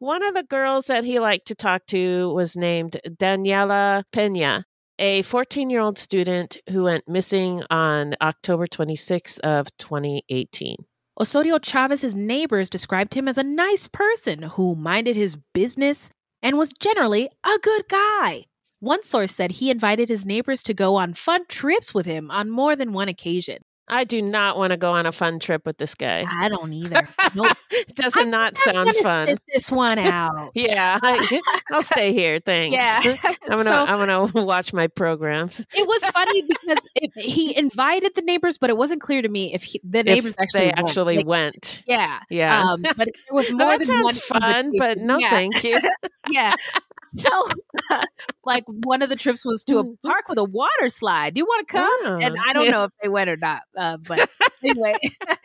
One 0.00 0.24
of 0.24 0.34
the 0.34 0.42
girls 0.42 0.88
that 0.88 1.04
he 1.04 1.20
liked 1.20 1.46
to 1.46 1.54
talk 1.54 1.86
to 1.86 2.34
was 2.34 2.56
named 2.56 2.96
Daniela 3.06 4.02
Pena, 4.10 4.64
a 4.98 5.22
14-year-old 5.22 5.98
student 6.00 6.56
who 6.70 6.82
went 6.82 7.06
missing 7.06 7.62
on 7.70 8.16
October 8.20 8.66
26th 8.66 9.38
of 9.38 9.68
2018. 9.76 10.78
Osorio 11.20 11.60
Chavez's 11.60 12.16
neighbors 12.16 12.68
described 12.68 13.14
him 13.14 13.28
as 13.28 13.38
a 13.38 13.44
nice 13.44 13.86
person 13.86 14.42
who 14.42 14.74
minded 14.74 15.14
his 15.14 15.36
business 15.52 16.10
and 16.42 16.58
was 16.58 16.72
generally 16.72 17.30
a 17.44 17.58
good 17.62 17.88
guy. 17.88 18.46
One 18.80 19.02
source 19.04 19.32
said 19.32 19.52
he 19.52 19.70
invited 19.70 20.08
his 20.08 20.26
neighbors 20.26 20.62
to 20.64 20.74
go 20.74 20.96
on 20.96 21.14
fun 21.14 21.46
trips 21.48 21.94
with 21.94 22.04
him 22.04 22.32
on 22.32 22.50
more 22.50 22.74
than 22.74 22.92
one 22.92 23.08
occasion. 23.08 23.58
I 23.88 24.04
do 24.04 24.22
not 24.22 24.56
want 24.56 24.70
to 24.70 24.76
go 24.76 24.92
on 24.92 25.04
a 25.06 25.12
fun 25.12 25.38
trip 25.38 25.66
with 25.66 25.76
this 25.78 25.94
guy. 25.94 26.24
I 26.28 26.48
don't 26.48 26.72
either. 26.72 27.02
Nope. 27.36 27.48
It 27.70 27.96
does 27.96 28.14
not 28.16 28.52
I'm 28.66 28.72
sound 28.74 28.94
fun. 29.02 29.38
this 29.52 29.70
one 29.72 29.98
out. 29.98 30.52
Yeah, 30.54 30.98
I, 31.02 31.40
will 31.70 31.82
stay 31.82 32.12
here. 32.12 32.38
Thanks. 32.38 32.72
Yeah. 32.76 33.16
I'm 33.24 33.56
gonna 33.58 33.64
So- 33.64 33.84
I'm 33.86 33.98
gonna 33.98 34.44
watch 34.46 34.72
my 34.72 34.86
programs. 34.86 35.66
It 35.74 35.86
was 35.86 36.04
funny 36.10 36.42
because 36.42 36.78
it, 36.94 37.10
he 37.16 37.56
invited 37.56 38.14
the 38.14 38.22
neighbors, 38.22 38.56
but 38.56 38.70
it 38.70 38.76
wasn't 38.76 39.00
clear 39.00 39.20
to 39.20 39.28
me 39.28 39.52
if 39.52 39.64
he, 39.64 39.80
the 39.82 39.98
If 40.00 40.06
neighbors 40.06 40.34
actually 40.38 40.60
they 40.60 40.66
went. 40.66 40.78
actually 40.78 41.16
Like, 41.18 41.26
went. 41.26 41.82
Yeah, 41.86 42.20
Yeah. 42.30 42.62
Um, 42.70 42.82
but 42.96 43.08
it 43.08 43.16
was 43.32 43.50
more 43.50 43.76
that 43.78 43.84
than 43.86 44.02
one 44.02 44.14
fun, 44.14 44.72
but 44.78 44.98
no, 44.98 45.18
Yeah. 45.18 45.30
thank 45.30 45.64
you. 45.64 45.78
yeah. 46.30 46.54
So, 47.14 47.30
like, 48.44 48.64
one 48.66 49.02
of 49.02 49.08
the 49.08 49.16
trips 49.16 49.44
was 49.44 49.64
to 49.64 49.78
a 49.78 49.84
park 50.06 50.28
with 50.28 50.38
a 50.38 50.44
water 50.44 50.88
slide. 50.88 51.34
Do 51.34 51.38
you 51.38 51.44
want 51.46 51.68
to 51.68 51.72
come? 51.72 52.22
and 52.22 52.36
Ah, 52.38 52.42
I 52.48 52.52
don't 52.52 52.64
yeah. 52.64 52.70
know 52.70 52.84
if 52.84 52.90
they 53.02 53.08
went 53.08 53.30
or 53.30 53.36
not. 53.36 53.62
Uh, 53.78 53.96
but 53.98 54.28
anyway, 54.64 54.94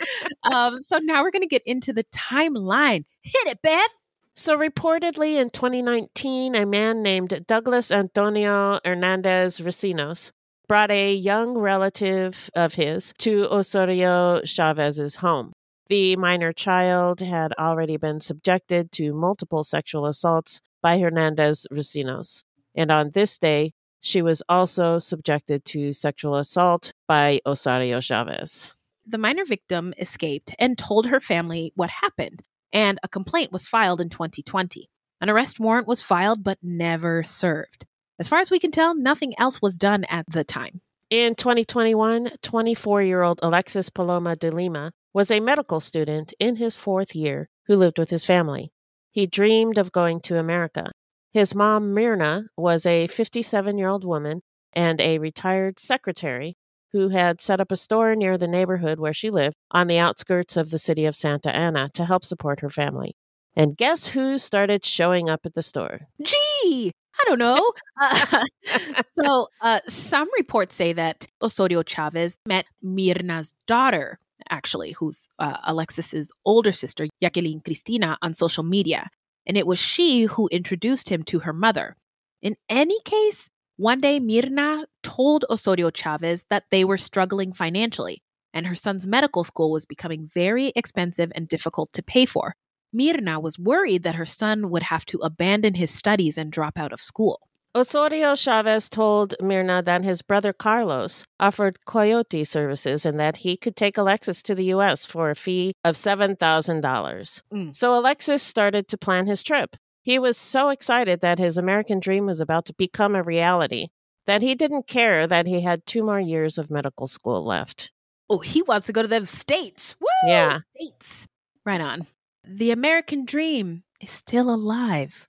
um, 0.52 0.82
so 0.82 0.98
now 0.98 1.24
we're 1.24 1.32
going 1.32 1.42
to 1.44 1.48
get 1.48 1.64
into 1.66 1.94
the 1.94 2.04
timeline. 2.06 3.06
Hit 3.22 3.48
it, 3.48 3.62
Beth. 3.62 4.06
So, 4.36 4.58
reportedly 4.58 5.36
in 5.36 5.50
2019, 5.50 6.56
a 6.56 6.66
man 6.66 7.04
named 7.04 7.44
Douglas 7.48 7.92
Antonio 7.92 8.80
Hernandez 8.86 9.60
Recinos 9.60 10.32
brought 10.68 10.92
a 10.92 11.14
young 11.14 11.58
relative 11.58 12.50
of 12.56 12.76
his 12.76 13.14
to 13.20 13.48
Osorio 13.52 14.42
Chavez's 14.46 15.18
home. 15.18 15.52
The 15.88 16.16
minor 16.16 16.54
child 16.54 17.20
had 17.22 17.52
already 17.60 17.98
been 17.98 18.22
subjected 18.22 18.92
to 18.94 19.12
multiple 19.12 19.64
sexual 19.64 20.06
assaults 20.06 20.62
by 20.82 21.00
Hernandez 21.00 21.68
Recinos. 21.72 22.44
And 22.76 22.92
on 22.92 23.12
this 23.12 23.38
day, 23.38 23.74
she 24.02 24.22
was 24.22 24.42
also 24.48 25.00
subjected 25.00 25.66
to 25.66 25.94
sexual 25.94 26.36
assault 26.36 26.94
by 27.08 27.42
Osorio 27.46 28.00
Chavez. 28.00 28.76
The 29.06 29.18
minor 29.18 29.44
victim 29.44 29.94
escaped 29.98 30.54
and 30.60 30.78
told 30.78 31.08
her 31.08 31.20
family 31.20 31.74
what 31.76 31.90
happened, 31.90 32.44
and 32.72 33.00
a 33.04 33.08
complaint 33.08 33.52
was 33.52 33.66
filed 33.66 34.00
in 34.00 34.10
2020. 34.10 34.90
An 35.22 35.30
arrest 35.30 35.60
warrant 35.60 35.88
was 35.88 36.02
filed 36.02 36.44
but 36.44 36.60
never 36.62 37.24
served. 37.24 37.86
As 38.20 38.28
far 38.28 38.40
as 38.40 38.52
we 38.52 38.60
can 38.60 38.72
tell, 38.72 38.96
nothing 38.96 39.34
else 39.40 39.62
was 39.62 39.78
done 39.78 40.04
at 40.06 40.26
the 40.30 40.44
time. 40.44 40.82
In 41.10 41.36
2021, 41.36 42.30
24 42.42 43.02
year 43.02 43.24
old 43.24 43.40
Alexis 43.42 43.90
Palomo 43.90 44.38
de 44.38 44.52
Lima 44.52 44.92
was 45.14 45.32
a 45.32 45.40
medical 45.40 45.80
student 45.80 46.34
in 46.40 46.58
his 46.58 46.78
fourth 46.78 47.16
year 47.16 47.50
who 47.66 47.76
lived 47.76 47.98
with 47.98 48.12
his 48.12 48.26
family. 48.26 48.72
He 49.20 49.28
dreamed 49.28 49.78
of 49.78 49.92
going 49.92 50.22
to 50.22 50.40
America. 50.40 50.94
His 51.34 51.54
mom, 51.54 51.94
Mirna, 51.94 52.46
was 52.56 52.86
a 52.86 53.08
57 53.08 53.78
year 53.78 53.90
old 53.90 54.06
woman 54.06 54.44
and 54.72 55.02
a 55.02 55.20
retired 55.20 55.78
secretary 55.78 56.56
who 56.94 57.10
had 57.10 57.42
set 57.42 57.60
up 57.60 57.70
a 57.70 57.76
store 57.76 58.16
near 58.16 58.38
the 58.38 58.48
neighborhood 58.48 58.98
where 58.98 59.12
she 59.12 59.30
lived 59.30 59.58
on 59.72 59.88
the 59.88 59.98
outskirts 59.98 60.56
of 60.56 60.70
the 60.70 60.80
city 60.80 61.06
of 61.06 61.18
Santa 61.18 61.54
Ana 61.54 61.90
to 61.96 62.06
help 62.06 62.24
support 62.24 62.62
her 62.62 62.70
family. 62.70 63.12
And 63.58 63.76
guess 63.76 64.08
who 64.08 64.38
started 64.38 64.86
showing 64.86 65.28
up 65.28 65.42
at 65.44 65.54
the 65.54 65.64
store? 65.64 66.08
Gee, 66.24 66.94
I 67.20 67.24
don't 67.26 67.40
know. 67.40 67.74
Uh, 68.00 68.46
so, 69.22 69.48
uh, 69.60 69.82
some 69.90 70.30
reports 70.38 70.76
say 70.76 70.94
that 70.94 71.28
Osorio 71.42 71.84
Chavez 71.84 72.38
met 72.46 72.68
Mirna's 72.82 73.52
daughter, 73.68 74.18
actually, 74.50 74.94
who's 74.94 75.28
uh, 75.40 75.58
Alexis's 75.66 76.32
older 76.46 76.72
sister, 76.72 77.08
Jacqueline 77.22 77.62
Cristina, 77.62 78.18
on 78.22 78.34
social 78.34 78.64
media. 78.64 79.08
And 79.46 79.58
it 79.58 79.68
was 79.68 79.80
she 79.80 80.24
who 80.24 80.48
introduced 80.52 81.10
him 81.10 81.24
to 81.24 81.40
her 81.40 81.54
mother. 81.54 81.96
In 82.42 82.56
any 82.70 83.00
case, 83.04 83.50
one 83.78 84.02
day 84.02 84.20
Mirna 84.20 84.86
told 85.04 85.46
Osorio 85.50 85.90
Chavez 85.90 86.46
that 86.50 86.66
they 86.72 86.84
were 86.84 86.98
struggling 86.98 87.54
financially 87.54 88.22
and 88.54 88.68
her 88.68 88.76
son's 88.76 89.08
medical 89.08 89.44
school 89.44 89.72
was 89.72 89.86
becoming 89.86 90.30
very 90.34 90.72
expensive 90.76 91.32
and 91.36 91.48
difficult 91.48 91.94
to 91.94 92.04
pay 92.04 92.26
for. 92.26 92.56
Mirna 92.96 93.42
was 93.42 93.60
worried 93.60 94.04
that 94.04 94.16
her 94.16 94.26
son 94.26 94.70
would 94.70 94.84
have 94.84 95.06
to 95.06 95.20
abandon 95.20 95.76
his 95.76 95.92
studies 95.92 96.38
and 96.38 96.52
drop 96.52 96.78
out 96.78 96.92
of 96.92 97.02
school. 97.02 97.42
Osorio 97.76 98.36
Chavez 98.36 98.90
told 98.90 99.36
Mirna 99.40 99.86
that 99.86 100.04
his 100.04 100.24
brother 100.24 100.52
Carlos 100.52 101.24
offered 101.40 101.86
coyote 101.86 102.44
services 102.44 103.06
and 103.06 103.20
that 103.20 103.38
he 103.38 103.56
could 103.56 103.76
take 103.76 103.98
Alexis 103.98 104.42
to 104.44 104.56
the 104.56 104.66
U.S. 104.66 105.06
for 105.06 105.30
a 105.30 105.36
fee 105.36 105.74
of 105.84 105.96
$7,000. 105.96 107.42
Mm. 107.54 107.76
So 107.76 107.96
Alexis 107.96 108.42
started 108.42 108.88
to 108.88 108.98
plan 108.98 109.28
his 109.28 109.44
trip. 109.44 109.76
He 110.02 110.18
was 110.18 110.36
so 110.36 110.70
excited 110.70 111.22
that 111.22 111.38
his 111.38 111.58
American 111.58 112.00
dream 112.00 112.26
was 112.26 112.42
about 112.42 112.66
to 112.66 112.74
become 112.74 113.16
a 113.16 113.22
reality 113.22 113.90
that 114.26 114.42
he 114.42 114.56
didn't 114.56 114.88
care 114.88 115.28
that 115.28 115.46
he 115.46 115.62
had 115.62 115.86
two 115.86 116.04
more 116.04 116.20
years 116.20 116.58
of 116.58 116.72
medical 116.72 117.06
school 117.06 117.46
left. 117.46 117.92
Oh, 118.30 118.40
he 118.40 118.64
wants 118.64 118.88
to 118.88 118.94
go 118.94 119.04
to 119.04 119.08
the 119.08 119.26
States. 119.26 119.96
Woo! 120.00 120.08
Yeah. 120.26 120.58
States. 120.76 121.28
Right 121.66 121.82
on. 121.82 122.08
The 122.44 122.72
American 122.72 123.26
dream 123.26 123.84
is 124.02 124.12
still 124.12 124.54
alive. 124.54 125.28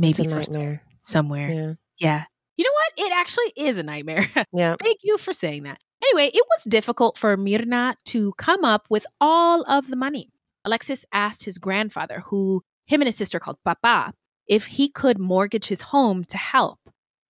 Maybe 0.00 0.26
for 0.28 0.42
somewhere. 1.00 1.50
Yeah. 1.50 1.72
Yeah. 2.00 2.24
You 2.56 2.64
know 2.64 2.72
what? 2.72 3.06
It 3.06 3.12
actually 3.12 3.52
is 3.56 3.78
a 3.78 3.82
nightmare. 3.82 4.26
Yeah. 4.52 4.76
Thank 4.82 5.00
you 5.02 5.16
for 5.18 5.32
saying 5.32 5.62
that. 5.64 5.78
Anyway, 6.02 6.30
it 6.34 6.44
was 6.56 6.64
difficult 6.64 7.18
for 7.18 7.36
Mirna 7.36 7.94
to 8.06 8.32
come 8.32 8.64
up 8.64 8.86
with 8.90 9.06
all 9.20 9.62
of 9.70 9.88
the 9.88 9.96
money. 9.96 10.30
Alexis 10.64 11.06
asked 11.12 11.44
his 11.44 11.58
grandfather, 11.58 12.22
who 12.26 12.62
him 12.86 13.00
and 13.00 13.08
his 13.08 13.16
sister 13.16 13.38
called 13.38 13.58
Papa, 13.64 14.12
if 14.48 14.66
he 14.66 14.88
could 14.88 15.18
mortgage 15.18 15.68
his 15.68 15.82
home 15.82 16.24
to 16.24 16.36
help. 16.36 16.80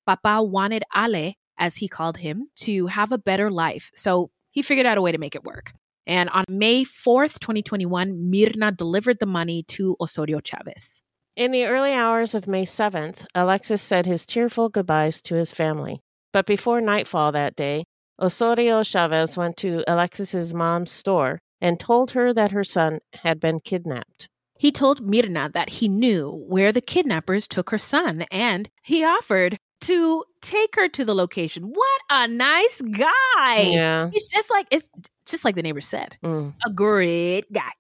Papa 0.07 0.43
wanted 0.43 0.85
Ale, 0.97 1.35
as 1.59 1.77
he 1.77 1.89
called 1.89 2.19
him, 2.19 2.49
to 2.57 2.87
have 2.87 3.13
a 3.13 3.19
better 3.19 3.51
life. 3.51 3.91
So 3.95 4.31
he 4.51 4.63
figured 4.63 4.87
out 4.87 4.99
a 4.99 5.03
way 5.03 5.13
to 5.13 5.19
make 5.19 5.35
it 5.35 5.45
work. 5.45 5.73
And 6.07 6.31
on 6.31 6.45
May 6.49 6.85
4th, 6.85 7.39
2021, 7.41 8.31
Mirna 8.33 8.77
delivered 8.77 9.19
the 9.21 9.27
money 9.27 9.63
to 9.65 9.97
Osorio 10.01 10.41
Chavez. 10.41 11.03
In 11.41 11.53
the 11.53 11.65
early 11.65 11.95
hours 11.95 12.35
of 12.35 12.47
May 12.47 12.67
7th, 12.67 13.25
Alexis 13.35 13.81
said 13.81 14.05
his 14.05 14.27
tearful 14.27 14.69
goodbyes 14.69 15.23
to 15.23 15.37
his 15.37 15.53
family. 15.53 16.03
But 16.35 16.45
before 16.45 16.83
nightfall 16.83 17.33
that 17.33 17.57
day, 17.57 17.85
Osorio 18.21 18.83
Chavez 18.83 19.39
went 19.39 19.57
to 19.57 19.83
Alexis's 19.89 20.53
mom's 20.53 20.91
store 20.91 21.39
and 21.59 21.81
told 21.81 22.11
her 22.11 22.35
that 22.35 22.53
her 22.53 22.63
son 22.63 22.99
had 23.23 23.41
been 23.41 23.59
kidnapped. 23.59 24.29
He 24.59 24.71
told 24.71 25.03
Mirna 25.03 25.51
that 25.55 25.71
he 25.71 25.89
knew 25.89 26.45
where 26.47 26.73
the 26.73 26.83
kidnappers 26.83 27.49
took 27.49 27.71
her 27.71 27.79
son 27.79 28.27
and 28.31 28.69
he 28.83 29.03
offered 29.03 29.57
to 29.81 30.25
take 30.43 30.77
her 30.77 30.91
to 30.91 31.07
the 31.07 31.15
location. 31.15 31.71
What 31.73 32.01
a 32.11 32.29
nice 32.29 32.83
guy. 32.83 33.63
Yeah. 33.63 34.11
He's 34.13 34.27
just 34.27 34.51
like 34.51 34.67
it's 34.71 34.87
just 35.25 35.47
like 35.47 35.55
the 35.55 35.63
neighbor 35.63 35.81
said. 35.81 36.19
Mm. 36.23 36.53
A 36.67 36.71
great 36.71 37.51
guy. 37.51 37.73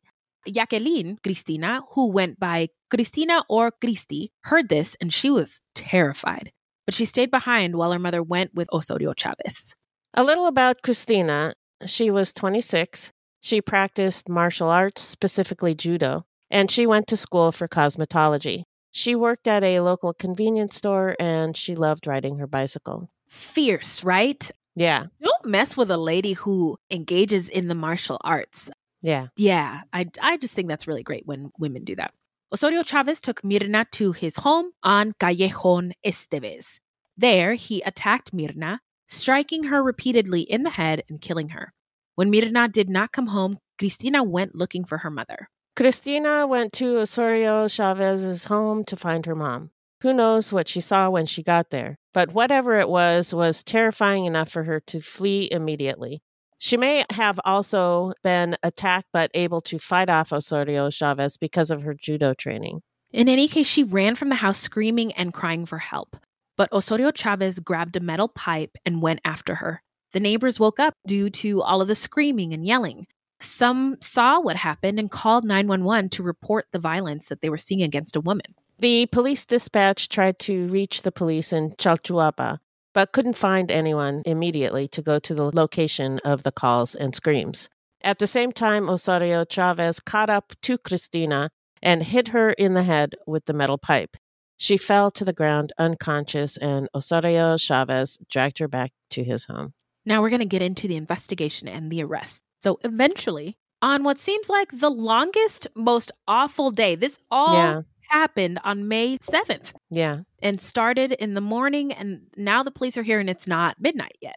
Jacqueline 0.49 1.18
Cristina, 1.22 1.82
who 1.93 2.09
went 2.09 2.38
by 2.38 2.68
Cristina 2.91 3.45
or 3.49 3.72
Cristi, 3.72 4.28
heard 4.45 4.68
this 4.68 4.97
and 5.01 5.12
she 5.12 5.30
was 5.30 5.62
terrified. 5.74 6.53
But 6.86 6.95
she 6.95 7.05
stayed 7.05 7.30
behind 7.30 7.76
while 7.76 7.93
her 7.93 7.99
mother 7.99 8.22
went 8.22 8.55
with 8.55 8.68
Osorio 8.72 9.12
Chavez. 9.12 9.74
A 10.14 10.24
little 10.24 10.47
about 10.47 10.82
Cristina. 10.82 11.55
She 11.86 12.11
was 12.11 12.32
26. 12.32 13.12
She 13.41 13.61
practiced 13.61 14.28
martial 14.28 14.68
arts, 14.68 15.01
specifically 15.01 15.74
judo, 15.74 16.24
and 16.51 16.70
she 16.70 16.86
went 16.86 17.07
to 17.09 17.16
school 17.16 17.53
for 17.53 17.68
cosmetology. 17.68 18.64
She 18.93 19.14
worked 19.14 19.47
at 19.47 19.62
a 19.62 19.80
local 19.80 20.12
convenience 20.12 20.74
store 20.76 21.14
and 21.20 21.57
she 21.57 21.76
loved 21.76 22.07
riding 22.07 22.38
her 22.38 22.47
bicycle. 22.47 23.09
Fierce, 23.28 24.03
right? 24.03 24.51
Yeah, 24.74 25.07
Don't 25.22 25.47
mess 25.47 25.76
with 25.76 25.91
a 25.91 25.97
lady 25.97 26.32
who 26.32 26.76
engages 26.91 27.49
in 27.49 27.68
the 27.68 27.74
martial 27.74 28.18
arts. 28.24 28.70
Yeah. 29.03 29.28
Yeah, 29.36 29.82
I, 29.92 30.07
I 30.20 30.36
just 30.36 30.55
think 30.55 30.68
that's 30.68 30.86
really 30.86 31.03
great 31.03 31.26
when 31.26 31.51
women 31.59 31.84
do 31.84 31.96
that. 31.96 32.12
Osorio 32.53 32.82
Chavez 32.82 33.20
took 33.20 33.42
Mirna 33.42 33.88
to 33.92 34.12
his 34.12 34.36
home 34.36 34.72
on 34.82 35.12
Callejon 35.20 35.92
Esteves. 36.05 36.80
There, 37.16 37.55
he 37.55 37.80
attacked 37.82 38.34
Mirna, 38.34 38.78
striking 39.09 39.64
her 39.64 39.82
repeatedly 39.82 40.42
in 40.42 40.62
the 40.64 40.70
head 40.70 41.05
and 41.09 41.20
killing 41.20 41.51
her. 41.51 41.72
When 42.16 42.32
Mirna 42.32 42.70
did 42.70 42.90
not 42.90 43.12
come 43.12 43.28
home, 43.28 43.59
Cristina 43.78 44.22
went 44.24 44.55
looking 44.55 44.84
for 44.84 44.98
her 44.98 45.11
mother. 45.11 45.48
Cristina 45.76 46.46
went 46.46 46.72
to 46.74 46.98
Osorio 46.98 47.68
Chavez's 47.68 48.44
home 48.44 48.84
to 48.84 48.96
find 48.96 49.24
her 49.26 49.34
mom. 49.34 49.70
Who 50.03 50.12
knows 50.12 50.53
what 50.53 50.68
she 50.68 50.80
saw 50.80 51.09
when 51.09 51.26
she 51.26 51.42
got 51.42 51.70
there, 51.70 51.96
but 52.12 52.32
whatever 52.32 52.78
it 52.78 52.88
was 52.88 53.32
was 53.32 53.62
terrifying 53.62 54.24
enough 54.24 54.51
for 54.51 54.64
her 54.64 54.80
to 54.88 55.01
flee 55.01 55.48
immediately. 55.53 56.20
She 56.62 56.76
may 56.76 57.04
have 57.11 57.40
also 57.46 58.12
been 58.22 58.54
attacked 58.62 59.08
but 59.14 59.30
able 59.32 59.62
to 59.62 59.78
fight 59.78 60.11
off 60.11 60.30
Osorio 60.30 60.90
Chavez 60.90 61.38
because 61.38 61.70
of 61.70 61.82
her 61.82 61.94
judo 61.94 62.34
training. 62.34 62.82
In 63.11 63.30
any 63.30 63.48
case, 63.48 63.66
she 63.66 63.82
ran 63.82 64.14
from 64.14 64.28
the 64.28 64.34
house 64.34 64.58
screaming 64.58 65.11
and 65.14 65.32
crying 65.32 65.64
for 65.64 65.78
help. 65.78 66.18
But 66.58 66.70
Osorio 66.70 67.12
Chavez 67.12 67.61
grabbed 67.61 67.96
a 67.96 68.00
metal 68.00 68.28
pipe 68.28 68.76
and 68.84 69.00
went 69.00 69.20
after 69.24 69.54
her. 69.54 69.82
The 70.12 70.20
neighbors 70.20 70.61
woke 70.61 70.78
up 70.78 70.92
due 71.06 71.30
to 71.30 71.62
all 71.62 71.80
of 71.80 71.88
the 71.88 71.94
screaming 71.94 72.52
and 72.52 72.66
yelling. 72.66 73.06
Some 73.40 73.96
saw 74.02 74.38
what 74.38 74.56
happened 74.56 74.98
and 74.98 75.11
called 75.11 75.44
911 75.44 76.11
to 76.11 76.22
report 76.22 76.66
the 76.72 76.78
violence 76.78 77.30
that 77.30 77.40
they 77.40 77.48
were 77.48 77.56
seeing 77.56 77.80
against 77.80 78.16
a 78.16 78.20
woman. 78.20 78.54
The 78.78 79.06
police 79.06 79.46
dispatch 79.46 80.11
tried 80.11 80.38
to 80.40 80.68
reach 80.68 81.02
the 81.02 81.12
police 81.12 81.54
in 81.54 81.70
Chalchuapa, 81.72 82.58
but 82.95 83.12
couldn't 83.12 83.36
find 83.36 83.70
anyone 83.70 84.22
immediately 84.26 84.88
to 84.88 85.03
go 85.03 85.18
to 85.18 85.34
the 85.34 85.51
location 85.51 86.18
of 86.24 86.43
the 86.43 86.53
calls 86.53 86.95
and 86.95 87.14
screams. 87.14 87.68
At 88.03 88.18
the 88.18 88.26
same 88.26 88.53
time, 88.53 88.88
Osorio 88.88 89.45
Chavez 89.45 90.01
caught 90.01 90.30
up 90.30 90.55
to 90.62 90.78
Cristina 90.78 91.51
and 91.82 92.03
hit 92.03 92.28
her 92.28 92.51
in 92.51 92.74
the 92.74 92.82
head 92.82 93.14
with 93.26 93.45
the 93.45 93.53
metal 93.53 93.78
pipe. 93.78 94.16
She 94.57 94.76
fell 94.76 95.11
to 95.12 95.24
the 95.24 95.32
ground 95.32 95.72
unconscious, 95.78 96.57
and 96.59 96.88
Osorio 96.95 97.57
Chavez 97.57 98.18
dragged 98.30 98.59
her 98.59 98.68
back 98.68 98.93
to 99.11 99.24
his 99.24 99.45
home. 99.45 99.72
Now 100.05 100.20
we're 100.20 100.30
going 100.30 100.41
to 100.41 100.47
get 100.47 100.62
into 100.62 100.88
the 100.88 100.97
investigation 100.97 101.68
and 101.68 101.91
the 101.91 102.03
arrest. 102.03 102.43
So 102.59 102.78
eventually, 102.84 103.57
on 103.80 104.05
what 104.05 104.18
seems 104.18 104.51
like 104.51 104.78
the 104.78 104.91
longest, 104.91 105.66
most 105.74 106.12
awful 106.28 106.70
day, 106.70 106.95
this 106.95 107.18
all 107.30 107.55
Yeah. 107.55 107.82
Happened 108.11 108.58
on 108.64 108.88
May 108.88 109.18
7th. 109.18 109.72
Yeah. 109.90 110.20
and 110.42 110.61
started 110.61 111.12
in 111.12 111.34
the 111.34 111.40
morning 111.40 111.92
and 111.92 112.22
now 112.36 112.62
the 112.62 112.70
police 112.70 112.96
are 112.96 113.02
here 113.02 113.20
and 113.20 113.30
it's 113.30 113.46
not 113.46 113.80
midnight 113.80 114.16
yet 114.20 114.36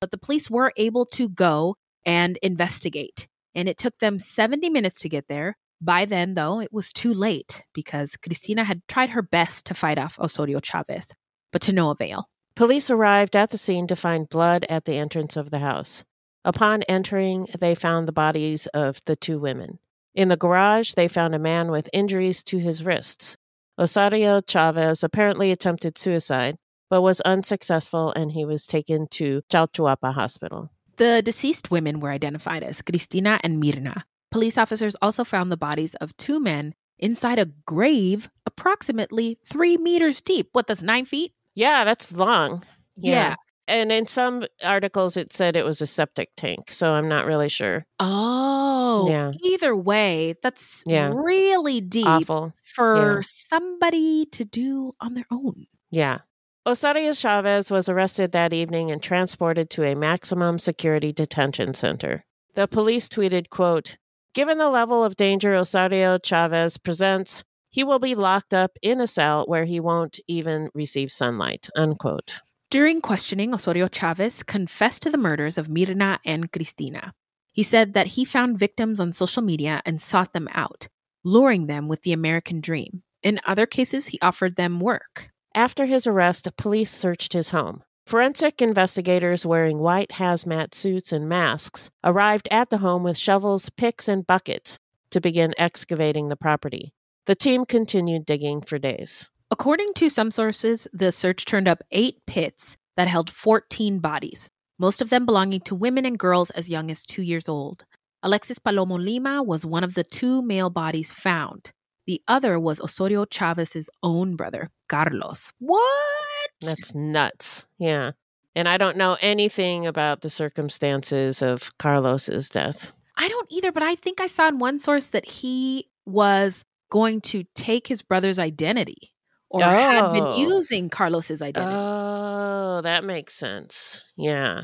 but 0.00 0.10
the 0.10 0.18
police 0.18 0.50
were 0.50 0.72
able 0.76 1.06
to 1.06 1.28
go 1.28 1.76
and 2.04 2.36
investigate 2.42 3.26
and 3.54 3.68
it 3.68 3.78
took 3.78 3.98
them 3.98 4.18
70 4.18 4.68
minutes 4.70 5.00
to 5.00 5.08
get 5.08 5.28
there 5.28 5.56
by 5.80 6.04
then 6.04 6.34
though 6.34 6.60
it 6.60 6.72
was 6.72 6.92
too 6.92 7.12
late 7.14 7.64
because 7.72 8.16
cristina 8.16 8.64
had 8.64 8.82
tried 8.88 9.10
her 9.10 9.22
best 9.22 9.66
to 9.66 9.74
fight 9.74 9.98
off 9.98 10.18
osorio 10.20 10.60
chavez 10.60 11.12
but 11.52 11.62
to 11.62 11.72
no 11.72 11.90
avail 11.90 12.28
Police 12.56 12.88
arrived 12.88 13.34
at 13.34 13.50
the 13.50 13.58
scene 13.58 13.88
to 13.88 13.96
find 13.96 14.28
blood 14.28 14.64
at 14.68 14.84
the 14.84 14.96
entrance 14.96 15.36
of 15.36 15.50
the 15.50 15.58
house. 15.58 16.04
Upon 16.44 16.82
entering, 16.82 17.48
they 17.58 17.74
found 17.74 18.06
the 18.06 18.12
bodies 18.12 18.68
of 18.68 19.00
the 19.06 19.16
two 19.16 19.40
women. 19.40 19.80
In 20.14 20.28
the 20.28 20.36
garage, 20.36 20.94
they 20.94 21.08
found 21.08 21.34
a 21.34 21.38
man 21.38 21.70
with 21.70 21.90
injuries 21.92 22.42
to 22.44 22.58
his 22.58 22.84
wrists. 22.84 23.36
Osorio 23.78 24.40
Chavez 24.40 25.02
apparently 25.02 25.50
attempted 25.50 25.98
suicide, 25.98 26.56
but 26.88 27.02
was 27.02 27.20
unsuccessful 27.22 28.12
and 28.14 28.30
he 28.32 28.44
was 28.44 28.66
taken 28.66 29.08
to 29.08 29.42
Chalchuapa 29.50 30.14
Hospital. 30.14 30.70
the 30.96 31.20
deceased 31.22 31.72
women 31.72 31.98
were 31.98 32.10
identified 32.12 32.62
as 32.62 32.80
cristina 32.80 33.40
and 33.42 33.60
mirna 33.60 34.04
police 34.30 34.56
officers 34.56 34.94
also 35.02 35.24
found 35.24 35.50
the 35.50 35.56
bodies 35.56 35.96
of 35.96 36.16
two 36.16 36.38
men 36.38 36.72
inside 37.00 37.36
a 37.40 37.46
grave 37.66 38.30
approximately 38.46 39.36
three 39.44 39.76
meters 39.76 40.20
deep 40.20 40.48
what 40.52 40.68
that's 40.68 40.84
nine 40.84 41.04
feet 41.04 41.32
Yeah, 41.56 41.82
that's 41.84 42.12
long. 42.12 42.62
Yeah. 42.96 43.34
And 43.66 43.90
in 43.90 44.06
some 44.06 44.44
articles, 44.62 45.16
it 45.16 45.32
said 45.32 45.56
it 45.56 45.64
was 45.64 45.80
a 45.80 45.86
septic 45.86 46.30
tank, 46.36 46.70
so 46.70 46.92
I'm 46.94 47.08
not 47.08 47.24
really 47.26 47.48
sure. 47.48 47.86
Oh, 47.98 49.06
Yeah. 49.08 49.32
either 49.42 49.74
way, 49.74 50.34
that's 50.42 50.82
Yeah. 50.86 51.12
really 51.14 51.80
deep 51.80 52.06
Awful. 52.06 52.52
for 52.62 52.96
Yeah. 53.16 53.20
somebody 53.22 54.26
to 54.26 54.44
do 54.44 54.92
on 55.00 55.14
their 55.14 55.24
own. 55.30 55.66
Yeah. 55.90 56.18
Osorio 56.66 57.12
Chavez 57.12 57.70
was 57.70 57.88
arrested 57.88 58.32
that 58.32 58.52
evening 58.52 58.90
and 58.90 59.02
transported 59.02 59.68
to 59.70 59.84
a 59.84 59.94
maximum 59.94 60.58
security 60.58 61.12
detention 61.12 61.74
center. 61.74 62.24
The 62.54 62.66
police 62.68 63.08
tweeted, 63.08 63.48
quote, 63.50 63.96
Given 64.34 64.58
the 64.58 64.68
level 64.70 65.04
of 65.04 65.14
danger 65.16 65.54
Osorio 65.54 66.18
Chavez 66.18 66.76
presents, 66.76 67.44
he 67.70 67.84
will 67.84 67.98
be 68.00 68.14
locked 68.16 68.52
up 68.52 68.78
in 68.82 69.00
a 69.00 69.06
cell 69.06 69.44
where 69.46 69.64
he 69.64 69.78
won't 69.78 70.18
even 70.26 70.70
receive 70.74 71.12
sunlight. 71.12 71.68
Unquote. 71.76 72.40
During 72.74 73.00
questioning, 73.00 73.54
Osorio 73.54 73.86
Chavez 73.86 74.42
confessed 74.42 75.04
to 75.04 75.10
the 75.10 75.16
murders 75.16 75.58
of 75.58 75.68
Mirna 75.68 76.18
and 76.26 76.50
Cristina. 76.50 77.14
He 77.52 77.62
said 77.62 77.94
that 77.94 78.08
he 78.18 78.24
found 78.24 78.58
victims 78.58 78.98
on 78.98 79.12
social 79.12 79.44
media 79.44 79.80
and 79.86 80.02
sought 80.02 80.32
them 80.32 80.48
out, 80.50 80.88
luring 81.22 81.68
them 81.68 81.86
with 81.86 82.02
the 82.02 82.12
American 82.12 82.60
dream. 82.60 83.04
In 83.22 83.38
other 83.46 83.64
cases, 83.64 84.08
he 84.08 84.18
offered 84.20 84.56
them 84.56 84.80
work. 84.80 85.30
After 85.54 85.86
his 85.86 86.04
arrest, 86.04 86.48
police 86.56 86.90
searched 86.90 87.32
his 87.32 87.50
home. 87.50 87.84
Forensic 88.08 88.60
investigators 88.60 89.46
wearing 89.46 89.78
white 89.78 90.14
hazmat 90.14 90.74
suits 90.74 91.12
and 91.12 91.28
masks 91.28 91.92
arrived 92.02 92.48
at 92.50 92.70
the 92.70 92.78
home 92.78 93.04
with 93.04 93.16
shovels, 93.16 93.70
picks, 93.70 94.08
and 94.08 94.26
buckets 94.26 94.80
to 95.10 95.20
begin 95.20 95.54
excavating 95.58 96.28
the 96.28 96.34
property. 96.34 96.92
The 97.26 97.36
team 97.36 97.66
continued 97.66 98.26
digging 98.26 98.62
for 98.62 98.80
days. 98.80 99.30
According 99.54 99.94
to 99.94 100.08
some 100.08 100.32
sources, 100.32 100.88
the 100.92 101.12
search 101.12 101.44
turned 101.44 101.68
up 101.68 101.80
eight 101.92 102.16
pits 102.26 102.76
that 102.96 103.06
held 103.06 103.30
14 103.30 104.00
bodies, 104.00 104.50
most 104.80 105.00
of 105.00 105.10
them 105.10 105.24
belonging 105.24 105.60
to 105.60 105.76
women 105.76 106.04
and 106.04 106.18
girls 106.18 106.50
as 106.50 106.68
young 106.68 106.90
as 106.90 107.06
two 107.06 107.22
years 107.22 107.48
old. 107.48 107.84
Alexis 108.24 108.58
Palomo 108.58 108.98
Lima 108.98 109.44
was 109.44 109.64
one 109.64 109.84
of 109.84 109.94
the 109.94 110.02
two 110.02 110.42
male 110.42 110.70
bodies 110.70 111.12
found. 111.12 111.70
The 112.08 112.20
other 112.26 112.58
was 112.58 112.80
Osorio 112.80 113.26
Chavez's 113.26 113.88
own 114.02 114.34
brother, 114.34 114.72
Carlos. 114.88 115.52
What? 115.60 116.50
That's 116.60 116.92
nuts. 116.92 117.68
Yeah. 117.78 118.10
And 118.56 118.68
I 118.68 118.76
don't 118.76 118.96
know 118.96 119.16
anything 119.20 119.86
about 119.86 120.22
the 120.22 120.30
circumstances 120.30 121.42
of 121.42 121.70
Carlos's 121.78 122.48
death. 122.48 122.90
I 123.16 123.28
don't 123.28 123.52
either, 123.52 123.70
but 123.70 123.84
I 123.84 123.94
think 123.94 124.20
I 124.20 124.26
saw 124.26 124.48
in 124.48 124.58
one 124.58 124.80
source 124.80 125.06
that 125.10 125.26
he 125.26 125.90
was 126.06 126.64
going 126.90 127.20
to 127.20 127.44
take 127.54 127.86
his 127.86 128.02
brother's 128.02 128.40
identity 128.40 129.13
or 129.50 129.62
had 129.62 130.12
been 130.12 130.22
Oh. 130.24 130.36
using 130.36 130.88
Carlos's 130.90 131.40
identity. 131.42 131.74
Oh, 131.76 132.80
that 132.82 133.04
makes 133.04 133.34
sense. 133.34 134.02
Yeah. 134.16 134.62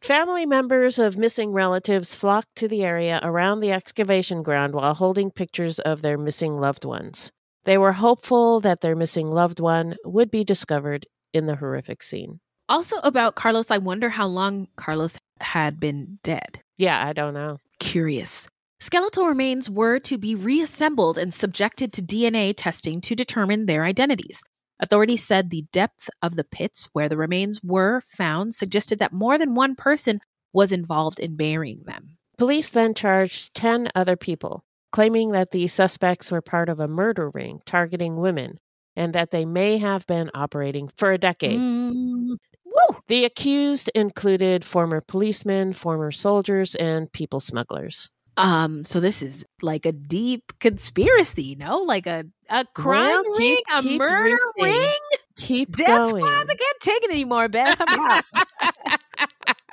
Family 0.00 0.46
members 0.46 0.98
of 0.98 1.16
missing 1.16 1.52
relatives 1.52 2.14
flocked 2.14 2.56
to 2.56 2.66
the 2.66 2.82
area 2.82 3.20
around 3.22 3.60
the 3.60 3.70
excavation 3.72 4.42
ground 4.42 4.74
while 4.74 4.94
holding 4.94 5.30
pictures 5.30 5.78
of 5.78 6.02
their 6.02 6.18
missing 6.18 6.56
loved 6.56 6.84
ones. 6.84 7.30
They 7.64 7.78
were 7.78 7.92
hopeful 7.92 8.58
that 8.60 8.80
their 8.80 8.96
missing 8.96 9.30
loved 9.30 9.60
one 9.60 9.96
would 10.04 10.30
be 10.30 10.42
discovered 10.42 11.06
in 11.32 11.46
the 11.46 11.56
horrific 11.56 12.02
scene. 12.02 12.40
also, 12.68 12.96
about 13.04 13.34
Carlos, 13.34 13.70
I 13.70 13.78
wonder 13.78 14.08
how 14.08 14.26
long 14.26 14.66
Carlos 14.76 15.18
had 15.40 15.78
been 15.78 16.18
dead. 16.22 16.62
Yeah, 16.78 17.06
I 17.06 17.12
don't 17.12 17.34
know. 17.34 17.58
Curious. 17.78 18.48
Skeletal 18.82 19.28
remains 19.28 19.70
were 19.70 20.00
to 20.00 20.18
be 20.18 20.34
reassembled 20.34 21.16
and 21.16 21.32
subjected 21.32 21.92
to 21.92 22.02
DNA 22.02 22.52
testing 22.56 23.00
to 23.02 23.14
determine 23.14 23.66
their 23.66 23.84
identities. 23.84 24.42
Authorities 24.80 25.22
said 25.22 25.50
the 25.50 25.66
depth 25.70 26.10
of 26.20 26.34
the 26.34 26.42
pits 26.42 26.88
where 26.92 27.08
the 27.08 27.16
remains 27.16 27.60
were 27.62 28.00
found 28.00 28.56
suggested 28.56 28.98
that 28.98 29.12
more 29.12 29.38
than 29.38 29.54
one 29.54 29.76
person 29.76 30.18
was 30.52 30.72
involved 30.72 31.20
in 31.20 31.36
burying 31.36 31.84
them. 31.84 32.16
Police 32.38 32.70
then 32.70 32.92
charged 32.92 33.54
10 33.54 33.86
other 33.94 34.16
people, 34.16 34.64
claiming 34.90 35.30
that 35.30 35.52
the 35.52 35.68
suspects 35.68 36.32
were 36.32 36.42
part 36.42 36.68
of 36.68 36.80
a 36.80 36.88
murder 36.88 37.30
ring 37.30 37.60
targeting 37.64 38.16
women 38.16 38.58
and 38.96 39.12
that 39.12 39.30
they 39.30 39.44
may 39.44 39.78
have 39.78 40.04
been 40.08 40.28
operating 40.34 40.90
for 40.96 41.12
a 41.12 41.18
decade. 41.18 41.60
Mm, 41.60 42.36
woo! 42.64 42.96
The 43.06 43.26
accused 43.26 43.92
included 43.94 44.64
former 44.64 45.00
policemen, 45.00 45.72
former 45.72 46.10
soldiers, 46.10 46.74
and 46.74 47.12
people 47.12 47.38
smugglers. 47.38 48.10
Um, 48.36 48.84
so 48.84 48.98
this 49.00 49.22
is 49.22 49.44
like 49.60 49.84
a 49.84 49.92
deep 49.92 50.52
conspiracy, 50.58 51.54
no? 51.58 51.78
Like 51.78 52.06
a 52.06 52.24
a 52.48 52.64
crime 52.74 53.08
Well, 53.08 53.24
ring, 53.38 53.56
keep- 53.56 53.64
a 53.78 53.82
keep 53.82 53.98
murder 53.98 54.36
reading. 54.58 54.72
ring. 54.80 54.98
Keep 55.36 55.76
Death 55.76 56.10
going. 56.12 56.24
squads, 56.24 56.50
I 56.50 56.54
can't 56.54 56.80
take 56.80 57.02
it 57.04 57.10
anymore, 57.10 57.48
Beth. 57.48 57.80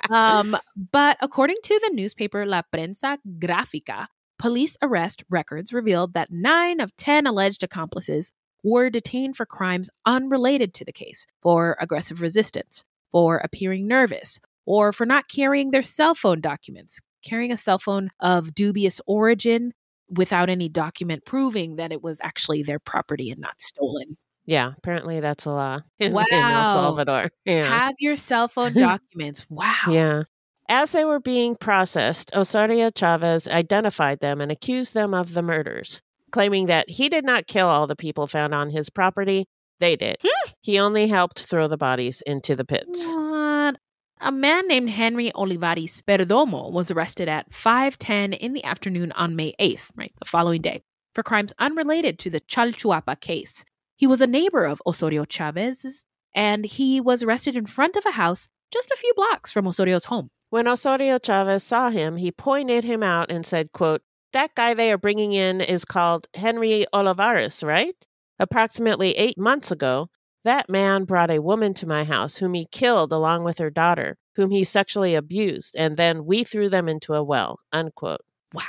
Um, 0.08 0.56
but 0.90 1.18
according 1.20 1.58
to 1.64 1.78
the 1.84 1.94
newspaper 1.94 2.44
La 2.44 2.62
Prensa 2.74 3.18
Gráfica, 3.38 4.06
police 4.40 4.76
arrest 4.82 5.22
records 5.30 5.72
revealed 5.72 6.14
that 6.14 6.32
nine 6.32 6.80
of 6.80 6.96
10 6.96 7.28
alleged 7.28 7.62
accomplices 7.62 8.32
were 8.64 8.90
detained 8.90 9.36
for 9.36 9.46
crimes 9.46 9.88
unrelated 10.06 10.74
to 10.74 10.84
the 10.84 10.92
case, 10.92 11.26
for 11.42 11.76
aggressive 11.80 12.22
resistance, 12.22 12.84
for 13.12 13.36
appearing 13.38 13.86
nervous, 13.86 14.40
or 14.66 14.92
for 14.92 15.06
not 15.06 15.28
carrying 15.28 15.70
their 15.70 15.82
cell 15.82 16.14
phone 16.16 16.40
documents, 16.40 17.00
carrying 17.22 17.52
a 17.52 17.56
cell 17.56 17.78
phone 17.78 18.10
of 18.20 18.54
dubious 18.54 19.00
origin 19.06 19.72
without 20.08 20.50
any 20.50 20.68
document 20.68 21.24
proving 21.24 21.76
that 21.76 21.92
it 21.92 22.02
was 22.02 22.18
actually 22.22 22.62
their 22.62 22.78
property 22.78 23.30
and 23.30 23.40
not 23.40 23.60
stolen. 23.60 24.16
Yeah, 24.46 24.72
apparently 24.76 25.20
that's 25.20 25.44
a 25.44 25.50
law 25.50 25.80
in, 25.98 26.12
in 26.12 26.18
El 26.32 26.64
Salvador. 26.64 27.30
Yeah. 27.44 27.64
Have 27.64 27.94
your 27.98 28.16
cell 28.16 28.48
phone 28.48 28.72
documents. 28.78 29.46
Wow. 29.48 29.74
Yeah. 29.88 30.22
As 30.68 30.92
they 30.92 31.04
were 31.04 31.20
being 31.20 31.56
processed, 31.56 32.34
Osorio 32.36 32.90
Chavez 32.90 33.48
identified 33.48 34.20
them 34.20 34.40
and 34.40 34.52
accused 34.52 34.94
them 34.94 35.14
of 35.14 35.34
the 35.34 35.42
murders, 35.42 36.00
claiming 36.30 36.66
that 36.66 36.88
he 36.88 37.08
did 37.08 37.24
not 37.24 37.48
kill 37.48 37.66
all 37.66 37.86
the 37.88 37.96
people 37.96 38.26
found 38.26 38.54
on 38.54 38.70
his 38.70 38.88
property. 38.88 39.46
They 39.80 39.96
did. 39.96 40.16
Hmm. 40.22 40.50
He 40.60 40.78
only 40.78 41.08
helped 41.08 41.40
throw 41.40 41.66
the 41.66 41.76
bodies 41.76 42.22
into 42.24 42.54
the 42.54 42.64
pits. 42.64 43.12
What? 43.14 43.78
A 44.22 44.30
man 44.30 44.68
named 44.68 44.90
Henry 44.90 45.32
Olivares 45.34 46.02
Perdomo 46.02 46.70
was 46.70 46.90
arrested 46.90 47.26
at 47.26 47.50
5:10 47.54 48.34
in 48.34 48.52
the 48.52 48.62
afternoon 48.64 49.12
on 49.12 49.34
May 49.34 49.54
8th, 49.58 49.90
right, 49.96 50.12
the 50.18 50.28
following 50.28 50.60
day, 50.60 50.82
for 51.14 51.22
crimes 51.22 51.54
unrelated 51.58 52.18
to 52.18 52.28
the 52.28 52.42
Chalchuapa 52.42 53.18
case. 53.18 53.64
He 53.96 54.06
was 54.06 54.20
a 54.20 54.26
neighbor 54.26 54.66
of 54.66 54.82
Osorio 54.86 55.24
Chavez's, 55.24 56.04
and 56.34 56.66
he 56.66 57.00
was 57.00 57.22
arrested 57.22 57.56
in 57.56 57.64
front 57.64 57.96
of 57.96 58.04
a 58.04 58.10
house 58.10 58.48
just 58.70 58.90
a 58.90 58.96
few 58.96 59.14
blocks 59.14 59.50
from 59.50 59.66
Osorio's 59.66 60.04
home. 60.04 60.28
When 60.50 60.68
Osorio 60.68 61.18
Chavez 61.18 61.62
saw 61.62 61.88
him, 61.88 62.18
he 62.18 62.30
pointed 62.30 62.84
him 62.84 63.02
out 63.02 63.30
and 63.30 63.46
said, 63.46 63.72
quote, 63.72 64.02
That 64.34 64.54
guy 64.54 64.74
they 64.74 64.92
are 64.92 64.98
bringing 64.98 65.32
in 65.32 65.62
is 65.62 65.86
called 65.86 66.28
Henry 66.34 66.84
Olivares, 66.92 67.62
right? 67.62 67.96
Approximately 68.38 69.12
eight 69.12 69.38
months 69.38 69.70
ago, 69.70 70.10
that 70.44 70.70
man 70.70 71.04
brought 71.04 71.30
a 71.30 71.40
woman 71.40 71.74
to 71.74 71.86
my 71.86 72.04
house 72.04 72.36
whom 72.36 72.54
he 72.54 72.66
killed 72.66 73.12
along 73.12 73.44
with 73.44 73.58
her 73.58 73.70
daughter, 73.70 74.16
whom 74.36 74.50
he 74.50 74.64
sexually 74.64 75.14
abused, 75.14 75.74
and 75.76 75.96
then 75.96 76.24
we 76.24 76.44
threw 76.44 76.68
them 76.68 76.88
into 76.88 77.14
a 77.14 77.22
well. 77.22 77.60
Unquote. 77.72 78.24
Wow. 78.54 78.62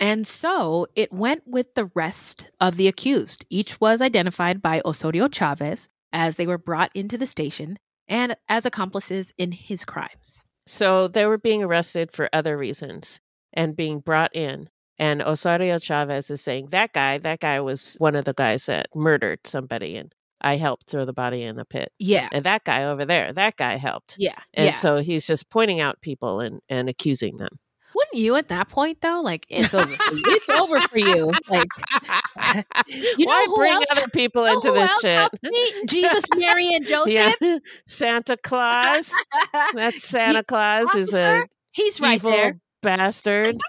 And 0.00 0.26
so 0.26 0.86
it 0.94 1.12
went 1.12 1.42
with 1.46 1.74
the 1.74 1.90
rest 1.94 2.50
of 2.60 2.76
the 2.76 2.88
accused. 2.88 3.44
Each 3.50 3.80
was 3.80 4.00
identified 4.00 4.60
by 4.60 4.82
Osorio 4.84 5.28
Chavez 5.28 5.88
as 6.12 6.36
they 6.36 6.46
were 6.46 6.58
brought 6.58 6.90
into 6.94 7.18
the 7.18 7.26
station 7.26 7.78
and 8.08 8.36
as 8.48 8.66
accomplices 8.66 9.32
in 9.38 9.52
his 9.52 9.84
crimes. 9.84 10.44
So 10.66 11.08
they 11.08 11.26
were 11.26 11.38
being 11.38 11.62
arrested 11.62 12.12
for 12.12 12.28
other 12.32 12.56
reasons 12.56 13.20
and 13.52 13.76
being 13.76 14.00
brought 14.00 14.34
in. 14.34 14.68
And 14.98 15.22
Osorio 15.22 15.78
Chavez 15.78 16.30
is 16.30 16.40
saying, 16.40 16.68
That 16.70 16.92
guy, 16.92 17.18
that 17.18 17.40
guy 17.40 17.60
was 17.60 17.96
one 17.98 18.14
of 18.14 18.24
the 18.24 18.34
guys 18.34 18.66
that 18.66 18.88
murdered 18.94 19.40
somebody, 19.44 19.96
and 19.96 20.14
I 20.44 20.56
helped 20.56 20.90
throw 20.90 21.04
the 21.04 21.12
body 21.14 21.42
in 21.42 21.56
the 21.56 21.64
pit. 21.64 21.90
Yeah. 21.98 22.28
And 22.30 22.44
that 22.44 22.64
guy 22.64 22.84
over 22.84 23.04
there, 23.04 23.32
that 23.32 23.56
guy 23.56 23.76
helped. 23.76 24.16
Yeah. 24.18 24.38
And 24.52 24.66
yeah. 24.66 24.72
so 24.74 24.98
he's 24.98 25.26
just 25.26 25.48
pointing 25.48 25.80
out 25.80 26.00
people 26.02 26.40
and, 26.40 26.60
and 26.68 26.88
accusing 26.88 27.38
them. 27.38 27.58
Wouldn't 27.94 28.16
you 28.16 28.34
at 28.36 28.48
that 28.48 28.68
point 28.68 29.00
though? 29.00 29.20
Like 29.22 29.46
it's 29.48 29.72
over. 29.72 29.86
For 29.86 30.14
you. 30.14 30.22
It's 30.26 30.50
over 30.50 30.78
for 30.80 30.98
you. 30.98 31.30
Like 31.48 31.68
you 32.88 33.26
Why 33.26 33.46
bring 33.54 33.72
else- 33.72 33.86
other 33.92 34.08
people 34.08 34.44
into 34.44 34.70
this 34.72 34.90
shit? 35.00 35.30
Jesus, 35.86 36.24
Mary, 36.36 36.74
and 36.74 36.84
Joseph. 36.86 37.36
Yeah. 37.40 37.58
Santa 37.86 38.36
Claus. 38.36 39.12
That's 39.72 40.04
Santa 40.04 40.42
Claus 40.42 40.94
is 40.94 41.14
a 41.14 41.46
He's 41.70 42.00
right 42.00 42.16
evil 42.16 42.32
there. 42.32 42.58
bastard. 42.82 43.60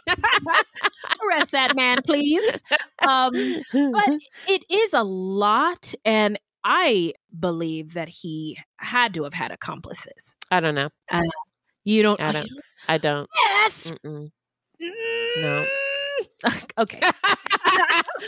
Arrest 1.24 1.52
that 1.52 1.76
man, 1.76 1.98
please. 2.04 2.62
Um, 3.08 3.32
but 3.72 4.10
it 4.48 4.64
is 4.70 4.94
a 4.94 5.04
lot, 5.04 5.94
and 6.04 6.40
I 6.66 7.14
believe 7.40 7.94
that 7.94 8.10
he 8.10 8.58
had 8.78 9.14
to 9.14 9.24
have 9.24 9.36
had 9.36 9.52
accomplices. 9.52 10.36
I 10.50 10.60
don't 10.60 10.74
know. 10.74 10.90
Uh, 11.12 11.22
you 11.84 12.02
don't. 12.02 12.20
I 12.20 12.32
don't. 12.32 12.50
I 12.88 12.98
don't. 12.98 13.30
Yes. 13.36 13.94
Mm-mm. 14.04 14.32
No. 15.38 15.66
Mm. 16.44 16.66
okay. 16.80 17.00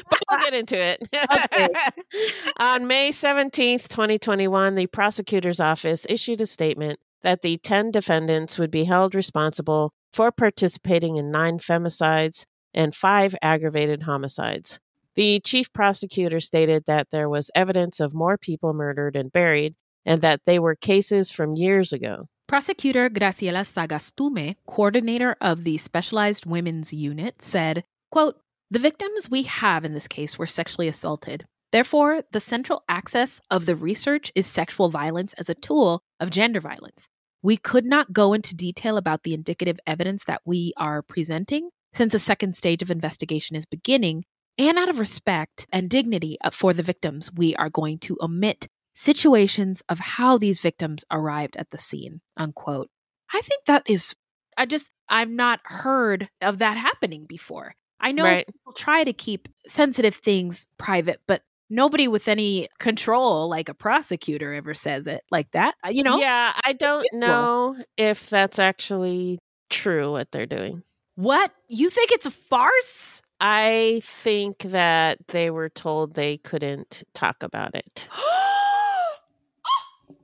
but 0.10 0.20
we'll 0.30 0.40
get 0.40 0.54
into 0.54 0.78
it. 0.78 1.02
Okay. 1.14 1.68
On 2.60 2.86
May 2.86 3.10
17th, 3.10 3.88
2021, 3.88 4.76
the 4.76 4.88
prosecutor's 4.88 5.60
office 5.60 6.06
issued 6.08 6.42
a 6.42 6.46
statement 6.46 7.00
that 7.24 7.42
the 7.42 7.58
10 7.58 7.92
defendants 7.92 8.60
would 8.60 8.72
be 8.72 8.84
held 8.84 9.16
responsible 9.16 9.92
for 10.14 10.32
participating 10.32 11.18
in 11.18 11.32
nine 11.32 11.58
femicides 11.58 12.46
and 12.74 12.94
five 12.94 13.36
aggravated 13.42 14.04
homicides. 14.04 14.80
The 15.18 15.40
chief 15.40 15.74
prosecutor 15.74 16.40
stated 16.40 16.84
that 16.86 17.08
there 17.10 17.28
was 17.28 17.50
evidence 17.56 18.00
of 18.00 18.14
more 18.14 18.38
people 18.38 18.72
murdered 18.74 19.16
and 19.16 19.32
buried 19.32 19.74
and 20.06 20.22
that 20.22 20.42
they 20.46 20.60
were 20.60 20.76
cases 20.76 21.32
from 21.32 21.56
years 21.56 21.92
ago. 21.92 22.30
Prosecutor 22.48 23.10
Graciela 23.10 23.66
Sagastume, 23.66 24.56
coordinator 24.68 25.36
of 25.42 25.64
the 25.64 25.80
Specialized 25.80 26.46
Women's 26.46 26.94
Unit, 26.94 27.42
said, 27.42 27.84
quote, 28.12 28.40
The 28.70 28.78
victims 28.78 29.28
we 29.28 29.42
have 29.42 29.84
in 29.84 29.96
this 29.96 30.08
case 30.08 30.38
were 30.38 30.46
sexually 30.46 30.88
assaulted. 30.88 31.46
Therefore, 31.72 32.22
the 32.32 32.40
central 32.40 32.84
axis 32.88 33.42
of 33.50 33.66
the 33.66 33.76
research 33.76 34.32
is 34.36 34.46
sexual 34.46 34.90
violence 34.90 35.34
as 35.34 35.50
a 35.50 35.56
tool 35.56 36.04
of 36.20 36.30
gender 36.30 36.62
violence. 36.62 37.10
We 37.42 37.58
could 37.58 37.86
not 37.86 38.14
go 38.14 38.34
into 38.34 38.56
detail 38.56 38.98
about 38.98 39.24
the 39.24 39.34
indicative 39.34 39.80
evidence 39.88 40.26
that 40.26 40.44
we 40.46 40.74
are 40.78 41.02
presenting 41.02 41.72
since 41.92 42.14
a 42.14 42.20
second 42.20 42.56
stage 42.56 42.84
of 42.84 42.92
investigation 42.92 43.56
is 43.56 43.66
beginning, 43.66 44.24
and 44.58 44.78
out 44.78 44.90
of 44.90 45.00
respect 45.00 45.68
and 45.72 45.90
dignity 45.90 46.38
for 46.52 46.74
the 46.74 46.84
victims, 46.84 47.32
we 47.34 47.56
are 47.56 47.70
going 47.70 48.00
to 48.00 48.18
omit 48.22 48.68
situations 48.96 49.84
of 49.90 50.00
how 50.00 50.38
these 50.38 50.60
victims 50.60 51.06
arrived 51.12 51.56
at 51.58 51.70
the 51.72 51.78
scene. 51.78 52.22
Unquote. 52.36 52.90
I 53.34 53.42
think 53.42 53.66
that 53.66 53.84
is, 53.88 54.16
I 54.58 54.66
just, 54.66 54.90
I've 55.10 55.30
not 55.30 55.60
heard 55.64 56.30
of 56.42 56.58
that 56.60 56.78
happening 56.78 57.26
before. 57.28 57.76
I 58.00 58.12
know 58.12 58.24
Right. 58.24 58.46
people 58.48 58.74
try 58.74 59.04
to 59.04 59.14
keep 59.14 59.48
sensitive 59.68 60.16
things 60.16 60.68
private, 60.78 61.20
but 61.28 61.42
nobody 61.70 62.08
with 62.08 62.28
any 62.28 62.68
control, 62.80 63.50
like 63.50 63.70
a 63.70 63.74
prosecutor, 63.74 64.54
ever 64.54 64.74
says 64.74 65.06
it 65.08 65.24
like 65.32 65.52
that. 65.52 65.76
Uh, 65.86 65.90
You 65.90 66.04
know? 66.04 66.20
Yeah, 66.20 66.54
I 66.64 66.74
don't 66.74 67.08
know 67.14 67.76
if 67.98 68.30
that's 68.30 68.60
actually 68.60 69.40
true 69.70 70.12
what 70.12 70.32
they're 70.32 70.46
doing. 70.46 70.84
What? 71.18 71.52
You 71.68 71.90
think 71.90 72.12
it's 72.12 72.28
a 72.28 72.32
farce? 72.32 73.24
I 73.42 74.02
think 74.04 74.60
that 74.60 75.18
they 75.30 75.50
were 75.50 75.68
told 75.68 76.14
they 76.14 76.38
couldn't 76.38 77.04
talk 77.14 77.42
about 77.42 77.76
it. 77.76 78.08
Oh! 78.20 80.16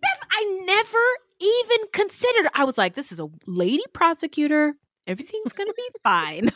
Beth, 0.00 0.28
I 0.30 0.62
never 0.64 1.04
even 1.40 1.86
considered. 1.92 2.48
I 2.54 2.64
was 2.64 2.78
like, 2.78 2.94
this 2.94 3.12
is 3.12 3.20
a 3.20 3.28
lady 3.46 3.82
prosecutor. 3.92 4.74
Everything's 5.06 5.52
going 5.52 5.68
to 5.68 5.74
be 5.76 5.88
fine. 6.02 6.50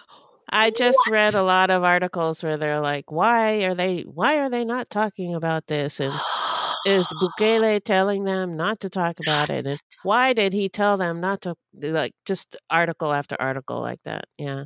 I 0.49 0.70
just 0.70 0.99
read 1.11 1.34
a 1.34 1.43
lot 1.43 1.70
of 1.70 1.82
articles 1.84 2.43
where 2.43 2.57
they're 2.57 2.80
like, 2.80 3.11
"Why 3.11 3.64
are 3.64 3.74
they? 3.74 4.03
Why 4.03 4.38
are 4.38 4.49
they 4.49 4.64
not 4.64 4.90
talking 4.90 5.34
about 5.34 5.66
this?" 5.66 5.99
And 5.99 6.14
is 6.86 7.06
Bukele 7.20 7.82
telling 7.82 8.24
them 8.24 8.56
not 8.56 8.80
to 8.80 8.90
talk 8.90 9.18
about 9.26 9.50
it? 9.50 9.66
And 9.66 9.80
why 10.02 10.32
did 10.32 10.52
he 10.52 10.68
tell 10.68 10.96
them 10.96 11.20
not 11.20 11.42
to? 11.42 11.54
Like 11.74 12.12
just 12.24 12.56
article 12.70 13.12
after 13.12 13.36
article 13.40 13.80
like 13.80 14.02
that. 14.02 14.24
Yeah. 14.38 14.64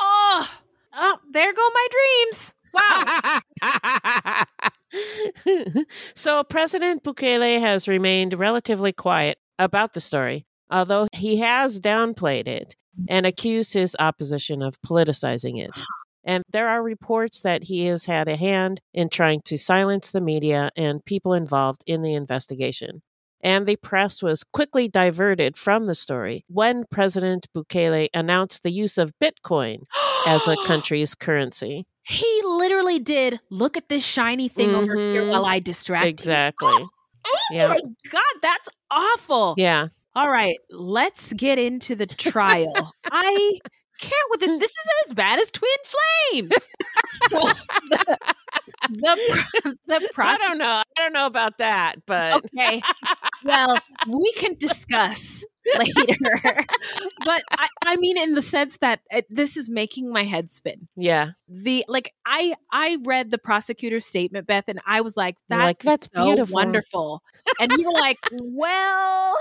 oh, 0.00 0.50
oh, 0.94 1.18
there 1.30 1.52
go 1.52 1.68
my 1.72 1.86
dreams. 1.90 2.54
Wow. 2.74 3.38
so 6.14 6.44
President 6.44 7.02
Bukele 7.02 7.60
has 7.60 7.88
remained 7.88 8.34
relatively 8.34 8.92
quiet 8.92 9.38
about 9.58 9.94
the 9.94 10.00
story, 10.00 10.46
although 10.70 11.08
he 11.12 11.38
has 11.38 11.80
downplayed 11.80 12.46
it 12.46 12.76
and 13.08 13.26
accused 13.26 13.74
his 13.74 13.96
opposition 13.98 14.62
of 14.62 14.80
politicizing 14.82 15.62
it. 15.62 15.70
And 16.28 16.44
there 16.50 16.68
are 16.68 16.82
reports 16.82 17.40
that 17.40 17.64
he 17.64 17.86
has 17.86 18.04
had 18.04 18.28
a 18.28 18.36
hand 18.36 18.80
in 18.92 19.08
trying 19.08 19.40
to 19.46 19.56
silence 19.56 20.10
the 20.10 20.20
media 20.20 20.68
and 20.76 21.02
people 21.04 21.32
involved 21.32 21.82
in 21.86 22.02
the 22.02 22.12
investigation. 22.12 23.00
And 23.40 23.66
the 23.66 23.76
press 23.76 24.22
was 24.22 24.44
quickly 24.44 24.88
diverted 24.88 25.56
from 25.56 25.86
the 25.86 25.94
story 25.94 26.44
when 26.48 26.84
President 26.90 27.46
Bukele 27.56 28.08
announced 28.12 28.62
the 28.62 28.70
use 28.72 28.98
of 28.98 29.14
Bitcoin 29.22 29.84
as 30.26 30.46
a 30.46 30.56
country's 30.66 31.14
currency. 31.14 31.86
He 32.02 32.42
literally 32.44 32.98
did. 32.98 33.40
Look 33.48 33.76
at 33.78 33.88
this 33.88 34.04
shiny 34.04 34.48
thing 34.48 34.74
over 34.74 34.94
here 34.96 35.22
Mhm. 35.22 35.30
while 35.30 35.46
I 35.46 35.60
distract 35.60 36.04
you." 36.04 36.10
Exactly. 36.10 36.68
Oh 37.26 37.38
Yeah. 37.52 37.68
my 37.68 37.80
god, 38.10 38.34
that's 38.42 38.68
awful. 38.90 39.54
Yeah. 39.56 39.88
All 40.14 40.30
right, 40.30 40.58
let's 40.70 41.32
get 41.34 41.58
into 41.58 41.94
the 41.94 42.06
trial. 42.06 42.92
I 43.10 43.58
can't 43.98 44.30
with 44.30 44.40
this. 44.40 44.58
This 44.58 44.70
is 44.70 44.90
as 45.06 45.14
bad 45.14 45.40
as 45.40 45.50
Twin 45.50 45.70
Flames. 45.84 46.68
So, 47.30 47.40
the 48.90 49.44
the, 49.64 49.76
the 49.86 50.10
I 50.18 50.36
don't 50.36 50.58
know. 50.58 50.64
I 50.66 50.84
don't 50.96 51.12
know 51.12 51.26
about 51.26 51.58
that, 51.58 51.96
but 52.06 52.42
Okay. 52.44 52.82
Well, 53.44 53.76
we 54.06 54.32
can 54.36 54.54
discuss 54.54 55.44
later. 55.78 56.64
but 57.24 57.42
I, 57.56 57.68
I 57.86 57.96
mean, 57.96 58.16
in 58.18 58.34
the 58.34 58.42
sense 58.42 58.78
that 58.78 59.00
uh, 59.12 59.22
this 59.28 59.56
is 59.56 59.68
making 59.68 60.10
my 60.12 60.24
head 60.24 60.50
spin. 60.50 60.88
yeah, 60.96 61.30
The 61.48 61.84
like, 61.88 62.12
I 62.26 62.54
I 62.72 62.98
read 63.04 63.30
the 63.30 63.38
prosecutor's 63.38 64.06
statement, 64.06 64.46
Beth, 64.46 64.64
and 64.68 64.80
I 64.86 65.00
was 65.02 65.16
like, 65.16 65.36
"That 65.48 65.64
like, 65.64 65.78
"That's 65.80 66.08
so 66.14 66.24
beautiful." 66.24 66.54
wonderful." 66.54 67.22
And 67.60 67.72
you 67.72 67.86
were 67.86 67.98
like, 67.98 68.18
"Well." 68.32 69.36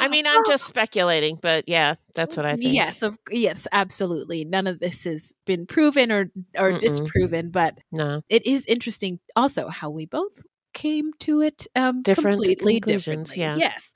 I 0.00 0.08
mean, 0.08 0.26
I'm 0.26 0.44
just 0.46 0.66
speculating, 0.66 1.38
but 1.40 1.64
yeah, 1.68 1.94
that's 2.14 2.36
what 2.36 2.46
I 2.46 2.56
think. 2.62 2.74
Yes, 2.74 3.02
of 3.02 3.18
yes, 3.30 3.66
absolutely. 3.72 4.44
None 4.44 4.66
of 4.66 4.80
this 4.80 5.04
has 5.04 5.34
been 5.46 5.66
proven 5.66 6.10
or 6.12 6.30
or 6.56 6.72
Mm-mm. 6.72 6.80
disproven, 6.80 7.50
but 7.50 7.78
No. 7.92 8.22
it 8.28 8.46
is 8.46 8.64
interesting 8.66 9.20
also 9.36 9.68
how 9.68 9.90
we 9.90 10.06
both 10.06 10.42
came 10.78 11.12
to 11.18 11.40
it 11.42 11.66
um 11.74 12.02
Different 12.02 12.36
completely 12.36 12.80
conclusions, 12.80 13.30
differently. 13.30 13.40
yeah. 13.42 13.56
Yes. 13.56 13.94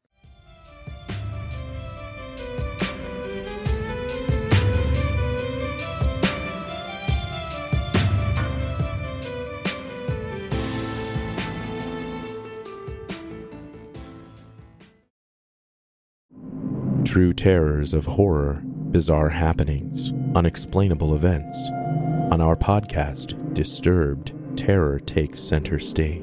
True 17.05 17.33
terrors 17.33 17.93
of 17.93 18.07
horror, 18.07 18.63
bizarre 18.65 19.29
happenings, 19.29 20.13
unexplainable 20.35 21.15
events. 21.15 21.59
On 22.31 22.41
our 22.41 22.57
podcast, 22.57 23.39
Disturbed, 23.55 24.33
terror 24.57 24.99
takes 25.01 25.41
center 25.41 25.79
stage. 25.79 26.23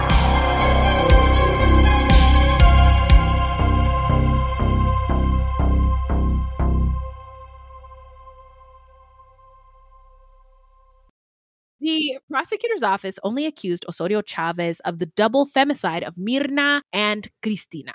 The 11.91 12.19
prosecutor's 12.29 12.83
office 12.83 13.19
only 13.21 13.45
accused 13.45 13.85
Osorio 13.85 14.21
Chavez 14.21 14.79
of 14.85 14.99
the 14.99 15.07
double 15.07 15.45
femicide 15.45 16.07
of 16.07 16.15
Mirna 16.15 16.83
and 16.93 17.27
Cristina. 17.43 17.93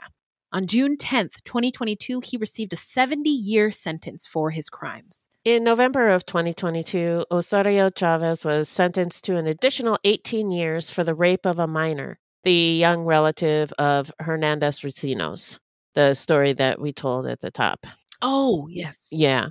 On 0.52 0.66
June 0.66 0.98
10th, 0.98 1.42
2022, 1.46 2.20
he 2.20 2.36
received 2.36 2.74
a 2.74 2.76
70 2.76 3.30
year 3.30 3.72
sentence 3.72 4.26
for 4.26 4.50
his 4.50 4.68
crimes. 4.68 5.26
In 5.46 5.64
November 5.64 6.10
of 6.10 6.26
2022, 6.26 7.24
Osorio 7.30 7.88
Chavez 7.88 8.44
was 8.44 8.68
sentenced 8.68 9.24
to 9.24 9.36
an 9.36 9.46
additional 9.46 9.96
18 10.04 10.50
years 10.50 10.90
for 10.90 11.02
the 11.02 11.14
rape 11.14 11.46
of 11.46 11.58
a 11.58 11.66
minor, 11.66 12.18
the 12.44 12.52
young 12.52 13.02
relative 13.06 13.72
of 13.78 14.12
Hernandez 14.20 14.80
Recinos, 14.80 15.58
the 15.94 16.12
story 16.12 16.52
that 16.52 16.78
we 16.78 16.92
told 16.92 17.26
at 17.26 17.40
the 17.40 17.50
top. 17.50 17.86
Oh, 18.20 18.68
yes. 18.68 19.08
Yeah. 19.10 19.48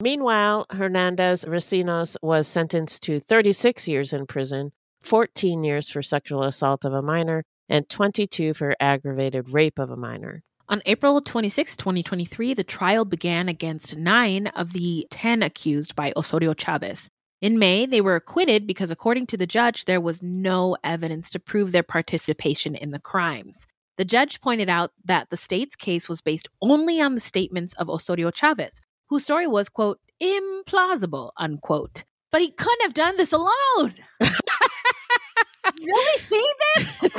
Meanwhile, 0.00 0.66
Hernandez 0.70 1.44
Recinos 1.44 2.16
was 2.22 2.46
sentenced 2.46 3.02
to 3.02 3.18
36 3.18 3.88
years 3.88 4.12
in 4.12 4.26
prison, 4.26 4.70
14 5.02 5.64
years 5.64 5.90
for 5.90 6.02
sexual 6.02 6.44
assault 6.44 6.84
of 6.84 6.92
a 6.92 7.02
minor, 7.02 7.42
and 7.68 7.88
22 7.88 8.54
for 8.54 8.76
aggravated 8.78 9.52
rape 9.52 9.76
of 9.80 9.90
a 9.90 9.96
minor. 9.96 10.44
On 10.68 10.80
April 10.86 11.20
26, 11.20 11.76
2023, 11.76 12.54
the 12.54 12.62
trial 12.62 13.04
began 13.04 13.48
against 13.48 13.96
nine 13.96 14.46
of 14.48 14.72
the 14.72 15.04
10 15.10 15.42
accused 15.42 15.96
by 15.96 16.12
Osorio 16.16 16.54
Chavez. 16.54 17.08
In 17.40 17.58
May, 17.58 17.84
they 17.84 18.00
were 18.00 18.14
acquitted 18.14 18.68
because, 18.68 18.92
according 18.92 19.26
to 19.28 19.36
the 19.36 19.46
judge, 19.48 19.86
there 19.86 20.00
was 20.00 20.22
no 20.22 20.76
evidence 20.84 21.28
to 21.30 21.40
prove 21.40 21.72
their 21.72 21.82
participation 21.82 22.76
in 22.76 22.92
the 22.92 23.00
crimes. 23.00 23.66
The 23.96 24.04
judge 24.04 24.40
pointed 24.40 24.68
out 24.68 24.92
that 25.04 25.30
the 25.30 25.36
state's 25.36 25.74
case 25.74 26.08
was 26.08 26.20
based 26.20 26.48
only 26.62 27.00
on 27.00 27.16
the 27.16 27.20
statements 27.20 27.74
of 27.74 27.90
Osorio 27.90 28.30
Chavez, 28.30 28.80
whose 29.08 29.24
story 29.24 29.46
was, 29.46 29.68
quote, 29.68 30.00
implausible, 30.22 31.30
unquote. 31.38 32.04
But 32.30 32.42
he 32.42 32.50
couldn't 32.50 32.82
have 32.82 32.94
done 32.94 33.16
this 33.16 33.32
alone. 33.32 33.94
Did 34.20 35.90
we 35.94 36.16
see 36.16 36.46
this? 36.76 37.00
the 37.00 37.10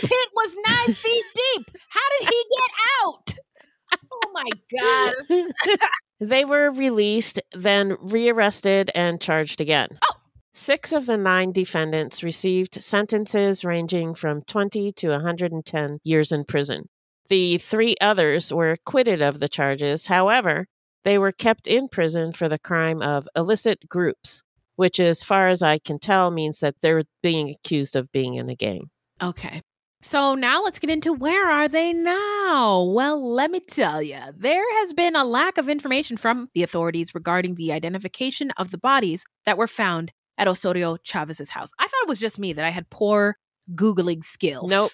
pit 0.00 0.28
was 0.34 0.56
nine 0.66 0.94
feet 0.94 1.24
deep. 1.34 1.66
How 1.88 2.00
did 2.18 2.28
he 2.28 2.44
get 2.58 2.70
out? 3.04 3.34
Oh 4.12 4.30
my 4.32 4.48
God. 4.80 5.78
they 6.20 6.44
were 6.44 6.70
released, 6.70 7.40
then 7.52 7.96
rearrested 8.00 8.90
and 8.94 9.20
charged 9.20 9.60
again. 9.60 9.98
Oh. 10.02 10.14
Six 10.54 10.92
of 10.92 11.04
the 11.04 11.18
nine 11.18 11.52
defendants 11.52 12.22
received 12.22 12.80
sentences 12.80 13.62
ranging 13.62 14.14
from 14.14 14.40
20 14.42 14.92
to 14.92 15.08
110 15.10 15.98
years 16.02 16.32
in 16.32 16.44
prison. 16.44 16.88
The 17.28 17.58
three 17.58 17.94
others 18.00 18.52
were 18.52 18.70
acquitted 18.70 19.20
of 19.20 19.38
the 19.38 19.48
charges. 19.50 20.06
However, 20.06 20.66
they 21.06 21.18
were 21.18 21.30
kept 21.30 21.68
in 21.68 21.86
prison 21.88 22.32
for 22.32 22.48
the 22.48 22.58
crime 22.58 23.00
of 23.00 23.28
illicit 23.36 23.88
groups, 23.88 24.42
which, 24.74 24.98
as 24.98 25.22
far 25.22 25.48
as 25.48 25.62
I 25.62 25.78
can 25.78 26.00
tell, 26.00 26.32
means 26.32 26.58
that 26.58 26.74
they're 26.82 27.04
being 27.22 27.48
accused 27.48 27.94
of 27.94 28.10
being 28.10 28.34
in 28.34 28.50
a 28.50 28.56
gang. 28.56 28.90
Okay. 29.22 29.62
So 30.02 30.34
now 30.34 30.64
let's 30.64 30.80
get 30.80 30.90
into 30.90 31.12
where 31.12 31.48
are 31.48 31.68
they 31.68 31.92
now? 31.92 32.82
Well, 32.82 33.32
let 33.32 33.52
me 33.52 33.60
tell 33.60 34.02
you, 34.02 34.18
there 34.36 34.80
has 34.80 34.92
been 34.94 35.14
a 35.14 35.24
lack 35.24 35.58
of 35.58 35.68
information 35.68 36.16
from 36.16 36.48
the 36.54 36.64
authorities 36.64 37.14
regarding 37.14 37.54
the 37.54 37.72
identification 37.72 38.50
of 38.56 38.72
the 38.72 38.78
bodies 38.78 39.24
that 39.44 39.56
were 39.56 39.68
found 39.68 40.10
at 40.36 40.48
Osorio 40.48 40.96
Chavez's 41.04 41.50
house. 41.50 41.70
I 41.78 41.84
thought 41.84 42.02
it 42.02 42.08
was 42.08 42.18
just 42.18 42.40
me 42.40 42.52
that 42.52 42.64
I 42.64 42.70
had 42.70 42.90
poor 42.90 43.36
Googling 43.76 44.24
skills. 44.24 44.72
Nope. 44.72 44.90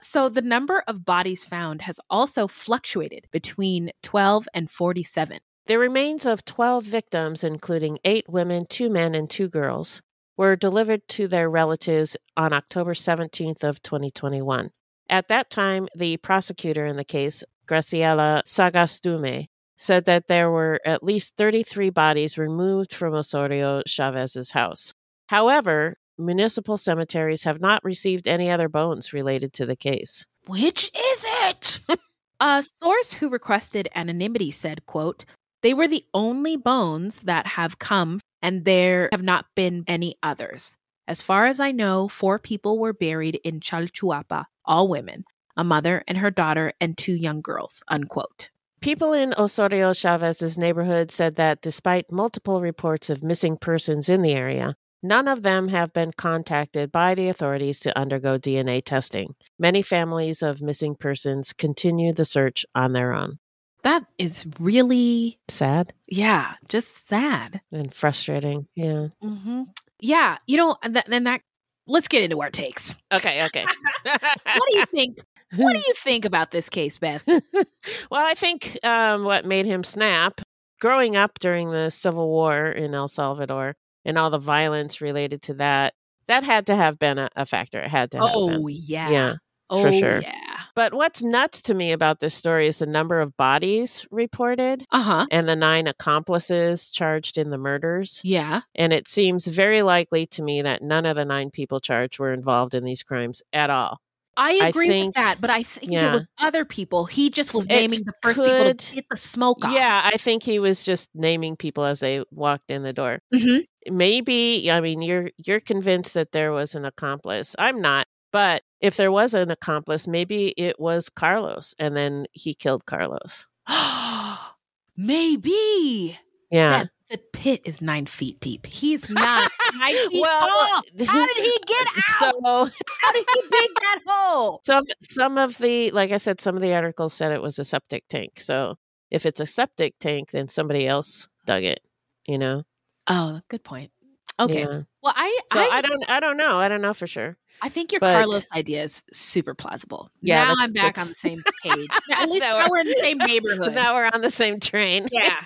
So 0.00 0.28
the 0.28 0.42
number 0.42 0.84
of 0.86 1.04
bodies 1.04 1.44
found 1.44 1.82
has 1.82 1.98
also 2.08 2.46
fluctuated 2.46 3.26
between 3.32 3.90
12 4.04 4.46
and 4.54 4.70
47. 4.70 5.40
The 5.66 5.80
remains 5.80 6.24
of 6.24 6.44
12 6.44 6.84
victims, 6.84 7.42
including 7.42 7.98
eight 8.04 8.28
women, 8.28 8.66
two 8.66 8.88
men, 8.88 9.16
and 9.16 9.28
two 9.28 9.48
girls, 9.48 10.00
were 10.36 10.54
delivered 10.54 11.08
to 11.08 11.26
their 11.26 11.50
relatives 11.50 12.16
on 12.36 12.52
October 12.52 12.94
17th 12.94 13.64
of 13.64 13.82
2021. 13.82 14.70
At 15.10 15.26
that 15.26 15.50
time, 15.50 15.88
the 15.92 16.18
prosecutor 16.18 16.86
in 16.86 16.96
the 16.96 17.04
case, 17.04 17.42
Graciela 17.66 18.44
Sagastume, 18.44 19.46
said 19.76 20.04
that 20.04 20.28
there 20.28 20.52
were 20.52 20.80
at 20.86 21.02
least 21.02 21.36
33 21.36 21.90
bodies 21.90 22.38
removed 22.38 22.94
from 22.94 23.14
Osorio 23.14 23.82
Chavez's 23.86 24.52
house. 24.52 24.94
However, 25.26 25.96
municipal 26.16 26.78
cemeteries 26.78 27.42
have 27.42 27.60
not 27.60 27.84
received 27.84 28.28
any 28.28 28.48
other 28.48 28.68
bones 28.68 29.12
related 29.12 29.52
to 29.54 29.66
the 29.66 29.76
case. 29.76 30.28
Which 30.46 30.92
is 30.96 31.26
it? 31.42 31.80
a 32.40 32.62
source 32.62 33.14
who 33.14 33.28
requested 33.28 33.88
anonymity 33.96 34.52
said, 34.52 34.86
quote, 34.86 35.24
they 35.62 35.74
were 35.74 35.88
the 35.88 36.04
only 36.14 36.56
bones 36.56 37.18
that 37.20 37.46
have 37.46 37.78
come 37.78 38.20
and 38.42 38.64
there 38.64 39.08
have 39.12 39.22
not 39.22 39.46
been 39.54 39.84
any 39.86 40.16
others. 40.22 40.76
As 41.08 41.22
far 41.22 41.46
as 41.46 41.60
I 41.60 41.72
know, 41.72 42.08
four 42.08 42.38
people 42.38 42.78
were 42.78 42.92
buried 42.92 43.40
in 43.44 43.60
Chalchuapa, 43.60 44.44
all 44.64 44.88
women, 44.88 45.24
a 45.56 45.64
mother 45.64 46.02
and 46.08 46.18
her 46.18 46.30
daughter 46.30 46.72
and 46.80 46.98
two 46.98 47.14
young 47.14 47.40
girls, 47.40 47.82
unquote. 47.88 48.50
People 48.80 49.12
in 49.12 49.34
Osorio 49.38 49.92
Chavez's 49.92 50.58
neighborhood 50.58 51.10
said 51.10 51.36
that 51.36 51.62
despite 51.62 52.12
multiple 52.12 52.60
reports 52.60 53.08
of 53.08 53.22
missing 53.22 53.56
persons 53.56 54.08
in 54.08 54.22
the 54.22 54.34
area, 54.34 54.76
none 55.02 55.26
of 55.28 55.42
them 55.42 55.68
have 55.68 55.92
been 55.92 56.12
contacted 56.12 56.92
by 56.92 57.14
the 57.14 57.28
authorities 57.28 57.80
to 57.80 57.98
undergo 57.98 58.38
DNA 58.38 58.84
testing. 58.84 59.34
Many 59.58 59.82
families 59.82 60.42
of 60.42 60.60
missing 60.60 60.94
persons 60.94 61.52
continue 61.52 62.12
the 62.12 62.24
search 62.24 62.66
on 62.74 62.92
their 62.92 63.12
own. 63.12 63.38
That 63.86 64.04
is 64.18 64.44
really 64.58 65.38
sad. 65.46 65.92
Yeah, 66.08 66.54
just 66.68 67.06
sad 67.06 67.60
and 67.70 67.94
frustrating. 67.94 68.66
Yeah. 68.74 69.10
Mm-hmm. 69.22 69.62
Yeah, 70.00 70.38
you 70.48 70.56
know, 70.56 70.76
and, 70.82 70.92
th- 70.94 71.06
that. 71.06 71.42
Let's 71.86 72.08
get 72.08 72.24
into 72.24 72.42
our 72.42 72.50
takes. 72.50 72.96
Okay. 73.12 73.44
Okay. 73.44 73.64
what 74.02 74.62
do 74.72 74.76
you 74.76 74.86
think? 74.86 75.18
What 75.54 75.74
do 75.74 75.78
you 75.86 75.94
think 75.98 76.24
about 76.24 76.50
this 76.50 76.68
case, 76.68 76.98
Beth? 76.98 77.22
well, 77.28 78.26
I 78.26 78.34
think 78.34 78.76
um, 78.82 79.22
what 79.22 79.44
made 79.44 79.66
him 79.66 79.84
snap 79.84 80.40
growing 80.80 81.14
up 81.14 81.38
during 81.38 81.70
the 81.70 81.90
Civil 81.90 82.28
War 82.28 82.66
in 82.66 82.92
El 82.92 83.06
Salvador 83.06 83.76
and 84.04 84.18
all 84.18 84.30
the 84.30 84.38
violence 84.38 85.00
related 85.00 85.42
to 85.42 85.54
that, 85.54 85.94
that 86.26 86.42
had 86.42 86.66
to 86.66 86.74
have 86.74 86.98
been 86.98 87.18
a, 87.18 87.30
a 87.36 87.46
factor. 87.46 87.78
It 87.78 87.88
had 87.88 88.10
to 88.10 88.18
have 88.18 88.30
oh, 88.34 88.48
been. 88.48 88.64
yeah. 88.68 89.10
Yeah. 89.10 89.34
Oh, 89.70 89.82
for 89.82 89.92
sure. 89.92 90.20
yeah. 90.20 90.32
But 90.74 90.92
what's 90.94 91.22
nuts 91.22 91.62
to 91.62 91.74
me 91.74 91.90
about 91.92 92.20
this 92.20 92.34
story 92.34 92.66
is 92.66 92.78
the 92.78 92.86
number 92.86 93.18
of 93.20 93.36
bodies 93.36 94.06
reported 94.10 94.84
Uh 94.92 95.02
huh. 95.02 95.26
and 95.30 95.48
the 95.48 95.56
nine 95.56 95.86
accomplices 95.86 96.88
charged 96.90 97.38
in 97.38 97.50
the 97.50 97.58
murders. 97.58 98.20
Yeah. 98.22 98.60
And 98.74 98.92
it 98.92 99.08
seems 99.08 99.46
very 99.46 99.82
likely 99.82 100.26
to 100.28 100.42
me 100.42 100.62
that 100.62 100.82
none 100.82 101.06
of 101.06 101.16
the 101.16 101.24
nine 101.24 101.50
people 101.50 101.80
charged 101.80 102.18
were 102.18 102.32
involved 102.32 102.74
in 102.74 102.84
these 102.84 103.02
crimes 103.02 103.42
at 103.52 103.70
all. 103.70 103.98
I 104.38 104.58
I 104.62 104.68
agree 104.68 104.88
think- 104.88 105.06
with 105.06 105.14
that, 105.14 105.40
but 105.40 105.48
I 105.48 105.62
think 105.62 105.90
yeah. 105.90 106.10
it 106.10 106.12
was 106.12 106.26
other 106.38 106.66
people. 106.66 107.06
He 107.06 107.30
just 107.30 107.54
was 107.54 107.64
It 107.64 107.70
naming 107.70 108.04
the 108.04 108.12
first 108.22 108.38
people 108.38 108.74
to 108.74 108.94
get 108.94 109.06
the 109.10 109.16
smoke 109.16 109.64
off. 109.64 109.72
Yeah, 109.72 110.02
I 110.04 110.18
think 110.18 110.42
he 110.42 110.58
was 110.58 110.84
just 110.84 111.08
naming 111.14 111.56
people 111.56 111.84
as 111.84 112.00
they 112.00 112.22
walked 112.30 112.70
in 112.70 112.82
the 112.82 112.92
door. 112.92 113.20
Mhm. 113.34 113.64
Maybe, 113.90 114.70
I 114.70 114.80
mean, 114.82 115.00
you're 115.00 115.30
you're 115.38 115.60
convinced 115.60 116.12
that 116.14 116.32
there 116.32 116.52
was 116.52 116.74
an 116.74 116.84
accomplice. 116.84 117.56
I'm 117.58 117.80
not, 117.80 118.06
but 118.30 118.62
if 118.86 118.96
there 118.96 119.12
was 119.12 119.34
an 119.34 119.50
accomplice, 119.50 120.06
maybe 120.06 120.54
it 120.56 120.78
was 120.80 121.08
Carlos, 121.08 121.74
and 121.78 121.96
then 121.96 122.26
he 122.32 122.54
killed 122.54 122.86
Carlos. 122.86 123.48
Maybe. 124.96 126.18
Yeah. 126.50 126.84
That, 126.84 126.90
the 127.10 127.18
pit 127.32 127.62
is 127.64 127.80
nine 127.80 128.06
feet 128.06 128.40
deep. 128.40 128.66
He's 128.66 129.08
not 129.10 129.50
nine 129.78 129.94
feet 130.10 130.22
Well, 130.22 130.46
tall. 130.46 130.82
How 131.06 131.26
did 131.26 131.36
he 131.36 131.58
get 131.66 131.86
out? 132.22 132.34
So 132.40 132.70
How 133.02 133.12
did 133.12 133.26
he 133.34 133.40
dig 133.42 133.70
that 133.80 134.00
hole? 134.06 134.60
some 134.64 134.84
some 135.00 135.38
of 135.38 135.58
the 135.58 135.90
like 135.92 136.10
I 136.12 136.16
said, 136.16 136.40
some 136.40 136.56
of 136.56 136.62
the 136.62 136.74
articles 136.74 137.12
said 137.12 137.32
it 137.32 137.42
was 137.42 137.58
a 137.58 137.64
septic 137.64 138.08
tank. 138.08 138.40
So 138.40 138.76
if 139.10 139.26
it's 139.26 139.40
a 139.40 139.46
septic 139.46 139.94
tank, 140.00 140.30
then 140.30 140.48
somebody 140.48 140.86
else 140.88 141.28
dug 141.44 141.62
it. 141.62 141.80
You 142.26 142.38
know. 142.38 142.64
Oh, 143.06 143.40
good 143.48 143.62
point. 143.62 143.92
Okay. 144.40 144.60
Yeah. 144.60 144.82
Well, 145.02 145.14
I 145.16 145.40
So 145.52 145.60
I, 145.60 145.78
I, 145.78 145.80
don't 145.82 146.10
I 146.10 146.20
don't 146.20 146.36
know. 146.36 146.58
I 146.58 146.68
don't 146.68 146.82
know 146.82 146.92
for 146.94 147.06
sure. 147.06 147.36
I 147.62 147.68
think 147.68 147.92
your 147.92 148.00
but- 148.00 148.12
Carlos 148.14 148.44
idea 148.54 148.82
is 148.84 149.02
super 149.12 149.54
plausible. 149.54 150.10
Yeah, 150.20 150.44
now 150.44 150.54
I'm 150.58 150.72
back 150.72 150.98
on 150.98 151.06
the 151.08 151.14
same 151.14 151.42
page. 151.62 151.88
Now, 152.08 152.22
At 152.22 152.28
least 152.30 152.40
Now 152.42 152.52
now 152.52 152.58
we're- 152.58 152.68
we're 152.70 152.78
in 152.80 152.86
the 152.88 152.98
same 153.00 153.18
neighborhood. 153.26 153.74
Now 153.74 153.94
we're 153.94 154.10
on 154.12 154.20
the 154.20 154.30
same 154.30 154.60
train. 154.60 155.08
yeah. 155.10 155.36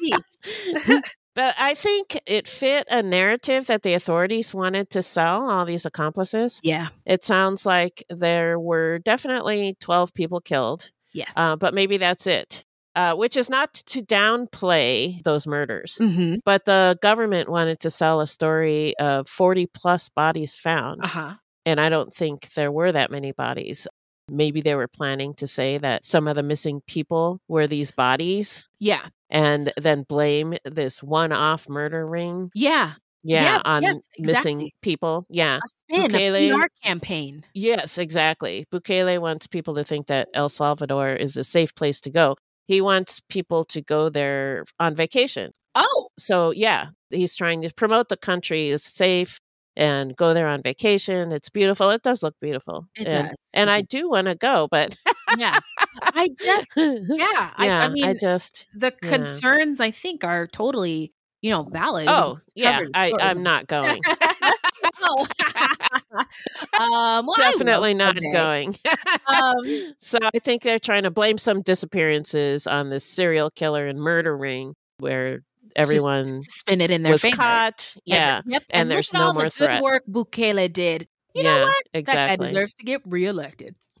But 1.36 1.54
I 1.60 1.74
think 1.74 2.20
it 2.26 2.48
fit 2.48 2.88
a 2.90 3.02
narrative 3.04 3.66
that 3.66 3.82
the 3.82 3.94
authorities 3.94 4.52
wanted 4.52 4.90
to 4.90 5.02
sell 5.02 5.48
all 5.48 5.64
these 5.64 5.86
accomplices. 5.86 6.60
Yeah. 6.64 6.88
It 7.06 7.22
sounds 7.22 7.64
like 7.64 8.04
there 8.10 8.58
were 8.58 8.98
definitely 8.98 9.76
12 9.80 10.12
people 10.12 10.40
killed, 10.40 10.90
Yes. 11.12 11.32
uh, 11.36 11.54
but 11.54 11.72
maybe 11.72 11.98
that's 11.98 12.26
it, 12.26 12.64
uh, 12.96 13.14
which 13.14 13.36
is 13.36 13.48
not 13.48 13.72
to 13.74 14.02
downplay 14.02 15.22
those 15.22 15.46
murders. 15.46 15.98
mm-hmm. 16.00 16.36
But 16.44 16.64
the 16.64 16.98
government 17.00 17.48
wanted 17.48 17.78
to 17.80 17.90
sell 17.90 18.20
a 18.20 18.26
story 18.26 18.98
of 18.98 19.28
40 19.28 19.66
plus 19.66 20.08
bodies 20.08 20.56
found. 20.56 21.04
Uh 21.04 21.08
huh. 21.08 21.34
And 21.66 21.80
I 21.80 21.88
don't 21.88 22.12
think 22.12 22.52
there 22.54 22.72
were 22.72 22.92
that 22.92 23.10
many 23.10 23.32
bodies. 23.32 23.86
Maybe 24.28 24.60
they 24.60 24.74
were 24.74 24.88
planning 24.88 25.34
to 25.34 25.46
say 25.46 25.76
that 25.78 26.04
some 26.04 26.28
of 26.28 26.36
the 26.36 26.42
missing 26.42 26.82
people 26.86 27.40
were 27.48 27.66
these 27.66 27.90
bodies 27.90 28.68
Yeah. 28.78 29.06
and 29.28 29.72
then 29.76 30.04
blame 30.08 30.56
this 30.64 31.02
one 31.02 31.32
off 31.32 31.68
murder 31.68 32.06
ring. 32.06 32.50
Yeah. 32.54 32.92
Yeah, 33.22 33.42
Yeah, 33.42 33.62
on 33.66 33.82
yes, 33.82 33.98
missing 34.18 34.60
exactly. 34.60 34.74
people. 34.80 35.26
Yeah. 35.28 35.58
A 35.58 35.66
spin, 35.66 36.10
Bukele- 36.12 36.50
a 36.54 36.58
PR 36.58 36.68
campaign. 36.82 37.44
Yes, 37.52 37.98
exactly. 37.98 38.64
Bukele 38.72 39.18
wants 39.20 39.46
people 39.46 39.74
to 39.74 39.84
think 39.84 40.06
that 40.06 40.28
El 40.32 40.48
Salvador 40.48 41.10
is 41.12 41.36
a 41.36 41.44
safe 41.44 41.74
place 41.74 42.00
to 42.02 42.10
go. 42.10 42.36
He 42.66 42.80
wants 42.80 43.20
people 43.28 43.64
to 43.66 43.82
go 43.82 44.08
there 44.08 44.64
on 44.78 44.94
vacation. 44.94 45.52
Oh, 45.74 46.08
So, 46.18 46.50
yeah, 46.52 46.86
he's 47.10 47.36
trying 47.36 47.60
to 47.62 47.74
promote 47.74 48.08
the 48.08 48.16
country 48.16 48.68
is 48.70 48.82
safe 48.84 49.38
and 49.76 50.16
go 50.16 50.34
there 50.34 50.48
on 50.48 50.62
vacation. 50.62 51.32
It's 51.32 51.48
beautiful. 51.48 51.90
It 51.90 52.02
does 52.02 52.22
look 52.22 52.34
beautiful. 52.40 52.86
It 52.96 53.06
and, 53.08 53.28
does. 53.28 53.36
And 53.54 53.70
I 53.70 53.82
do 53.82 54.10
want 54.10 54.26
to 54.26 54.34
go, 54.34 54.68
but 54.70 54.96
yeah. 55.38 55.58
I 56.02 56.28
just, 56.40 56.68
yeah. 56.76 57.50
I, 57.56 57.66
yeah, 57.66 57.80
I 57.80 57.88
mean, 57.88 58.04
I 58.04 58.14
just 58.14 58.70
the 58.74 58.92
yeah. 59.02 59.08
concerns 59.08 59.80
I 59.80 59.90
think 59.90 60.24
are 60.24 60.46
totally, 60.46 61.12
you 61.42 61.50
know, 61.50 61.64
valid. 61.64 62.08
Oh, 62.08 62.40
yeah, 62.54 62.82
I, 62.94 63.12
I'm 63.20 63.42
not 63.42 63.66
going. 63.66 64.00
Um, 66.78 67.26
well, 67.26 67.34
Definitely 67.36 67.94
not 67.94 68.16
going. 68.32 68.76
Um, 69.26 69.94
so 69.98 70.18
I 70.22 70.38
think 70.38 70.62
they're 70.62 70.78
trying 70.78 71.02
to 71.02 71.10
blame 71.10 71.36
some 71.38 71.62
disappearances 71.62 72.66
on 72.66 72.90
this 72.90 73.04
serial 73.04 73.50
killer 73.50 73.86
and 73.86 73.98
murder 73.98 74.36
ring 74.36 74.74
where 74.98 75.42
everyone 75.76 76.42
spin 76.42 76.80
it 76.80 76.90
in 76.90 77.02
their 77.02 77.12
was 77.12 77.22
favor. 77.22 77.36
caught. 77.36 77.96
Yeah. 78.04 78.38
Every- 78.38 78.52
yep. 78.52 78.62
And, 78.70 78.88
look 78.88 78.94
there's 78.96 79.12
no 79.12 79.20
all 79.28 79.32
more 79.34 79.44
the 79.44 79.50
threat. 79.50 79.80
Good 79.80 79.84
work 79.84 80.02
Bukele 80.10 80.72
did. 80.72 81.08
You 81.34 81.42
Yeah, 81.44 81.58
know 81.58 81.64
what? 81.66 81.84
That 81.92 81.98
exactly. 81.98 82.36
guy 82.46 82.50
deserves 82.50 82.74
to 82.74 82.84
get 82.84 83.02
reelected. 83.04 83.74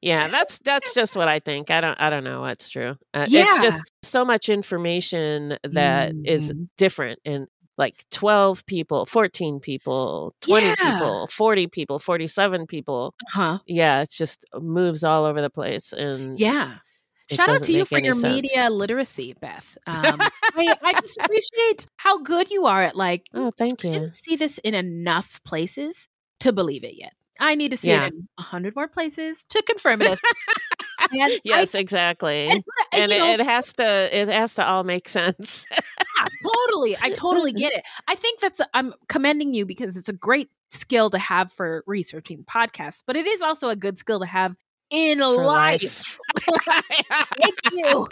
yeah, 0.00 0.28
that's 0.28 0.58
that's 0.58 0.94
just 0.94 1.16
what 1.16 1.28
I 1.28 1.38
think. 1.38 1.70
I 1.70 1.80
don't 1.80 2.00
I 2.00 2.10
don't 2.10 2.24
know 2.24 2.40
what's 2.40 2.68
true. 2.68 2.96
Uh, 3.14 3.26
Yeah. 3.28 3.46
It's 3.48 3.60
just 3.62 3.82
so 4.02 4.24
much 4.24 4.48
information 4.48 5.58
that 5.62 6.12
is 6.24 6.50
Mm-hmm. 6.52 6.64
different 6.78 7.18
in 7.24 7.46
like 7.78 8.04
12 8.10 8.64
people, 8.64 9.04
14 9.04 9.60
people, 9.60 10.34
20 10.40 10.66
Yeah. 10.66 10.74
people, 10.76 11.26
40 11.30 11.66
people, 11.66 11.98
47 11.98 12.66
people. 12.66 13.14
Huh? 13.28 13.58
Yeah, 13.66 14.00
it's 14.00 14.16
just 14.16 14.46
moves 14.58 15.04
all 15.04 15.26
over 15.26 15.42
the 15.42 15.50
place 15.50 15.92
and 15.92 16.40
Yeah. 16.40 16.76
It 17.28 17.36
Shout 17.36 17.48
out 17.48 17.62
to 17.64 17.72
you 17.72 17.84
for 17.84 17.98
your 17.98 18.12
sense. 18.14 18.34
media 18.34 18.70
literacy, 18.70 19.34
Beth. 19.40 19.76
Um, 19.86 19.94
I, 20.54 20.74
I 20.84 20.92
just 21.00 21.18
appreciate 21.18 21.86
how 21.96 22.18
good 22.22 22.50
you 22.50 22.66
are 22.66 22.82
at 22.82 22.96
like. 22.96 23.26
Oh, 23.34 23.50
thank 23.50 23.84
I 23.84 23.88
you. 23.88 23.94
didn't 23.94 24.14
see 24.14 24.36
this 24.36 24.58
in 24.58 24.74
enough 24.74 25.40
places 25.44 26.08
to 26.40 26.52
believe 26.52 26.84
it 26.84 26.94
yet. 26.96 27.12
I 27.40 27.54
need 27.54 27.70
to 27.72 27.76
see 27.76 27.88
Yeah. 27.90 28.06
it 28.06 28.14
in 28.14 28.28
a 28.38 28.42
hundred 28.42 28.74
more 28.76 28.88
places 28.88 29.44
to 29.50 29.62
confirm 29.62 30.02
it. 30.02 30.20
And 31.12 31.22
I- 31.22 31.40
Yes, 31.44 31.74
exactly. 31.76 32.46
and, 32.48 32.64
and, 32.92 33.02
And 33.02 33.12
it, 33.12 33.18
know, 33.18 33.32
it 33.34 33.40
has 33.40 33.72
to 33.74 34.08
it 34.12 34.26
has 34.28 34.54
to 34.54 34.66
all 34.66 34.82
make 34.82 35.08
sense. 35.08 35.64
yeah, 35.70 36.26
totally. 36.42 36.96
I 37.00 37.10
totally 37.10 37.52
get 37.52 37.72
it. 37.74 37.84
I 38.08 38.16
think 38.16 38.40
that's 38.40 38.60
I'm 38.74 38.92
commending 39.08 39.54
you 39.54 39.66
because 39.66 39.96
it's 39.96 40.08
a 40.08 40.12
great 40.12 40.48
skill 40.70 41.10
to 41.10 41.18
have 41.18 41.52
for 41.52 41.84
researching 41.86 42.44
podcasts, 42.44 43.04
but 43.06 43.14
it 43.14 43.24
is 43.26 43.40
also 43.40 43.68
a 43.68 43.76
good 43.76 43.98
skill 44.00 44.18
to 44.18 44.26
have 44.26 44.56
in 44.90 45.18
For 45.18 45.44
life. 45.44 46.18
Thank 47.40 47.58
you. 47.72 48.08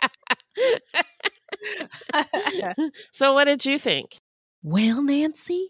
so 3.13 3.33
what 3.35 3.45
did 3.45 3.65
you 3.65 3.79
think? 3.79 4.17
well, 4.63 5.03
Nancy, 5.03 5.69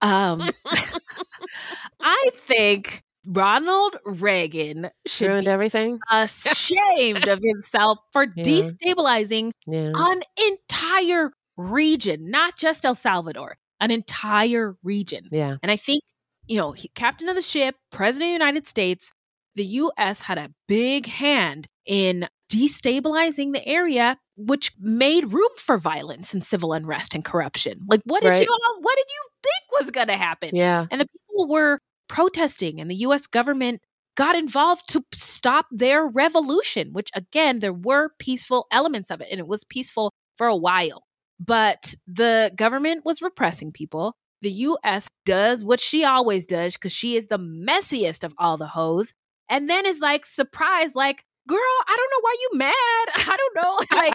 um, 0.00 0.40
I 2.02 2.30
think 2.34 3.02
Ronald 3.26 3.96
Reagan 4.06 4.88
should 5.06 5.28
Ruined 5.28 5.44
be 5.44 5.50
everything? 5.50 5.98
ashamed 6.10 7.28
of 7.28 7.40
himself 7.44 7.98
for 8.12 8.26
Yeah. 8.34 8.42
destabilizing 8.44 9.50
Yeah. 9.66 9.92
an 9.94 10.22
entire 10.48 11.32
region, 11.58 12.30
not 12.30 12.56
just 12.58 12.86
El 12.86 12.94
Salvador, 12.94 13.58
an 13.78 13.90
entire 13.90 14.76
region. 14.82 15.28
Yeah. 15.30 15.56
And 15.62 15.70
I 15.70 15.76
think, 15.76 16.02
you 16.46 16.56
know, 16.58 16.72
he, 16.72 16.88
captain 16.94 17.28
of 17.28 17.36
the 17.36 17.42
ship, 17.42 17.76
president 17.92 18.28
of 18.28 18.30
the 18.30 18.44
United 18.44 18.66
States, 18.66 19.12
the 19.56 19.64
US 19.64 20.20
had 20.20 20.38
a 20.38 20.50
big 20.68 21.06
hand 21.06 21.66
in 21.86 22.28
destabilizing 22.50 23.52
the 23.52 23.66
area, 23.66 24.16
which 24.36 24.72
made 24.78 25.32
room 25.32 25.50
for 25.56 25.78
violence 25.78 26.32
and 26.34 26.44
civil 26.44 26.72
unrest 26.72 27.14
and 27.14 27.24
corruption. 27.24 27.80
Like, 27.88 28.00
what 28.04 28.22
did 28.22 28.28
Right. 28.30 28.46
you 28.46 28.52
all, 28.52 28.80
what 28.82 28.96
did 28.96 29.06
you 29.08 29.22
think 29.42 29.80
was 29.80 29.90
going 29.90 30.08
to 30.08 30.16
happen? 30.16 30.50
Yeah. 30.54 30.86
And 30.90 31.00
the 31.00 31.06
people 31.06 31.48
were 31.48 31.78
protesting, 32.08 32.80
and 32.80 32.90
the 32.90 32.96
US 32.96 33.26
government 33.26 33.80
got 34.16 34.34
involved 34.36 34.88
to 34.90 35.04
stop 35.14 35.66
their 35.70 36.06
revolution, 36.06 36.92
which 36.92 37.08
again, 37.14 37.60
there 37.60 37.72
were 37.72 38.10
peaceful 38.18 38.66
elements 38.70 39.10
of 39.10 39.20
it, 39.20 39.28
and 39.30 39.38
it 39.38 39.46
was 39.46 39.64
peaceful 39.64 40.12
for 40.36 40.46
a 40.46 40.56
while. 40.56 41.04
But 41.38 41.94
the 42.06 42.52
government 42.56 43.04
was 43.04 43.22
repressing 43.22 43.72
people. 43.72 44.14
The 44.42 44.50
US 44.52 45.08
does 45.24 45.64
what 45.64 45.80
she 45.80 46.04
always 46.04 46.44
does 46.46 46.74
because 46.74 46.92
she 46.92 47.16
is 47.16 47.26
the 47.28 47.38
messiest 47.38 48.24
of 48.24 48.34
all 48.38 48.56
the 48.56 48.66
hoes. 48.66 49.12
And 49.50 49.68
then 49.68 49.84
is 49.84 50.00
like 50.00 50.24
surprised, 50.24 50.94
like, 50.94 51.24
girl, 51.48 51.58
I 51.58 51.96
don't 51.96 52.10
know 52.10 52.20
why 52.20 52.36
you 52.40 52.50
mad. 52.58 52.74
I 53.32 53.36
don't 53.36 53.56
know. 53.56 53.76
Like, 54.00 54.14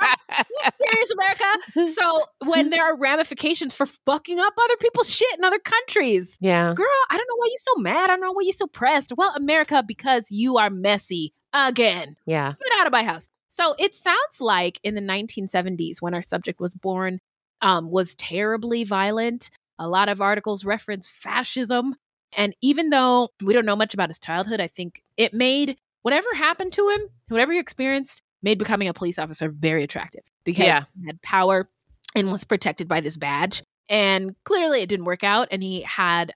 are 0.00 0.44
you 0.48 0.70
serious, 0.92 1.10
America? 1.12 1.92
So 1.92 2.24
when 2.46 2.70
there 2.70 2.84
are 2.84 2.96
ramifications 2.96 3.74
for 3.74 3.86
fucking 4.06 4.40
up 4.40 4.54
other 4.58 4.76
people's 4.80 5.10
shit 5.14 5.36
in 5.38 5.44
other 5.44 5.58
countries, 5.58 6.36
Yeah. 6.40 6.72
girl, 6.74 6.86
I 7.10 7.16
don't 7.16 7.26
know 7.28 7.36
why 7.36 7.46
you're 7.48 7.74
so 7.76 7.80
mad. 7.80 8.04
I 8.10 8.14
don't 8.14 8.20
know 8.22 8.32
why 8.32 8.42
you're 8.42 8.52
so 8.52 8.66
pressed. 8.66 9.12
Well, 9.16 9.32
America, 9.36 9.84
because 9.86 10.30
you 10.30 10.56
are 10.58 10.70
messy 10.70 11.32
again. 11.52 12.16
Yeah. 12.26 12.54
Get 12.58 12.80
out 12.80 12.86
of 12.86 12.92
my 12.92 13.04
house. 13.04 13.28
So 13.50 13.74
it 13.78 13.94
sounds 13.94 14.40
like 14.40 14.80
in 14.84 14.94
the 14.94 15.00
1970s, 15.00 15.96
when 16.00 16.14
our 16.14 16.22
subject 16.22 16.60
was 16.60 16.74
born, 16.74 17.20
um, 17.60 17.90
was 17.90 18.14
terribly 18.14 18.84
violent. 18.84 19.50
A 19.78 19.88
lot 19.88 20.08
of 20.08 20.20
articles 20.20 20.64
reference 20.64 21.06
fascism. 21.08 21.96
And 22.36 22.54
even 22.60 22.90
though 22.90 23.30
we 23.42 23.52
don't 23.52 23.66
know 23.66 23.76
much 23.76 23.94
about 23.94 24.08
his 24.08 24.18
childhood, 24.18 24.60
I 24.60 24.66
think 24.68 25.02
it 25.16 25.34
made 25.34 25.76
whatever 26.02 26.28
happened 26.34 26.72
to 26.74 26.88
him, 26.88 27.00
whatever 27.28 27.52
he 27.52 27.58
experienced, 27.58 28.22
made 28.42 28.58
becoming 28.58 28.88
a 28.88 28.94
police 28.94 29.18
officer 29.18 29.48
very 29.50 29.82
attractive 29.84 30.22
because 30.44 30.66
Yeah. 30.66 30.84
he 31.00 31.06
had 31.06 31.20
power 31.22 31.68
and 32.14 32.32
was 32.32 32.44
protected 32.44 32.88
by 32.88 33.00
this 33.00 33.16
badge. 33.16 33.62
And 33.88 34.34
clearly 34.44 34.80
it 34.80 34.88
didn't 34.88 35.04
work 35.04 35.24
out. 35.24 35.48
And 35.50 35.62
he 35.62 35.82
had, 35.82 36.32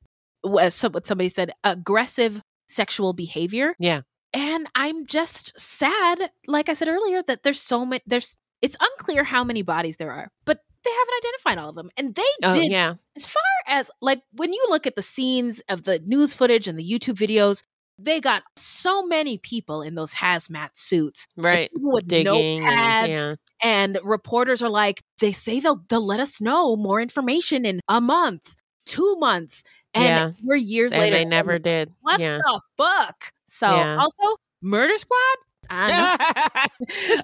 as 0.60 0.82
what 0.82 1.06
somebody 1.06 1.28
said, 1.28 1.52
aggressive 1.62 2.42
sexual 2.68 3.12
behavior. 3.12 3.74
Yeah. 3.78 4.02
And 4.32 4.66
I'm 4.74 5.06
just 5.06 5.58
sad, 5.58 6.30
like 6.48 6.68
I 6.68 6.74
said 6.74 6.88
earlier, 6.88 7.22
that 7.28 7.44
there's 7.44 7.60
so 7.60 7.86
many, 7.86 8.02
there's, 8.06 8.34
it's 8.60 8.76
unclear 8.80 9.22
how 9.24 9.44
many 9.44 9.62
bodies 9.62 9.96
there 9.96 10.10
are, 10.10 10.28
but 10.44 10.58
they 10.84 10.90
haven't 10.90 11.14
identified 11.24 11.58
all 11.58 11.70
of 11.70 11.74
them. 11.76 11.90
And 11.96 12.14
they 12.14 12.22
Oh, 12.42 12.54
did 12.54 12.70
yeah. 12.70 12.94
as 13.16 13.26
far 13.26 13.42
as 13.66 13.90
like 14.00 14.22
when 14.32 14.52
you 14.52 14.64
look 14.68 14.86
at 14.86 14.96
the 14.96 15.02
scenes 15.02 15.60
of 15.68 15.84
the 15.84 15.98
news 16.00 16.34
footage 16.34 16.68
and 16.68 16.78
the 16.78 16.88
YouTube 16.88 17.16
videos, 17.16 17.62
they 17.98 18.20
got 18.20 18.42
so 18.56 19.06
many 19.06 19.38
people 19.38 19.80
in 19.82 19.94
those 19.94 20.12
hazmat 20.14 20.70
suits, 20.74 21.26
Right. 21.36 21.70
with 21.74 22.08
Digging 22.08 22.60
notepads, 22.60 22.66
and, 22.66 23.12
yeah. 23.12 23.34
and 23.62 23.98
reporters 24.02 24.62
are 24.62 24.68
like, 24.70 25.02
they 25.20 25.30
say 25.32 25.60
they'll 25.60 25.80
they'll 25.88 26.04
let 26.04 26.20
us 26.20 26.40
know 26.40 26.74
more 26.76 27.00
information 27.00 27.64
in 27.64 27.80
a 27.88 28.00
month, 28.00 28.56
two 28.84 29.14
months, 29.20 29.62
and 29.94 30.04
Yeah. 30.04 30.30
we're 30.42 30.56
years 30.56 30.92
And 30.92 31.02
later. 31.02 31.16
they 31.16 31.24
never 31.24 31.52
like, 31.52 31.62
did. 31.62 31.92
What 32.00 32.18
Yeah. 32.20 32.38
the 32.38 32.60
fuck? 32.76 33.32
So 33.48 33.68
also, 33.68 34.36
Murder 34.60 34.98
Squad. 34.98 35.36
I 35.70 35.90
know. 35.92 36.08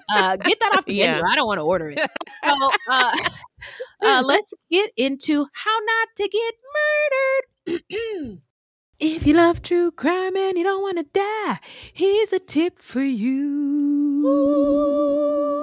uh, 0.15 0.37
get 0.37 0.59
that 0.59 0.71
off 0.73 0.85
the 0.85 0.93
Yeah. 0.93 1.17
menu. 1.17 1.23
I 1.31 1.35
don't 1.35 1.47
want 1.47 1.59
to 1.59 1.63
order 1.63 1.89
it. 1.89 1.99
So 1.99 2.53
uh, 2.87 3.11
uh, 4.03 4.23
let's 4.25 4.53
get 4.69 4.91
into 4.97 5.45
how 5.53 5.77
not 5.85 6.07
to 6.17 6.27
get 6.29 6.53
murdered. 7.67 8.39
if 8.99 9.25
you 9.25 9.33
love 9.33 9.61
true 9.61 9.91
crime 9.91 10.35
and 10.35 10.57
you 10.57 10.63
don't 10.63 10.81
want 10.81 10.97
to 10.97 11.03
die, 11.03 11.59
here's 11.93 12.33
a 12.33 12.39
tip 12.39 12.79
for 12.79 13.01
you. 13.01 13.41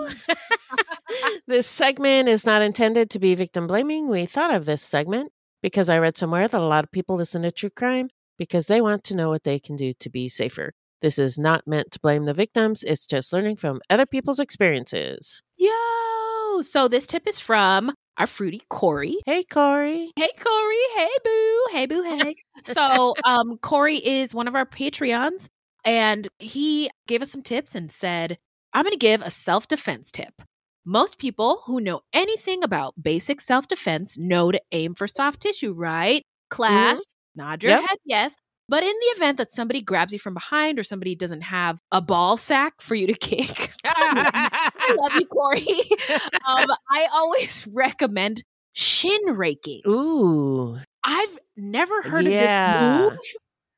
this 1.46 1.66
segment 1.66 2.28
is 2.28 2.46
not 2.46 2.62
intended 2.62 3.10
to 3.10 3.18
be 3.18 3.34
victim 3.34 3.66
blaming. 3.66 4.08
We 4.08 4.26
thought 4.26 4.54
of 4.54 4.64
this 4.64 4.82
segment 4.82 5.32
because 5.62 5.88
I 5.88 5.98
read 5.98 6.16
somewhere 6.16 6.48
that 6.48 6.60
a 6.60 6.64
lot 6.64 6.84
of 6.84 6.92
people 6.92 7.16
listen 7.16 7.42
to 7.42 7.50
true 7.50 7.70
crime 7.70 8.10
because 8.36 8.66
they 8.66 8.80
want 8.80 9.04
to 9.04 9.16
know 9.16 9.28
what 9.30 9.42
they 9.44 9.58
can 9.58 9.76
do 9.76 9.92
to 9.94 10.10
be 10.10 10.28
safer. 10.28 10.74
This 11.00 11.18
is 11.18 11.38
not 11.38 11.66
meant 11.66 11.90
to 11.92 12.00
blame 12.00 12.24
the 12.24 12.34
victims, 12.34 12.82
it's 12.82 13.06
just 13.06 13.32
learning 13.32 13.56
from 13.56 13.80
other 13.88 14.06
people's 14.06 14.40
experiences. 14.40 15.42
Yo! 15.56 16.60
So 16.62 16.88
this 16.88 17.06
tip 17.06 17.26
is 17.28 17.38
from 17.38 17.94
our 18.16 18.26
fruity 18.26 18.62
Corey. 18.68 19.18
Hey, 19.26 19.44
Corey. 19.44 20.10
Hey 20.16 20.30
Corey, 20.40 20.76
hey 20.96 21.08
boo, 21.24 21.64
hey 21.70 21.86
boo, 21.86 22.02
hey. 22.02 22.36
so 22.64 23.14
um 23.24 23.58
Corey 23.58 23.96
is 24.04 24.34
one 24.34 24.48
of 24.48 24.56
our 24.56 24.66
Patreons 24.66 25.46
and 25.84 26.26
he 26.40 26.90
gave 27.06 27.22
us 27.22 27.30
some 27.30 27.42
tips 27.42 27.74
and 27.76 27.92
said, 27.92 28.36
I'm 28.72 28.82
gonna 28.84 28.96
give 28.96 29.22
a 29.22 29.30
self-defense 29.30 30.10
tip. 30.10 30.42
Most 30.84 31.18
people 31.18 31.62
who 31.66 31.80
know 31.80 32.00
anything 32.12 32.64
about 32.64 32.94
basic 33.00 33.40
self-defense 33.40 34.18
know 34.18 34.50
to 34.50 34.60
aim 34.72 34.94
for 34.94 35.06
soft 35.06 35.40
tissue, 35.42 35.72
right? 35.74 36.24
Class, 36.50 36.98
nod 37.36 37.62
your 37.62 37.72
Yep. 37.72 37.80
head, 37.88 37.98
yes. 38.04 38.36
But 38.68 38.82
in 38.82 38.88
the 38.92 39.06
event 39.16 39.38
that 39.38 39.52
somebody 39.52 39.80
grabs 39.80 40.12
you 40.12 40.18
from 40.18 40.34
behind 40.34 40.78
or 40.78 40.84
somebody 40.84 41.14
doesn't 41.14 41.40
have 41.40 41.78
a 41.90 42.02
ball 42.02 42.36
sack 42.36 42.80
for 42.80 42.94
you 42.94 43.06
to 43.06 43.14
kick, 43.18 43.70
I 43.84 44.94
love 44.98 45.12
you, 45.14 45.26
Corey. 45.26 45.66
um, 46.46 46.68
I 46.92 47.06
always 47.12 47.66
recommend 47.72 48.44
shin 48.74 49.20
raking. 49.36 49.80
Ooh. 49.86 50.78
I've 51.04 51.38
never 51.56 52.02
heard 52.02 52.26
Yeah. 52.26 53.06
of 53.06 53.10
this 53.12 53.12
move, 53.12 53.18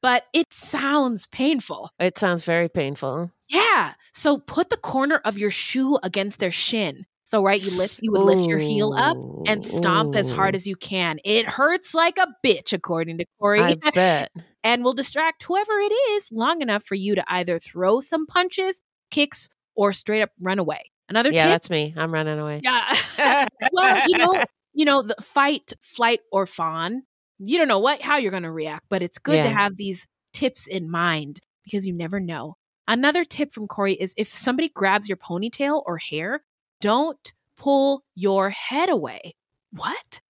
but 0.03 0.25
it 0.33 0.53
sounds 0.53 1.27
painful. 1.27 1.91
It 1.99 2.19
sounds 2.19 2.45
very 2.45 2.69
painful. 2.69 3.31
Yeah. 3.49 3.95
So 4.12 4.39
put 4.39 4.71
the 4.71 4.77
corner 4.77 5.21
of 5.25 5.39
your 5.39 5.51
shoe 5.51 5.99
against 6.03 6.41
their 6.41 6.53
shin. 6.53 7.07
So 7.31 7.44
right, 7.44 7.62
you 7.62 7.70
lift 7.77 8.01
you 8.02 8.11
would 8.11 8.23
lift 8.23 8.48
your 8.48 8.59
heel 8.59 8.93
up 8.93 9.16
and 9.47 9.62
stomp 9.62 10.16
as 10.16 10.31
hard 10.31 10.57
as 10.57 10.66
you 10.66 10.74
can. 10.74 11.20
It 11.24 11.47
hurts 11.47 11.94
like 11.94 12.19
a 12.19 12.27
bitch, 12.44 12.73
according 12.73 13.19
to 13.19 13.24
Corey. 13.39 13.61
I 13.61 13.77
bet. 13.94 14.32
and 14.65 14.82
will 14.82 14.94
distract 14.94 15.44
whoever 15.44 15.78
it 15.78 15.93
is 15.93 16.32
long 16.32 16.61
enough 16.61 16.82
for 16.82 16.97
you 16.97 17.15
to 17.15 17.24
either 17.28 17.61
throw 17.61 18.01
some 18.01 18.27
punches, 18.27 18.82
kicks, 19.12 19.48
or 19.77 19.93
straight 19.93 20.23
up 20.23 20.31
run 20.40 20.59
away. 20.59 20.90
Another 21.09 21.31
Yeah, 21.31 21.44
tip 21.44 21.51
that's 21.52 21.70
me. 21.70 21.94
I'm 21.97 22.12
running 22.12 22.36
away. 22.36 22.62
Yeah. 22.65 22.97
well, 23.73 24.02
you 24.09 24.19
know, 24.19 24.44
you 24.74 24.85
know, 24.85 25.02
the 25.02 25.15
fight, 25.23 25.73
flight, 25.81 26.23
or 26.32 26.47
fawn. 26.47 27.05
you 27.39 27.59
don't 27.59 27.69
know 27.69 27.78
what 27.78 28.02
how 28.02 28.16
you're 28.16 28.32
going 28.32 28.43
to 28.43 28.51
react, 28.51 28.86
but 28.89 29.05
it's 29.05 29.19
good 29.19 29.44
to 29.44 29.51
have 29.51 29.77
these 29.77 30.05
tips 30.32 30.66
in 30.66 30.90
mind 30.90 31.39
because 31.62 31.86
you 31.86 31.93
never 31.93 32.19
know. 32.19 32.57
Another 32.89 33.24
tip 33.24 33.52
from 33.52 33.69
Corey 33.69 33.94
is 33.94 34.15
if 34.16 34.35
somebody 34.35 34.69
grabs 34.69 35.09
your 35.09 35.16
ponytail 35.16 35.81
or 35.86 35.97
hair, 35.98 36.43
don't 36.81 37.32
pull 37.57 38.02
your 38.15 38.51
head 38.51 38.89
away. 38.89 39.35
What? 39.73 40.20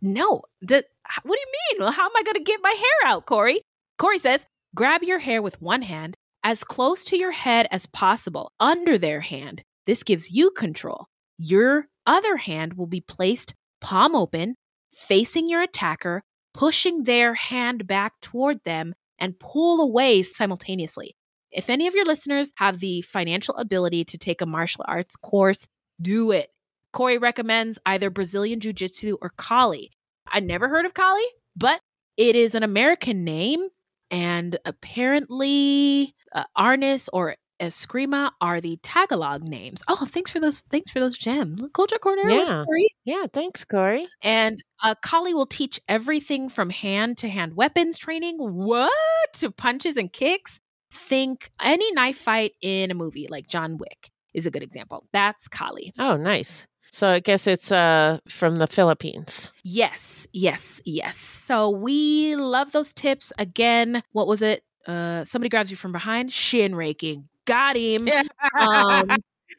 No. 0.00 0.42
D- 0.64 0.82
what 1.22 1.36
do 1.36 1.40
you 1.40 1.52
mean? 1.70 1.80
Well, 1.80 1.92
how 1.92 2.04
am 2.04 2.16
I 2.16 2.22
going 2.22 2.36
to 2.36 2.42
get 2.44 2.60
my 2.62 2.70
hair 2.70 3.10
out, 3.10 3.26
Corey? 3.26 3.62
Corey 3.98 4.18
says, 4.18 4.46
grab 4.74 5.02
your 5.02 5.18
hair 5.18 5.42
with 5.42 5.60
one 5.60 5.82
hand 5.82 6.16
as 6.44 6.64
close 6.64 7.04
to 7.06 7.16
your 7.16 7.32
head 7.32 7.66
as 7.70 7.86
possible 7.86 8.52
under 8.60 8.98
their 8.98 9.20
hand. 9.20 9.62
This 9.86 10.02
gives 10.02 10.30
you 10.30 10.50
control. 10.50 11.06
Your 11.38 11.86
other 12.06 12.36
hand 12.36 12.74
will 12.74 12.86
be 12.86 13.00
placed 13.00 13.54
palm 13.80 14.14
open, 14.14 14.54
facing 14.92 15.48
your 15.48 15.62
attacker, 15.62 16.22
pushing 16.54 17.04
their 17.04 17.34
hand 17.34 17.86
back 17.86 18.12
toward 18.22 18.62
them, 18.64 18.94
and 19.18 19.38
pull 19.38 19.80
away 19.80 20.22
simultaneously. 20.22 21.16
If 21.50 21.70
any 21.70 21.86
of 21.86 21.94
your 21.94 22.04
listeners 22.04 22.52
have 22.56 22.80
the 22.80 23.02
financial 23.02 23.56
ability 23.56 24.04
to 24.04 24.18
take 24.18 24.40
a 24.40 24.46
martial 24.46 24.84
arts 24.86 25.16
course, 25.16 25.66
do 26.00 26.30
it. 26.30 26.50
Corey 26.92 27.18
recommends 27.18 27.78
either 27.84 28.10
Brazilian 28.10 28.60
Jiu 28.60 28.72
Jitsu 28.72 29.18
or 29.20 29.32
Kali. 29.36 29.90
I 30.26 30.40
never 30.40 30.68
heard 30.68 30.86
of 30.86 30.94
Kali, 30.94 31.24
but 31.54 31.80
it 32.16 32.34
is 32.34 32.54
an 32.54 32.62
American 32.62 33.22
name, 33.22 33.68
and 34.10 34.58
apparently 34.64 36.14
uh, 36.32 36.44
Arnis 36.56 37.08
or 37.12 37.36
Eskrima 37.60 38.30
are 38.40 38.60
the 38.60 38.78
Tagalog 38.82 39.42
names. 39.46 39.82
Oh, 39.88 40.06
thanks 40.10 40.30
for 40.30 40.40
those! 40.40 40.60
Thanks 40.70 40.90
for 40.90 41.00
those 41.00 41.16
gems, 41.16 41.62
Culture 41.74 41.98
Corner. 41.98 42.28
Yeah. 42.28 42.64
Corey. 42.64 42.88
Yeah, 43.04 43.26
thanks, 43.32 43.64
Corey. 43.64 44.08
And 44.22 44.62
uh, 44.82 44.94
Kali 45.02 45.34
will 45.34 45.46
teach 45.46 45.80
everything 45.88 46.48
from 46.48 46.70
hand 46.70 47.18
to 47.18 47.28
hand 47.28 47.56
weapons 47.56 47.98
training. 47.98 48.36
What? 48.38 48.92
To 49.34 49.50
punches 49.50 49.96
and 49.96 50.12
kicks. 50.12 50.60
Think 50.90 51.50
any 51.60 51.92
knife 51.92 52.18
fight 52.18 52.52
in 52.62 52.90
a 52.90 52.94
movie 52.94 53.26
like 53.28 53.48
John 53.48 53.76
Wick 53.76 54.10
is 54.36 54.46
a 54.46 54.50
good 54.52 54.62
example. 54.62 55.04
That's 55.12 55.48
Kali. 55.48 55.92
Oh, 55.98 56.16
nice. 56.16 56.66
So 56.92 57.08
I 57.08 57.18
guess 57.18 57.48
it's 57.48 57.72
uh 57.72 58.18
from 58.28 58.56
the 58.56 58.68
Philippines. 58.68 59.52
Yes, 59.64 60.28
yes, 60.32 60.80
yes. 60.84 61.16
So 61.16 61.68
we 61.70 62.36
love 62.36 62.70
those 62.70 62.92
tips. 62.92 63.32
Again, 63.38 64.02
what 64.12 64.28
was 64.28 64.40
it? 64.42 64.62
Uh, 64.86 65.24
somebody 65.24 65.48
grabs 65.48 65.68
you 65.70 65.76
from 65.76 65.90
behind, 65.90 66.32
shin 66.32 66.76
raking. 66.76 67.28
Got 67.44 67.76
him. 67.76 68.08
Um, 68.58 69.10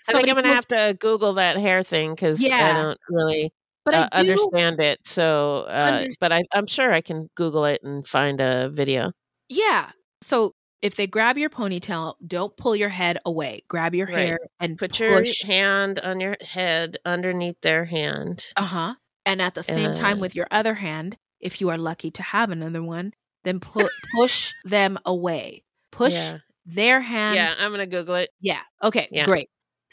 I 0.10 0.12
think 0.14 0.30
I'm 0.30 0.36
gonna 0.36 0.48
have 0.54 0.68
to 0.70 0.98
Google 1.00 1.34
that 1.34 1.58
hair 1.58 1.84
thing 1.84 2.16
because 2.16 2.42
I 2.44 2.74
don't 2.74 3.00
really 3.10 3.52
But 3.86 3.94
I 3.94 3.98
uh, 4.04 4.10
do- 4.10 4.20
understand 4.20 4.82
it. 4.82 5.00
So, 5.06 5.66
uh, 5.70 5.92
Unders- 6.04 6.16
but 6.20 6.32
I, 6.32 6.44
I'm 6.54 6.66
sure 6.68 6.92
I 6.92 7.02
can 7.02 7.30
Google 7.36 7.66
it 7.66 7.82
and 7.84 8.08
find 8.08 8.40
a 8.42 8.70
video. 8.70 9.12
Yeah. 9.50 9.92
So 10.22 10.54
if 10.82 10.96
they 10.96 11.08
grab 11.08 11.38
your 11.38 11.50
ponytail, 11.50 12.16
don't 12.26 12.56
pull 12.58 12.76
your 12.76 12.90
head 12.90 13.18
away. 13.26 13.64
Grab 13.68 13.96
your 13.96 14.08
Right. 14.08 14.18
hair 14.28 14.40
and 14.60 14.78
Put 14.78 15.00
your 15.00 15.24
hand 15.46 16.00
on 16.00 16.20
your 16.20 16.36
head 16.42 16.98
underneath 17.06 17.60
their 17.62 17.86
hand. 17.86 18.46
Uh 18.56 18.64
huh. 18.66 18.94
And 19.26 19.42
at 19.42 19.56
the 19.56 19.64
same 19.64 19.94
time, 19.94 20.20
with 20.20 20.36
your 20.36 20.48
other 20.52 20.76
hand, 20.76 21.18
if 21.42 21.60
you 21.60 21.70
are 21.70 21.78
lucky 21.78 22.12
to 22.12 22.24
have 22.24 22.50
another 22.52 22.82
one, 22.82 23.14
then 23.44 23.60
pu- 23.60 23.90
push 24.16 24.54
them 24.64 24.98
away. 25.06 25.64
Push 25.92 26.14
Yeah. 26.14 26.38
their 26.66 27.02
hand. 27.02 27.36
yeah, 27.36 27.54
I'm 27.60 27.72
gonna 27.72 27.86
Google 27.88 28.16
it. 28.16 28.30
Yeah. 28.40 28.62
Okay. 28.84 29.08
Yeah. 29.12 29.26
Great. 29.26 29.50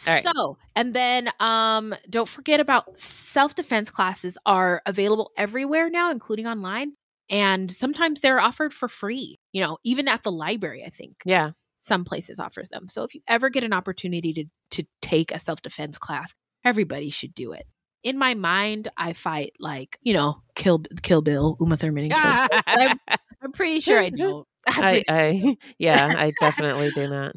Right. 0.06 0.22
So, 0.24 0.58
and 0.76 0.92
then 0.94 1.30
um 1.40 1.94
don't 2.10 2.28
forget 2.28 2.58
about 2.60 2.98
self-defense 2.98 3.90
classes 3.90 4.36
are 4.44 4.82
available 4.86 5.30
everywhere 5.36 5.88
now 5.88 6.10
including 6.10 6.46
online 6.48 6.92
and 7.30 7.70
sometimes 7.70 8.20
they're 8.20 8.40
offered 8.40 8.74
for 8.74 8.88
free. 8.88 9.38
You 9.54 9.62
know, 9.62 9.78
even 9.84 10.08
at 10.08 10.22
the 10.22 10.32
library, 10.32 10.84
I 10.84 10.90
think. 10.90 11.14
Yeah. 11.24 11.52
Some 11.80 12.04
places 12.04 12.40
offers 12.40 12.68
them. 12.68 12.88
So 12.90 13.04
if 13.04 13.14
you 13.14 13.22
ever 13.26 13.48
get 13.48 13.64
an 13.64 13.72
opportunity 13.72 14.32
to 14.34 14.44
to 14.72 14.86
take 15.00 15.32
a 15.32 15.38
self-defense 15.38 15.96
class, 15.96 16.34
everybody 16.64 17.08
should 17.08 17.34
do 17.34 17.52
it. 17.52 17.64
In 18.02 18.18
my 18.18 18.34
mind, 18.34 18.88
I 18.96 19.12
fight 19.14 19.52
like, 19.58 19.98
you 20.02 20.12
know, 20.12 20.42
Kill 20.56 20.82
Kill 21.02 21.22
Bill, 21.22 21.56
Uma 21.60 21.76
Thurman. 21.76 22.04
and 22.04 22.12
Kill 22.12 22.22
Bill. 22.22 22.48
But 22.66 22.80
I'm, 22.80 22.98
I'm 23.42 23.52
pretty 23.52 23.80
sure 23.80 23.98
I 23.98 24.10
don't. 24.10 24.46
I, 24.66 25.02
I, 25.08 25.56
yeah, 25.78 26.12
I 26.16 26.32
definitely 26.40 26.90
do 26.90 27.08
not. 27.08 27.36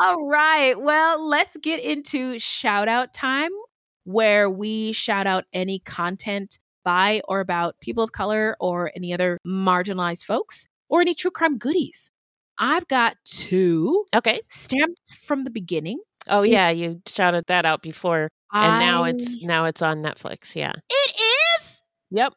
All 0.00 0.26
right. 0.26 0.80
Well, 0.80 1.28
let's 1.28 1.56
get 1.58 1.80
into 1.80 2.38
shout 2.38 2.88
out 2.88 3.12
time 3.12 3.50
where 4.04 4.48
we 4.48 4.92
shout 4.92 5.26
out 5.26 5.44
any 5.52 5.78
content 5.78 6.58
by 6.84 7.20
or 7.28 7.40
about 7.40 7.76
people 7.80 8.02
of 8.02 8.12
color 8.12 8.56
or 8.60 8.90
any 8.96 9.12
other 9.12 9.38
marginalized 9.46 10.24
folks 10.24 10.66
or 10.88 11.00
any 11.00 11.14
true 11.14 11.30
crime 11.30 11.58
goodies. 11.58 12.10
I've 12.58 12.86
got 12.88 13.16
two 13.24 14.04
Okay. 14.14 14.40
stamped 14.48 15.00
from 15.18 15.44
the 15.44 15.50
beginning. 15.50 16.00
Oh 16.28 16.42
yeah, 16.42 16.68
you 16.70 17.00
shouted 17.06 17.46
that 17.46 17.64
out 17.64 17.80
before, 17.82 18.28
and 18.52 18.78
now 18.80 19.04
it's 19.04 19.40
now 19.42 19.64
it's 19.64 19.80
on 19.80 20.02
Netflix. 20.02 20.54
Yeah. 20.54 20.72
It 20.90 21.16
is. 21.58 21.80
Yep. 22.10 22.34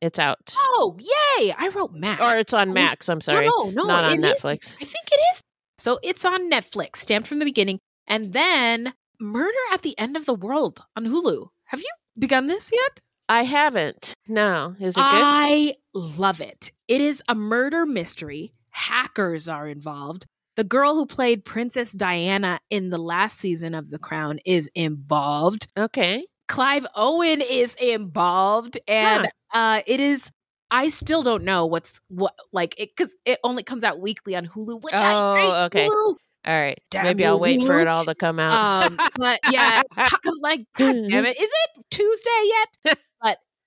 It's 0.00 0.18
out, 0.20 0.54
Oh, 0.56 0.96
yay. 0.98 1.52
I 1.58 1.68
wrote 1.74 1.92
Max. 1.92 2.22
or 2.22 2.38
it's 2.38 2.54
on 2.54 2.72
Max. 2.72 3.08
I'm 3.08 3.20
sorry, 3.20 3.46
No, 3.46 3.64
no, 3.64 3.70
no. 3.82 3.84
not 3.86 4.04
on 4.04 4.24
it 4.24 4.24
is. 4.36 4.42
Netflix. 4.44 4.76
I 4.76 4.84
think 4.84 4.94
it 5.12 5.20
is. 5.34 5.42
So 5.76 5.98
it's 6.04 6.24
on 6.24 6.48
Netflix, 6.50 6.98
stamped 6.98 7.26
from 7.28 7.40
the 7.40 7.44
beginning. 7.44 7.80
And 8.06 8.32
then 8.32 8.94
Murder 9.20 9.58
at 9.72 9.82
the 9.82 9.98
End 9.98 10.16
of 10.16 10.24
the 10.24 10.34
World 10.34 10.82
on 10.96 11.04
Hulu. 11.06 11.48
Have 11.66 11.80
you 11.80 11.90
begun 12.16 12.46
this 12.46 12.70
yet? 12.72 13.00
I 13.28 13.42
haven't. 13.42 14.14
No, 14.26 14.74
is 14.80 14.96
it 14.96 15.00
good? 15.00 15.22
I 15.22 15.74
love 15.94 16.40
it. 16.40 16.70
It 16.88 17.00
is 17.00 17.22
a 17.28 17.34
murder 17.34 17.84
mystery. 17.84 18.52
Hackers 18.70 19.48
are 19.48 19.68
involved. 19.68 20.26
The 20.56 20.64
girl 20.64 20.94
who 20.94 21.06
played 21.06 21.44
Princess 21.44 21.92
Diana 21.92 22.58
in 22.70 22.90
the 22.90 22.98
last 22.98 23.38
season 23.38 23.74
of 23.74 23.90
The 23.90 23.98
Crown 23.98 24.38
is 24.44 24.70
involved. 24.74 25.68
Okay. 25.78 26.24
Clive 26.48 26.86
Owen 26.96 27.42
is 27.42 27.76
involved, 27.76 28.78
and 28.88 29.28
uh, 29.52 29.82
it 29.86 30.00
is. 30.00 30.30
I 30.70 30.88
still 30.88 31.22
don't 31.22 31.44
know 31.44 31.66
what's 31.66 32.00
what 32.08 32.34
like 32.52 32.74
it 32.78 32.90
because 32.96 33.14
it 33.24 33.38
only 33.44 33.62
comes 33.62 33.84
out 33.84 34.00
weekly 34.00 34.34
on 34.34 34.46
Hulu. 34.46 34.82
Which 34.82 34.94
I 34.94 35.12
Oh, 35.14 35.64
okay. 35.66 35.88
Hulu. 35.88 36.14
All 36.46 36.60
right. 36.60 36.78
Damn 36.90 37.04
Maybe 37.04 37.26
I'll 37.26 37.38
wait 37.38 37.62
for 37.64 37.78
it 37.80 37.86
all 37.86 38.04
to 38.06 38.14
come 38.14 38.40
out. 38.40 38.86
Um, 38.86 38.98
but 39.16 39.40
yeah, 39.50 39.82
like, 40.40 40.60
God 40.76 40.94
damn 41.08 41.26
it, 41.26 41.36
is 41.38 41.50
it 41.50 41.84
Tuesday 41.90 42.50
yet? 42.84 42.98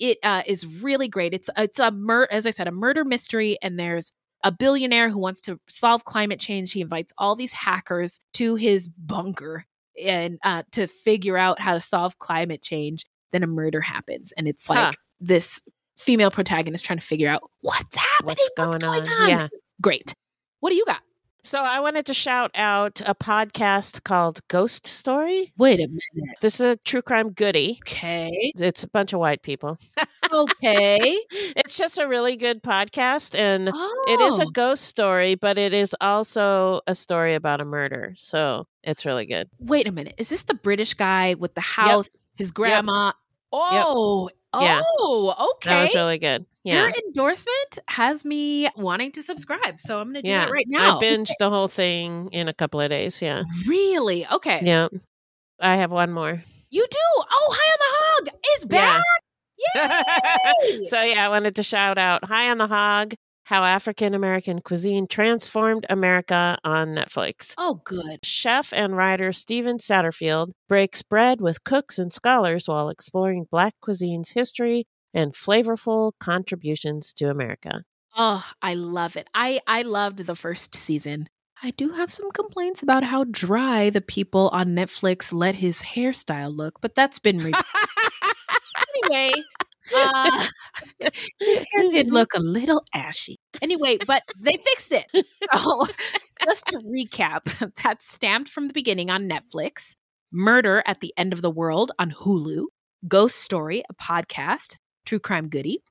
it 0.02 0.18
uh, 0.23 0.41
is 0.45 0.65
really 0.65 1.07
great. 1.07 1.34
It's 1.34 1.49
it's 1.57 1.80
a 1.80 1.91
mur 1.91 2.28
as 2.32 2.45
I 2.45 2.49
said, 2.49 2.68
a 2.68 2.72
murder 2.72 3.06
mystery, 3.06 3.57
and 3.61 3.80
there's 3.80 4.11
a 4.44 4.52
billionaire 4.52 5.10
who 5.10 5.19
wants 5.19 5.40
to 5.41 5.60
solve 5.69 6.03
climate 6.03 6.40
change. 6.40 6.73
He 6.73 6.82
invites 6.82 7.14
all 7.18 7.36
these 7.36 7.53
hackers 7.53 8.19
to 8.34 8.56
his 8.56 8.90
bunker 8.90 9.65
and 10.03 10.40
uh, 10.44 10.64
to 10.72 10.88
figure 10.88 11.38
out 11.38 11.61
how 11.61 11.73
to 11.76 11.80
solve 11.80 12.18
climate 12.18 12.61
change. 12.64 13.06
Then 13.32 13.44
a 13.44 13.48
murder 13.48 13.80
happens, 13.82 14.34
and 14.36 14.48
it's 14.48 14.68
like 14.68 14.80
Huh. 14.80 14.91
this 15.19 15.61
female 15.98 16.32
protagonist 16.32 16.84
trying 16.84 16.98
to 16.99 17.06
figure 17.06 17.30
out 17.30 17.44
what's 17.61 17.95
happening, 17.95 18.36
What's 18.40 18.49
going 18.57 18.84
on? 18.84 19.06
Yeah. 19.30 19.48
Great. 19.82 20.14
What 20.60 20.72
do 20.72 20.76
you 20.76 20.86
got? 20.86 21.02
So 21.43 21.59
I 21.59 21.80
wanted 21.80 22.05
to 22.05 22.13
shout 22.13 22.51
out 22.53 23.01
a 23.07 23.15
podcast 23.15 24.03
called 24.03 24.41
Ghost 24.47 24.85
Story. 24.85 25.51
Wait 25.57 25.80
a 25.80 25.88
minute. 25.88 26.35
This 26.39 26.55
is 26.59 26.61
a 26.61 26.76
true 26.77 27.01
crime 27.01 27.31
goodie. 27.31 27.80
Okay. 27.88 28.53
It's 28.57 28.84
a 28.84 28.88
bunch 28.88 29.11
of 29.13 29.19
white 29.19 29.41
people. 29.41 29.77
Okay. 30.31 31.18
It's 31.63 31.76
just 31.77 31.97
a 31.97 32.07
really 32.07 32.38
good 32.38 32.61
podcast 32.63 33.38
and 33.38 33.68
it 34.07 34.22
is 34.22 34.39
a 34.39 34.43
Oh. 34.45 34.49
ghost 34.51 34.85
story, 34.85 35.35
but 35.35 35.57
it 35.57 35.73
is 35.73 35.95
also 35.99 36.81
a 36.88 36.95
story 36.95 37.34
about 37.35 37.59
a 37.61 37.65
murder. 37.65 38.13
So 38.15 38.68
it's 38.84 39.05
really 39.05 39.26
good. 39.26 39.49
wait 39.59 39.88
a 39.88 39.91
minute. 39.91 40.13
Is 40.18 40.30
this 40.30 40.43
the 40.43 40.53
British 40.53 40.93
guy 40.93 41.34
with 41.34 41.55
the 41.55 41.61
house, 41.61 42.15
his 42.35 42.51
grandma? 42.51 43.13
Oh, 43.51 44.30
Yeah. 44.59 44.81
oh, 44.99 45.49
okay. 45.55 45.69
That 45.69 45.81
was 45.81 45.95
really 45.95 46.18
good. 46.19 46.45
Yeah. 46.64 46.88
Your 46.88 46.94
endorsement 47.08 47.80
has 47.88 48.24
me 48.24 48.70
wanting 48.76 49.12
to 49.14 49.24
subscribe. 49.24 49.82
So 49.82 50.00
I'm 50.00 50.08
going 50.08 50.16
to 50.16 50.22
do 50.22 50.30
yeah. 50.30 50.46
it 50.46 50.52
right 50.52 50.68
now. 50.68 51.00
I 51.00 51.04
binged 51.04 51.32
the 51.40 51.50
whole 51.50 51.68
thing 51.68 52.30
in 52.32 52.48
a 52.48 52.54
couple 52.54 52.80
of 52.80 52.90
days. 52.90 53.22
Yeah. 53.22 53.44
Really? 53.68 54.28
Okay. 54.28 54.62
Yeah. 54.64 54.90
I 55.60 55.78
have 55.78 55.92
one 55.92 56.12
more. 56.12 56.44
You 56.70 56.88
do? 56.90 56.98
Oh, 57.18 57.56
High 57.58 57.72
on 57.72 58.26
the 58.26 58.32
Hog 58.32 58.40
is 58.58 58.66
back. 58.66 59.04
Yay! 60.72 60.84
so 60.86 61.02
yeah, 61.04 61.26
I 61.26 61.30
wanted 61.30 61.56
to 61.58 61.64
shout 61.64 61.98
out 61.98 62.26
High 62.26 62.50
on 62.50 62.58
the 62.58 62.68
Hog, 62.68 63.14
how 63.44 63.64
African 63.64 64.14
American 64.14 64.60
cuisine 64.60 65.06
transformed 65.08 65.86
America 65.90 66.58
on 66.64 66.96
Netflix. 66.96 67.54
oh, 67.58 67.82
good. 67.84 68.20
Chef 68.24 68.74
and 68.74 68.96
writer 68.96 69.34
Stephen 69.34 69.78
Satterfield 69.78 70.52
breaks 70.68 71.04
bread 71.04 71.42
with 71.42 71.64
cooks 71.64 72.00
and 72.00 72.12
scholars 72.12 72.68
while 72.68 72.90
exploring 72.90 73.48
Black 73.52 73.74
cuisine's 73.82 74.32
history 74.32 74.86
and 75.14 75.34
flavorful 75.34 76.14
contributions 76.20 77.14
to 77.14 77.30
America. 77.30 77.84
Oh, 78.16 78.46
I 78.62 78.74
love 78.74 79.16
it. 79.16 79.30
I 79.34 79.62
I 79.68 79.84
loved 79.84 80.20
the 80.20 80.36
first 80.36 80.76
season. 80.76 81.30
I 81.64 81.72
do 81.72 81.90
have 81.92 82.12
some 82.12 82.32
complaints 82.32 82.82
about 82.82 83.04
how 83.04 83.24
dry 83.26 83.90
the 83.92 84.02
people 84.02 84.50
on 84.50 84.70
Netflix 84.70 85.32
let 85.32 85.56
his 85.56 85.82
hairstyle 85.82 86.56
look, 86.56 86.82
but 86.82 86.96
that's 86.96 87.20
been 87.20 87.38
re- 87.44 87.54
anyway. 89.06 89.32
Uh, 89.94 90.48
His 91.40 91.66
hair 91.72 91.92
did 91.92 92.10
look 92.14 92.34
a 92.34 92.40
little 92.40 92.84
ashy. 92.94 93.40
Anyway, 93.62 93.98
but 94.08 94.24
they 94.40 94.58
fixed 94.58 94.92
it. 94.92 95.06
So, 95.54 95.86
just 96.46 96.68
to 96.68 96.78
recap, 96.78 97.74
that's 97.84 98.12
stamped 98.12 98.50
from 98.50 98.68
the 98.68 98.74
beginning 98.74 99.10
on 99.10 99.30
Netflix, 99.30 99.96
Murder 100.32 100.84
at 100.86 101.02
the 101.02 101.14
End 101.18 101.34
of 101.34 101.42
the 101.42 101.52
World 101.52 101.92
on 102.00 102.12
Hulu, 102.12 102.66
Ghost 103.08 103.38
Story, 103.38 103.84
a 103.90 103.94
podcast, 103.94 104.78
True 105.06 105.19
Crime 105.19 105.49
Goody, 105.49 105.84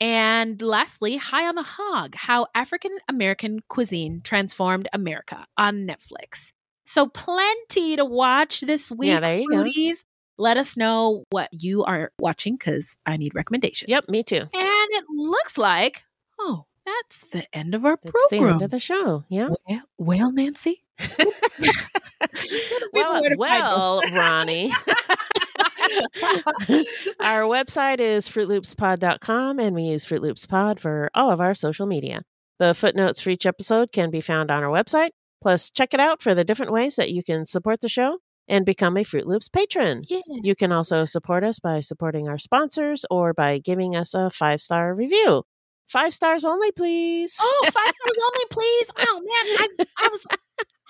and 0.00 0.60
lastly, 0.60 1.16
High 1.16 1.46
on 1.46 1.54
the 1.54 1.62
Hog 1.62 2.14
How 2.14 2.46
African 2.54 2.96
American 3.08 3.60
Cuisine 3.68 4.20
Transformed 4.22 4.88
America 4.92 5.46
on 5.56 5.86
Netflix. 5.86 6.52
So, 6.84 7.08
plenty 7.08 7.96
to 7.96 8.04
watch 8.04 8.60
this 8.60 8.90
week, 8.90 9.08
Yeah, 9.08 9.20
there 9.20 9.38
you 9.38 9.48
go. 9.50 9.64
Let 10.38 10.58
us 10.58 10.76
know 10.76 11.24
what 11.30 11.48
you 11.52 11.82
are 11.84 12.12
watching 12.18 12.56
because 12.56 12.96
I 13.06 13.16
need 13.16 13.34
recommendations. 13.34 13.88
Yep, 13.88 14.08
me 14.10 14.22
too. 14.22 14.36
And 14.36 14.50
it 14.52 15.04
looks 15.08 15.56
like, 15.56 16.02
oh, 16.38 16.66
that's 16.84 17.24
the 17.32 17.46
end 17.56 17.74
of 17.74 17.84
our 17.86 17.98
That's 18.02 18.12
the 18.30 18.36
program. 18.36 18.52
end 18.54 18.62
of 18.62 18.70
the 18.70 18.78
show. 18.78 19.24
Yeah. 19.28 19.48
well, 19.66 19.82
well, 19.96 20.32
Nancy. 20.32 20.84
Well, 22.92 23.20
where 23.20 23.30
to 23.30 23.36
find 23.36 23.38
well, 23.38 24.02
Ronnie. 24.14 24.72
our 27.20 27.42
website 27.42 28.00
is 28.00 28.28
fruitloopspod.com 28.28 29.58
and 29.58 29.74
we 29.74 29.82
use 29.82 30.04
Fruit 30.04 30.22
Loops 30.22 30.46
Pod 30.46 30.80
for 30.80 31.10
all 31.14 31.30
of 31.30 31.40
our 31.40 31.54
social 31.54 31.86
media. 31.86 32.22
The 32.58 32.74
footnotes 32.74 33.20
for 33.20 33.30
each 33.30 33.46
episode 33.46 33.92
can 33.92 34.10
be 34.10 34.20
found 34.20 34.50
on 34.50 34.62
our 34.62 34.70
website. 34.70 35.10
Plus, 35.42 35.70
check 35.70 35.92
it 35.92 36.00
out 36.00 36.22
for 36.22 36.34
the 36.34 36.44
different 36.44 36.72
ways 36.72 36.96
that 36.96 37.10
you 37.10 37.22
can 37.22 37.44
support 37.44 37.80
the 37.80 37.88
show 37.88 38.18
and 38.48 38.64
become 38.64 38.96
a 38.96 39.04
Fruit 39.04 39.26
Loops 39.26 39.48
patron. 39.48 40.02
Yeah. 40.08 40.20
You 40.28 40.54
can 40.54 40.72
also 40.72 41.04
support 41.04 41.44
us 41.44 41.58
by 41.58 41.80
supporting 41.80 42.28
our 42.28 42.38
sponsors 42.38 43.04
or 43.10 43.34
by 43.34 43.58
giving 43.58 43.94
us 43.94 44.14
a 44.14 44.30
five 44.30 44.60
star 44.60 44.94
review. 44.94 45.42
Five 45.88 46.14
stars 46.14 46.44
only, 46.44 46.72
please. 46.72 47.36
Oh, 47.40 47.60
five 47.64 47.72
stars 47.94 48.18
only, 48.24 48.44
please. 48.50 48.90
Oh 48.98 49.20
man, 49.20 49.68
I, 49.78 49.86
I 50.04 50.08
was 50.10 50.26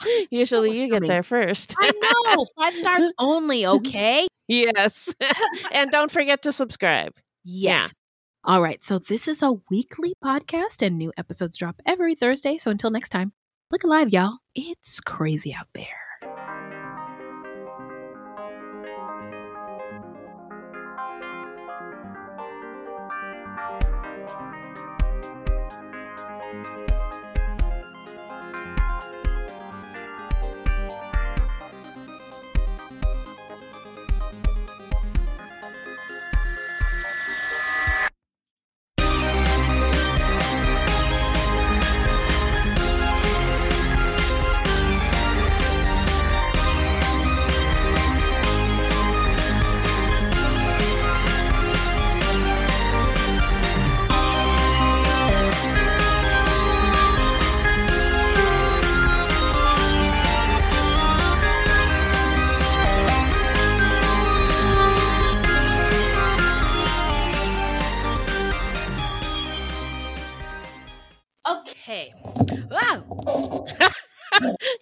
Usually 0.30 0.78
you 0.78 0.88
get 0.88 0.96
coming. 0.96 1.08
there 1.08 1.22
first. 1.22 1.74
I 1.78 1.90
know. 2.34 2.46
Five 2.56 2.74
stars 2.74 3.10
only, 3.18 3.66
okay? 3.66 4.26
yes. 4.48 5.14
and 5.72 5.90
don't 5.90 6.10
forget 6.10 6.42
to 6.42 6.52
subscribe. 6.52 7.12
Yes. 7.44 7.96
All 8.44 8.62
right. 8.62 8.82
So 8.84 8.98
this 8.98 9.26
is 9.26 9.42
a 9.42 9.52
weekly 9.70 10.14
podcast 10.24 10.84
and 10.84 10.96
new 10.96 11.12
episodes 11.16 11.58
drop 11.58 11.80
every 11.84 12.14
Thursday. 12.14 12.56
So 12.58 12.70
until 12.70 12.90
next 12.90 13.08
time, 13.08 13.32
look 13.70 13.84
alive, 13.84 14.10
y'all. 14.10 14.38
It's 14.54 15.00
crazy 15.00 15.52
out 15.52 15.68
there. 15.74 16.05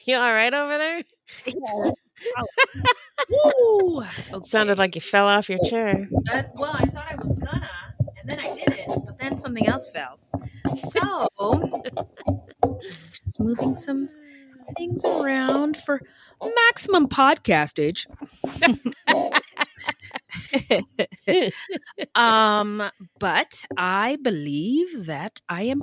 You 0.04 0.16
all 0.16 0.34
right 0.34 0.52
over 0.52 0.76
there? 0.76 1.02
Yeah. 1.46 1.90
Woo. 3.30 4.02
Sounded 4.42 4.78
like 4.78 4.94
you 4.94 5.00
fell 5.00 5.26
off 5.26 5.48
your 5.48 5.58
chair. 5.66 6.08
Uh, 6.30 6.42
well, 6.54 6.72
I 6.74 6.84
thought 6.86 7.06
I 7.10 7.14
was 7.16 7.34
gonna, 7.36 7.70
and 8.20 8.28
then 8.28 8.38
I 8.38 8.52
didn't, 8.52 9.06
but 9.06 9.18
then 9.18 9.38
something 9.38 9.66
else 9.66 9.88
fell. 9.88 10.18
So, 10.74 11.28
just 13.12 13.40
moving 13.40 13.74
some 13.74 14.10
things 14.76 15.04
around 15.04 15.76
for 15.78 16.00
maximum 16.42 17.08
podcastage. 17.08 18.06
um, 22.14 22.90
but 23.18 23.64
I 23.76 24.16
believe 24.22 25.06
that 25.06 25.40
I 25.48 25.62
am 25.62 25.82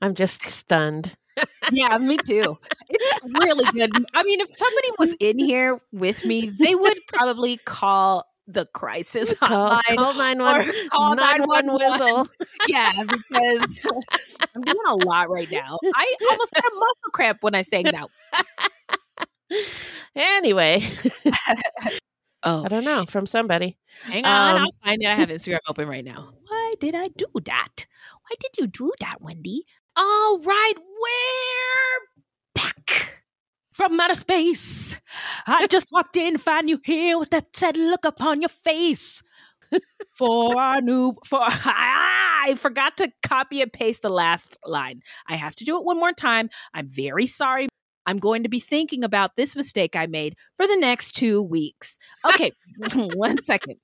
I'm 0.00 0.14
just 0.14 0.44
stunned. 0.44 1.16
Yeah, 1.72 1.96
me 1.98 2.16
too. 2.18 2.58
It's 2.88 3.44
really 3.44 3.64
good. 3.72 3.90
I 4.14 4.22
mean, 4.24 4.40
if 4.40 4.48
somebody 4.56 4.88
was 4.98 5.14
in 5.20 5.38
here 5.38 5.80
with 5.92 6.24
me, 6.24 6.48
they 6.50 6.74
would 6.74 6.98
probably 7.12 7.58
call 7.58 8.24
the 8.46 8.66
crisis 8.74 9.32
Call, 9.40 9.70
hotline. 9.76 9.96
call 9.96 10.14
911 10.14 10.68
or 10.68 10.88
call 10.88 11.14
911 11.14 11.74
whistle. 11.74 12.28
Yeah, 12.66 12.90
because 13.04 13.78
I'm 14.54 14.62
doing 14.62 14.86
a 14.88 14.94
lot 15.06 15.28
right 15.30 15.50
now. 15.50 15.78
I 15.94 16.14
almost 16.30 16.54
got 16.54 16.64
a 16.64 16.74
muscle 16.74 17.10
cramp 17.12 17.38
when 17.42 17.54
I 17.54 17.62
sang 17.62 17.84
that. 17.84 18.06
Anyway, 20.14 20.82
Oh, 22.44 22.64
I 22.64 22.68
don't 22.68 22.84
know 22.84 23.04
from 23.04 23.26
somebody. 23.26 23.78
Hang 24.04 24.24
on, 24.24 24.56
Um, 24.56 24.62
I'll 24.62 24.72
find 24.84 25.02
it. 25.02 25.06
I 25.06 25.14
have 25.14 25.28
Instagram 25.28 25.58
open 25.68 25.88
right 25.88 26.04
now. 26.04 26.30
Why 26.46 26.74
did 26.80 26.94
I 26.94 27.08
do 27.08 27.26
that? 27.44 27.86
Why 28.22 28.36
did 28.40 28.50
you 28.58 28.66
do 28.68 28.92
that, 29.00 29.20
Wendy? 29.20 29.64
All 30.00 30.38
right, 30.38 30.74
we're 30.76 32.06
back 32.54 33.16
from 33.72 33.98
outer 33.98 34.14
space. 34.14 34.94
I 35.44 35.66
just 35.70 35.88
walked 35.90 36.16
in, 36.16 36.38
find 36.38 36.70
you 36.70 36.78
here 36.84 37.18
with 37.18 37.30
that 37.30 37.56
sad 37.56 37.76
look 37.76 38.04
upon 38.04 38.40
your 38.40 38.48
face. 38.48 39.24
For 40.16 40.56
our 40.56 40.80
new, 40.80 41.14
for 41.26 41.40
I 41.42 42.54
forgot 42.58 42.96
to 42.98 43.10
copy 43.22 43.60
and 43.60 43.72
paste 43.72 44.02
the 44.02 44.08
last 44.08 44.56
line. 44.64 45.02
I 45.28 45.34
have 45.36 45.54
to 45.56 45.64
do 45.64 45.76
it 45.76 45.84
one 45.84 45.98
more 45.98 46.12
time. 46.12 46.48
I'm 46.72 46.88
very 46.88 47.26
sorry. 47.26 47.68
I'm 48.06 48.18
going 48.18 48.44
to 48.44 48.48
be 48.48 48.60
thinking 48.60 49.04
about 49.04 49.36
this 49.36 49.54
mistake 49.54 49.94
I 49.94 50.06
made 50.06 50.36
for 50.56 50.66
the 50.66 50.76
next 50.76 51.12
two 51.12 51.42
weeks. 51.42 51.96
Okay, 52.24 52.52
one 53.14 53.42
second. 53.42 53.76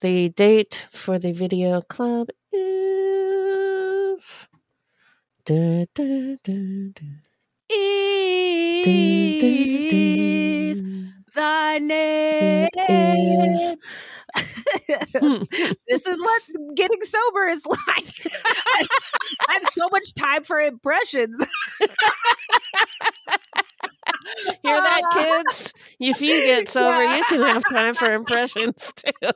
The 0.00 0.30
date 0.30 0.86
for 0.90 1.18
the 1.18 1.32
video 1.32 1.80
club 1.82 2.28
is. 2.52 4.48
Is 7.70 8.02
thy 11.34 11.78
name. 11.78 12.68
Is- 12.76 13.74
hmm. 15.20 15.42
this 15.88 16.06
is 16.06 16.20
what 16.20 16.42
getting 16.76 17.00
sober 17.02 17.48
is 17.48 17.64
like. 17.88 18.14
I, 18.26 18.86
I 19.48 19.52
have 19.54 19.64
so 19.64 19.86
much 19.90 20.14
time 20.14 20.44
for 20.44 20.60
impressions. 20.60 21.44
Hear 24.62 24.76
that, 24.80 25.02
kids? 25.46 25.72
If 26.00 26.20
you 26.20 26.34
get 26.44 26.68
sober, 26.68 27.02
Yeah. 27.02 27.16
you 27.16 27.24
can 27.24 27.40
have 27.42 27.62
time 27.70 27.94
for 27.94 28.12
impressions 28.20 28.92
too. 28.96 29.30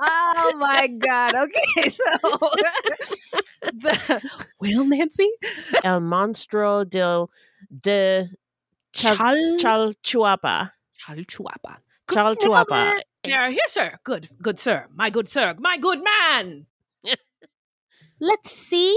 Oh 0.00 0.52
my 0.56 0.86
god. 0.86 1.34
Okay, 1.34 1.88
so 1.90 2.04
the 3.62 4.22
well, 4.60 4.84
Nancy, 4.84 5.30
El 5.84 6.00
monstro 6.00 6.88
del 6.88 7.30
de 7.70 8.30
Chal, 8.92 9.16
Chal- 9.16 9.56
Chalchuapa. 9.58 10.72
Chalchuapa. 11.06 11.78
Chalchuapa. 12.08 13.00
Yeah, 13.24 13.50
here, 13.50 13.68
sir. 13.68 13.92
Good, 14.04 14.30
good 14.40 14.58
sir. 14.58 14.86
My 14.94 15.10
good 15.10 15.28
sir. 15.28 15.54
My 15.58 15.76
good 15.76 16.00
man. 16.02 16.66
let's 18.20 18.50
see. 18.50 18.96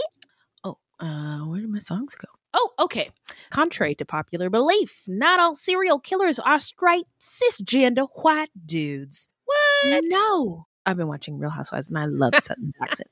Oh, 0.64 0.78
uh, 1.00 1.40
where 1.40 1.60
did 1.62 1.70
my 1.70 1.80
songs 1.80 2.16
go? 2.16 2.28
Oh, 2.54 2.72
okay. 2.80 3.10
Contrary 3.50 3.96
to 3.96 4.06
popular 4.06 4.50
belief, 4.50 5.04
not 5.08 5.40
all 5.40 5.56
serial 5.56 6.00
killers 6.00 6.40
are 6.40 6.60
straight, 6.60 7.06
cisgender 7.20 8.08
white 8.14 8.50
dudes. 8.66 9.30
What? 9.46 10.04
No. 10.08 10.68
I've 10.86 10.98
been 10.98 11.08
watching 11.08 11.38
Real 11.38 11.50
Housewives 11.50 11.90
and 11.90 11.98
I 11.98 12.06
love 12.06 12.36
Sutton 12.36 12.74
Jackson. 12.80 13.08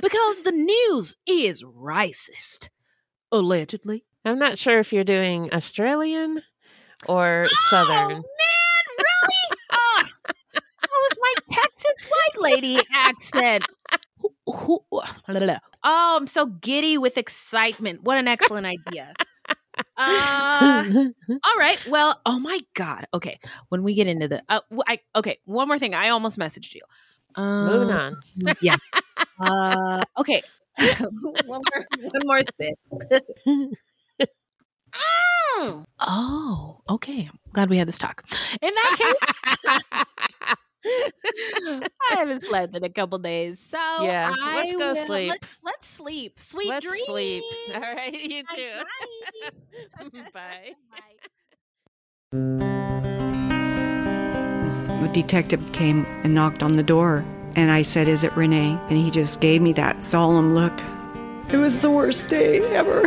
because 0.00 0.42
the 0.42 0.52
news 0.52 1.16
is 1.26 1.62
racist. 1.62 2.68
Allegedly. 3.32 4.04
I'm 4.24 4.38
not 4.38 4.58
sure 4.58 4.78
if 4.78 4.92
you're 4.92 5.04
doing 5.04 5.52
Australian 5.52 6.42
or 7.08 7.46
oh, 7.50 7.56
Southern. 7.70 7.96
Oh, 7.96 8.08
man, 8.08 8.22
really? 8.98 9.58
oh, 9.72 10.02
that 10.52 10.62
was 10.90 11.18
my 11.20 11.34
Texas 11.56 12.08
white 12.08 12.52
lady 12.52 12.78
accent. 12.92 13.66
Who- 14.52 14.84
Oh, 14.92 16.16
I'm 16.18 16.26
so 16.26 16.46
giddy 16.46 16.98
with 16.98 17.16
excitement. 17.18 18.02
What 18.02 18.18
an 18.18 18.28
excellent 18.28 18.66
idea. 18.66 19.12
Uh, 19.96 20.84
all 21.30 21.56
right. 21.58 21.78
Well, 21.88 22.20
oh 22.26 22.38
my 22.38 22.60
God. 22.74 23.06
Okay. 23.14 23.38
When 23.68 23.82
we 23.82 23.94
get 23.94 24.06
into 24.06 24.28
the, 24.28 24.42
uh, 24.48 24.60
I, 24.86 24.98
okay. 25.16 25.38
One 25.44 25.68
more 25.68 25.78
thing. 25.78 25.94
I 25.94 26.10
almost 26.10 26.38
messaged 26.38 26.74
you. 26.74 26.82
Moving 27.36 27.90
on. 27.90 28.16
Yeah. 28.60 28.76
Uh, 29.38 30.02
okay. 30.18 30.42
one 31.00 31.22
more, 31.46 31.86
one 32.00 32.22
more 32.24 32.40
sip. 32.42 32.78
Mm. 33.46 33.72
Oh, 36.02 36.80
okay. 36.88 37.28
I'm 37.30 37.38
glad 37.52 37.68
we 37.68 37.76
had 37.76 37.86
this 37.88 37.98
talk. 37.98 38.24
In 38.62 38.72
that 38.74 38.96
case, 38.98 40.04
I 40.84 41.88
haven't 42.10 42.42
slept 42.42 42.74
in 42.74 42.84
a 42.84 42.88
couple 42.88 43.18
days, 43.18 43.58
so 43.60 43.78
Yeah, 44.02 44.32
I 44.40 44.54
let's 44.56 44.74
go 44.74 44.88
will- 44.88 44.94
sleep. 44.94 45.30
Let's, 45.30 45.46
let's 45.62 45.86
sleep. 45.86 46.40
Sweet 46.40 46.68
Let's 46.68 46.86
dreams. 46.86 47.06
sleep. 47.06 47.44
All 47.74 47.80
right, 47.80 48.12
you 48.20 48.42
too. 48.54 50.10
Bye. 50.32 50.74
Bye. 50.90 51.16
The 55.02 55.08
detective 55.12 55.72
came 55.72 56.06
and 56.24 56.34
knocked 56.34 56.62
on 56.62 56.76
the 56.76 56.82
door, 56.82 57.24
and 57.56 57.70
I 57.70 57.82
said, 57.82 58.06
Is 58.08 58.22
it 58.24 58.34
Renee? 58.36 58.78
And 58.88 58.96
he 58.98 59.10
just 59.10 59.40
gave 59.40 59.60
me 59.62 59.72
that 59.74 60.04
solemn 60.04 60.54
look. 60.54 60.72
It 61.52 61.56
was 61.56 61.80
the 61.82 61.90
worst 61.90 62.28
day 62.28 62.60
ever. 62.74 63.02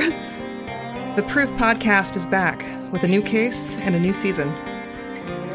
The 1.16 1.24
Proof 1.28 1.50
podcast 1.52 2.16
is 2.16 2.26
back 2.26 2.66
with 2.92 3.04
a 3.04 3.08
new 3.08 3.22
case 3.22 3.78
and 3.78 3.96
a 3.96 4.00
new 4.00 4.14
season. 4.14 4.50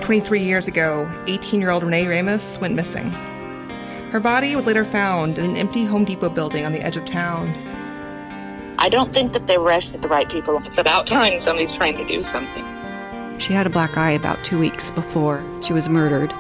23 0.09 0.41
years 0.41 0.67
ago, 0.67 1.07
18 1.27 1.61
year 1.61 1.69
old 1.69 1.83
Renee 1.83 2.07
Ramos 2.07 2.59
went 2.63 2.75
missing. 2.75 3.11
Her 4.11 4.19
body 4.19 4.57
was 4.57 4.67
later 4.67 4.87
found 4.87 5.37
in 5.37 5.45
an 5.45 5.57
empty 5.59 5.85
Home 5.85 6.07
Depot 6.07 6.31
building 6.31 6.65
on 6.65 6.73
the 6.73 6.81
edge 6.81 6.97
of 6.97 7.05
town. 7.05 7.53
I 8.79 8.89
don't 8.89 9.13
think 9.13 9.35
that 9.35 9.47
they 9.47 9.57
arrested 9.57 10.01
the 10.01 10.09
right 10.09 10.27
people. 10.27 10.57
It's 10.57 10.79
about 10.79 11.07
time 11.07 11.39
somebody's 11.41 11.77
trying 11.77 11.95
to 11.99 12.07
do 12.07 12.23
something. 12.23 12.65
She 13.39 13.53
had 13.53 13.67
a 13.67 13.69
black 13.69 13.99
eye 13.99 14.13
about 14.13 14.43
two 14.47 14.59
weeks 14.59 14.91
before 14.93 15.45
she 15.63 15.75
was 15.75 15.91
murdered. 15.91 16.31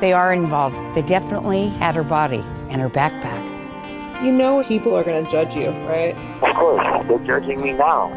They 0.00 0.12
are 0.12 0.32
involved. 0.32 0.74
They 0.96 1.02
definitely 1.02 1.68
had 1.68 1.94
her 1.94 2.02
body 2.02 2.42
and 2.68 2.80
her 2.80 2.90
backpack. 2.90 4.24
You 4.24 4.32
know 4.32 4.64
people 4.64 4.96
are 4.96 5.04
going 5.04 5.24
to 5.24 5.30
judge 5.30 5.54
you, 5.54 5.68
right? 5.86 6.16
Of 6.42 6.56
course, 6.56 6.84
they're 7.06 7.20
judging 7.20 7.62
me 7.62 7.74
now. 7.74 8.08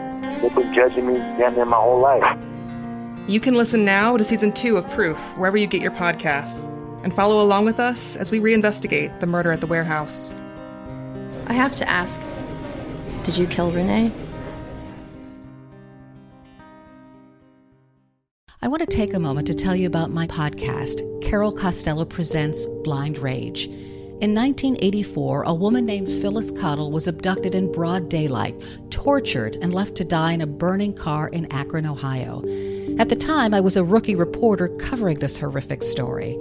They've 0.42 0.56
been 0.56 0.74
judging 0.74 1.06
me 1.06 1.20
damn 1.38 1.54
near 1.54 1.66
my 1.66 1.78
whole 1.78 2.00
life. 2.00 2.36
You 3.28 3.40
can 3.40 3.56
listen 3.56 3.84
now 3.84 4.18
to 4.18 4.24
season 4.24 4.52
two 4.52 4.78
of 4.78 4.88
Proof 4.92 5.18
wherever 5.36 5.58
you 5.58 5.66
get 5.66 5.82
your 5.82 5.90
podcasts 5.90 6.68
and 7.04 7.12
follow 7.12 7.42
along 7.42 7.66
with 7.66 7.80
us 7.80 8.16
as 8.16 8.30
we 8.30 8.40
reinvestigate 8.40 9.20
the 9.20 9.26
murder 9.26 9.52
at 9.52 9.62
the 9.62 9.68
warehouse. 9.68 10.36
I 11.48 11.54
have 11.54 11.74
to 11.78 11.90
ask 11.90 12.22
Did 13.24 13.36
you 13.36 13.48
kill 13.48 13.72
Renee? 13.72 14.12
I 18.62 18.68
want 18.68 18.82
to 18.82 18.88
take 18.88 19.16
a 19.16 19.20
moment 19.20 19.48
to 19.48 19.56
tell 19.56 19.76
you 19.76 19.88
about 19.88 20.12
my 20.12 20.28
podcast, 20.28 21.02
Carol 21.24 21.52
Costello 21.52 22.06
Presents 22.06 22.68
Blind 22.84 23.18
Rage. 23.18 23.68
In 24.22 24.34
1984, 24.34 25.44
a 25.44 25.54
woman 25.54 25.86
named 25.86 26.08
Phyllis 26.08 26.50
Cottle 26.50 26.90
was 26.90 27.06
abducted 27.06 27.54
in 27.54 27.70
broad 27.70 28.08
daylight, 28.08 28.56
tortured, 28.90 29.58
and 29.62 29.74
left 29.74 29.96
to 29.96 30.06
die 30.06 30.32
in 30.32 30.40
a 30.40 30.48
burning 30.48 30.94
car 30.94 31.28
in 31.28 31.52
Akron, 31.52 31.86
Ohio. 31.86 32.42
At 32.98 33.10
the 33.10 33.18
time, 33.18 33.54
I 33.54 33.60
was 33.60 33.76
a 33.76 33.84
rookie 33.84 34.16
reporter 34.16 34.70
covering 34.70 35.20
this 35.20 35.38
horrific 35.38 35.84
story. 35.84 36.38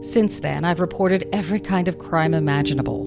Since 0.00 0.40
then, 0.40 0.64
I've 0.64 0.80
reported 0.80 1.28
every 1.30 1.60
kind 1.60 1.88
of 1.88 1.98
crime 1.98 2.32
imaginable. 2.32 3.04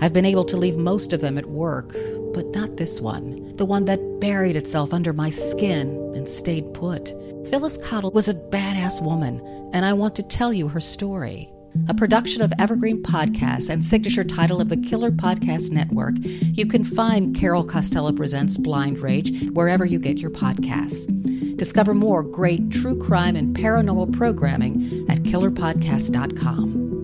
I've 0.00 0.14
been 0.14 0.24
able 0.24 0.46
to 0.46 0.56
leave 0.56 0.78
most 0.78 1.12
of 1.12 1.20
them 1.20 1.36
at 1.36 1.44
work, 1.44 1.94
but 2.32 2.46
not 2.54 2.78
this 2.78 2.98
one, 2.98 3.52
the 3.56 3.66
one 3.66 3.84
that 3.84 4.20
buried 4.20 4.56
itself 4.56 4.94
under 4.94 5.12
my 5.12 5.28
skin 5.28 5.98
and 6.16 6.26
stayed 6.26 6.72
put. 6.72 7.10
Phyllis 7.50 7.76
Cottle 7.76 8.10
was 8.12 8.26
a 8.26 8.34
badass 8.34 9.02
woman, 9.02 9.38
and 9.74 9.84
I 9.84 9.92
want 9.92 10.16
to 10.16 10.22
tell 10.22 10.50
you 10.50 10.66
her 10.68 10.80
story. 10.80 11.52
A 11.88 11.94
production 11.94 12.42
of 12.42 12.52
Evergreen 12.58 13.02
Podcasts 13.02 13.68
and 13.70 13.84
signature 13.84 14.24
title 14.24 14.60
of 14.60 14.68
the 14.68 14.76
Killer 14.76 15.10
Podcast 15.10 15.70
Network, 15.70 16.14
you 16.20 16.66
can 16.66 16.84
find 16.84 17.34
Carol 17.34 17.64
Costello 17.64 18.12
Presents 18.12 18.56
Blind 18.56 18.98
Rage 18.98 19.50
wherever 19.50 19.84
you 19.84 19.98
get 19.98 20.18
your 20.18 20.30
podcasts. 20.30 21.06
Discover 21.56 21.94
more 21.94 22.22
great 22.22 22.70
true 22.70 22.98
crime 22.98 23.36
and 23.36 23.56
paranormal 23.56 24.12
programming 24.12 25.06
at 25.08 25.22
killerpodcast.com. 25.24 26.99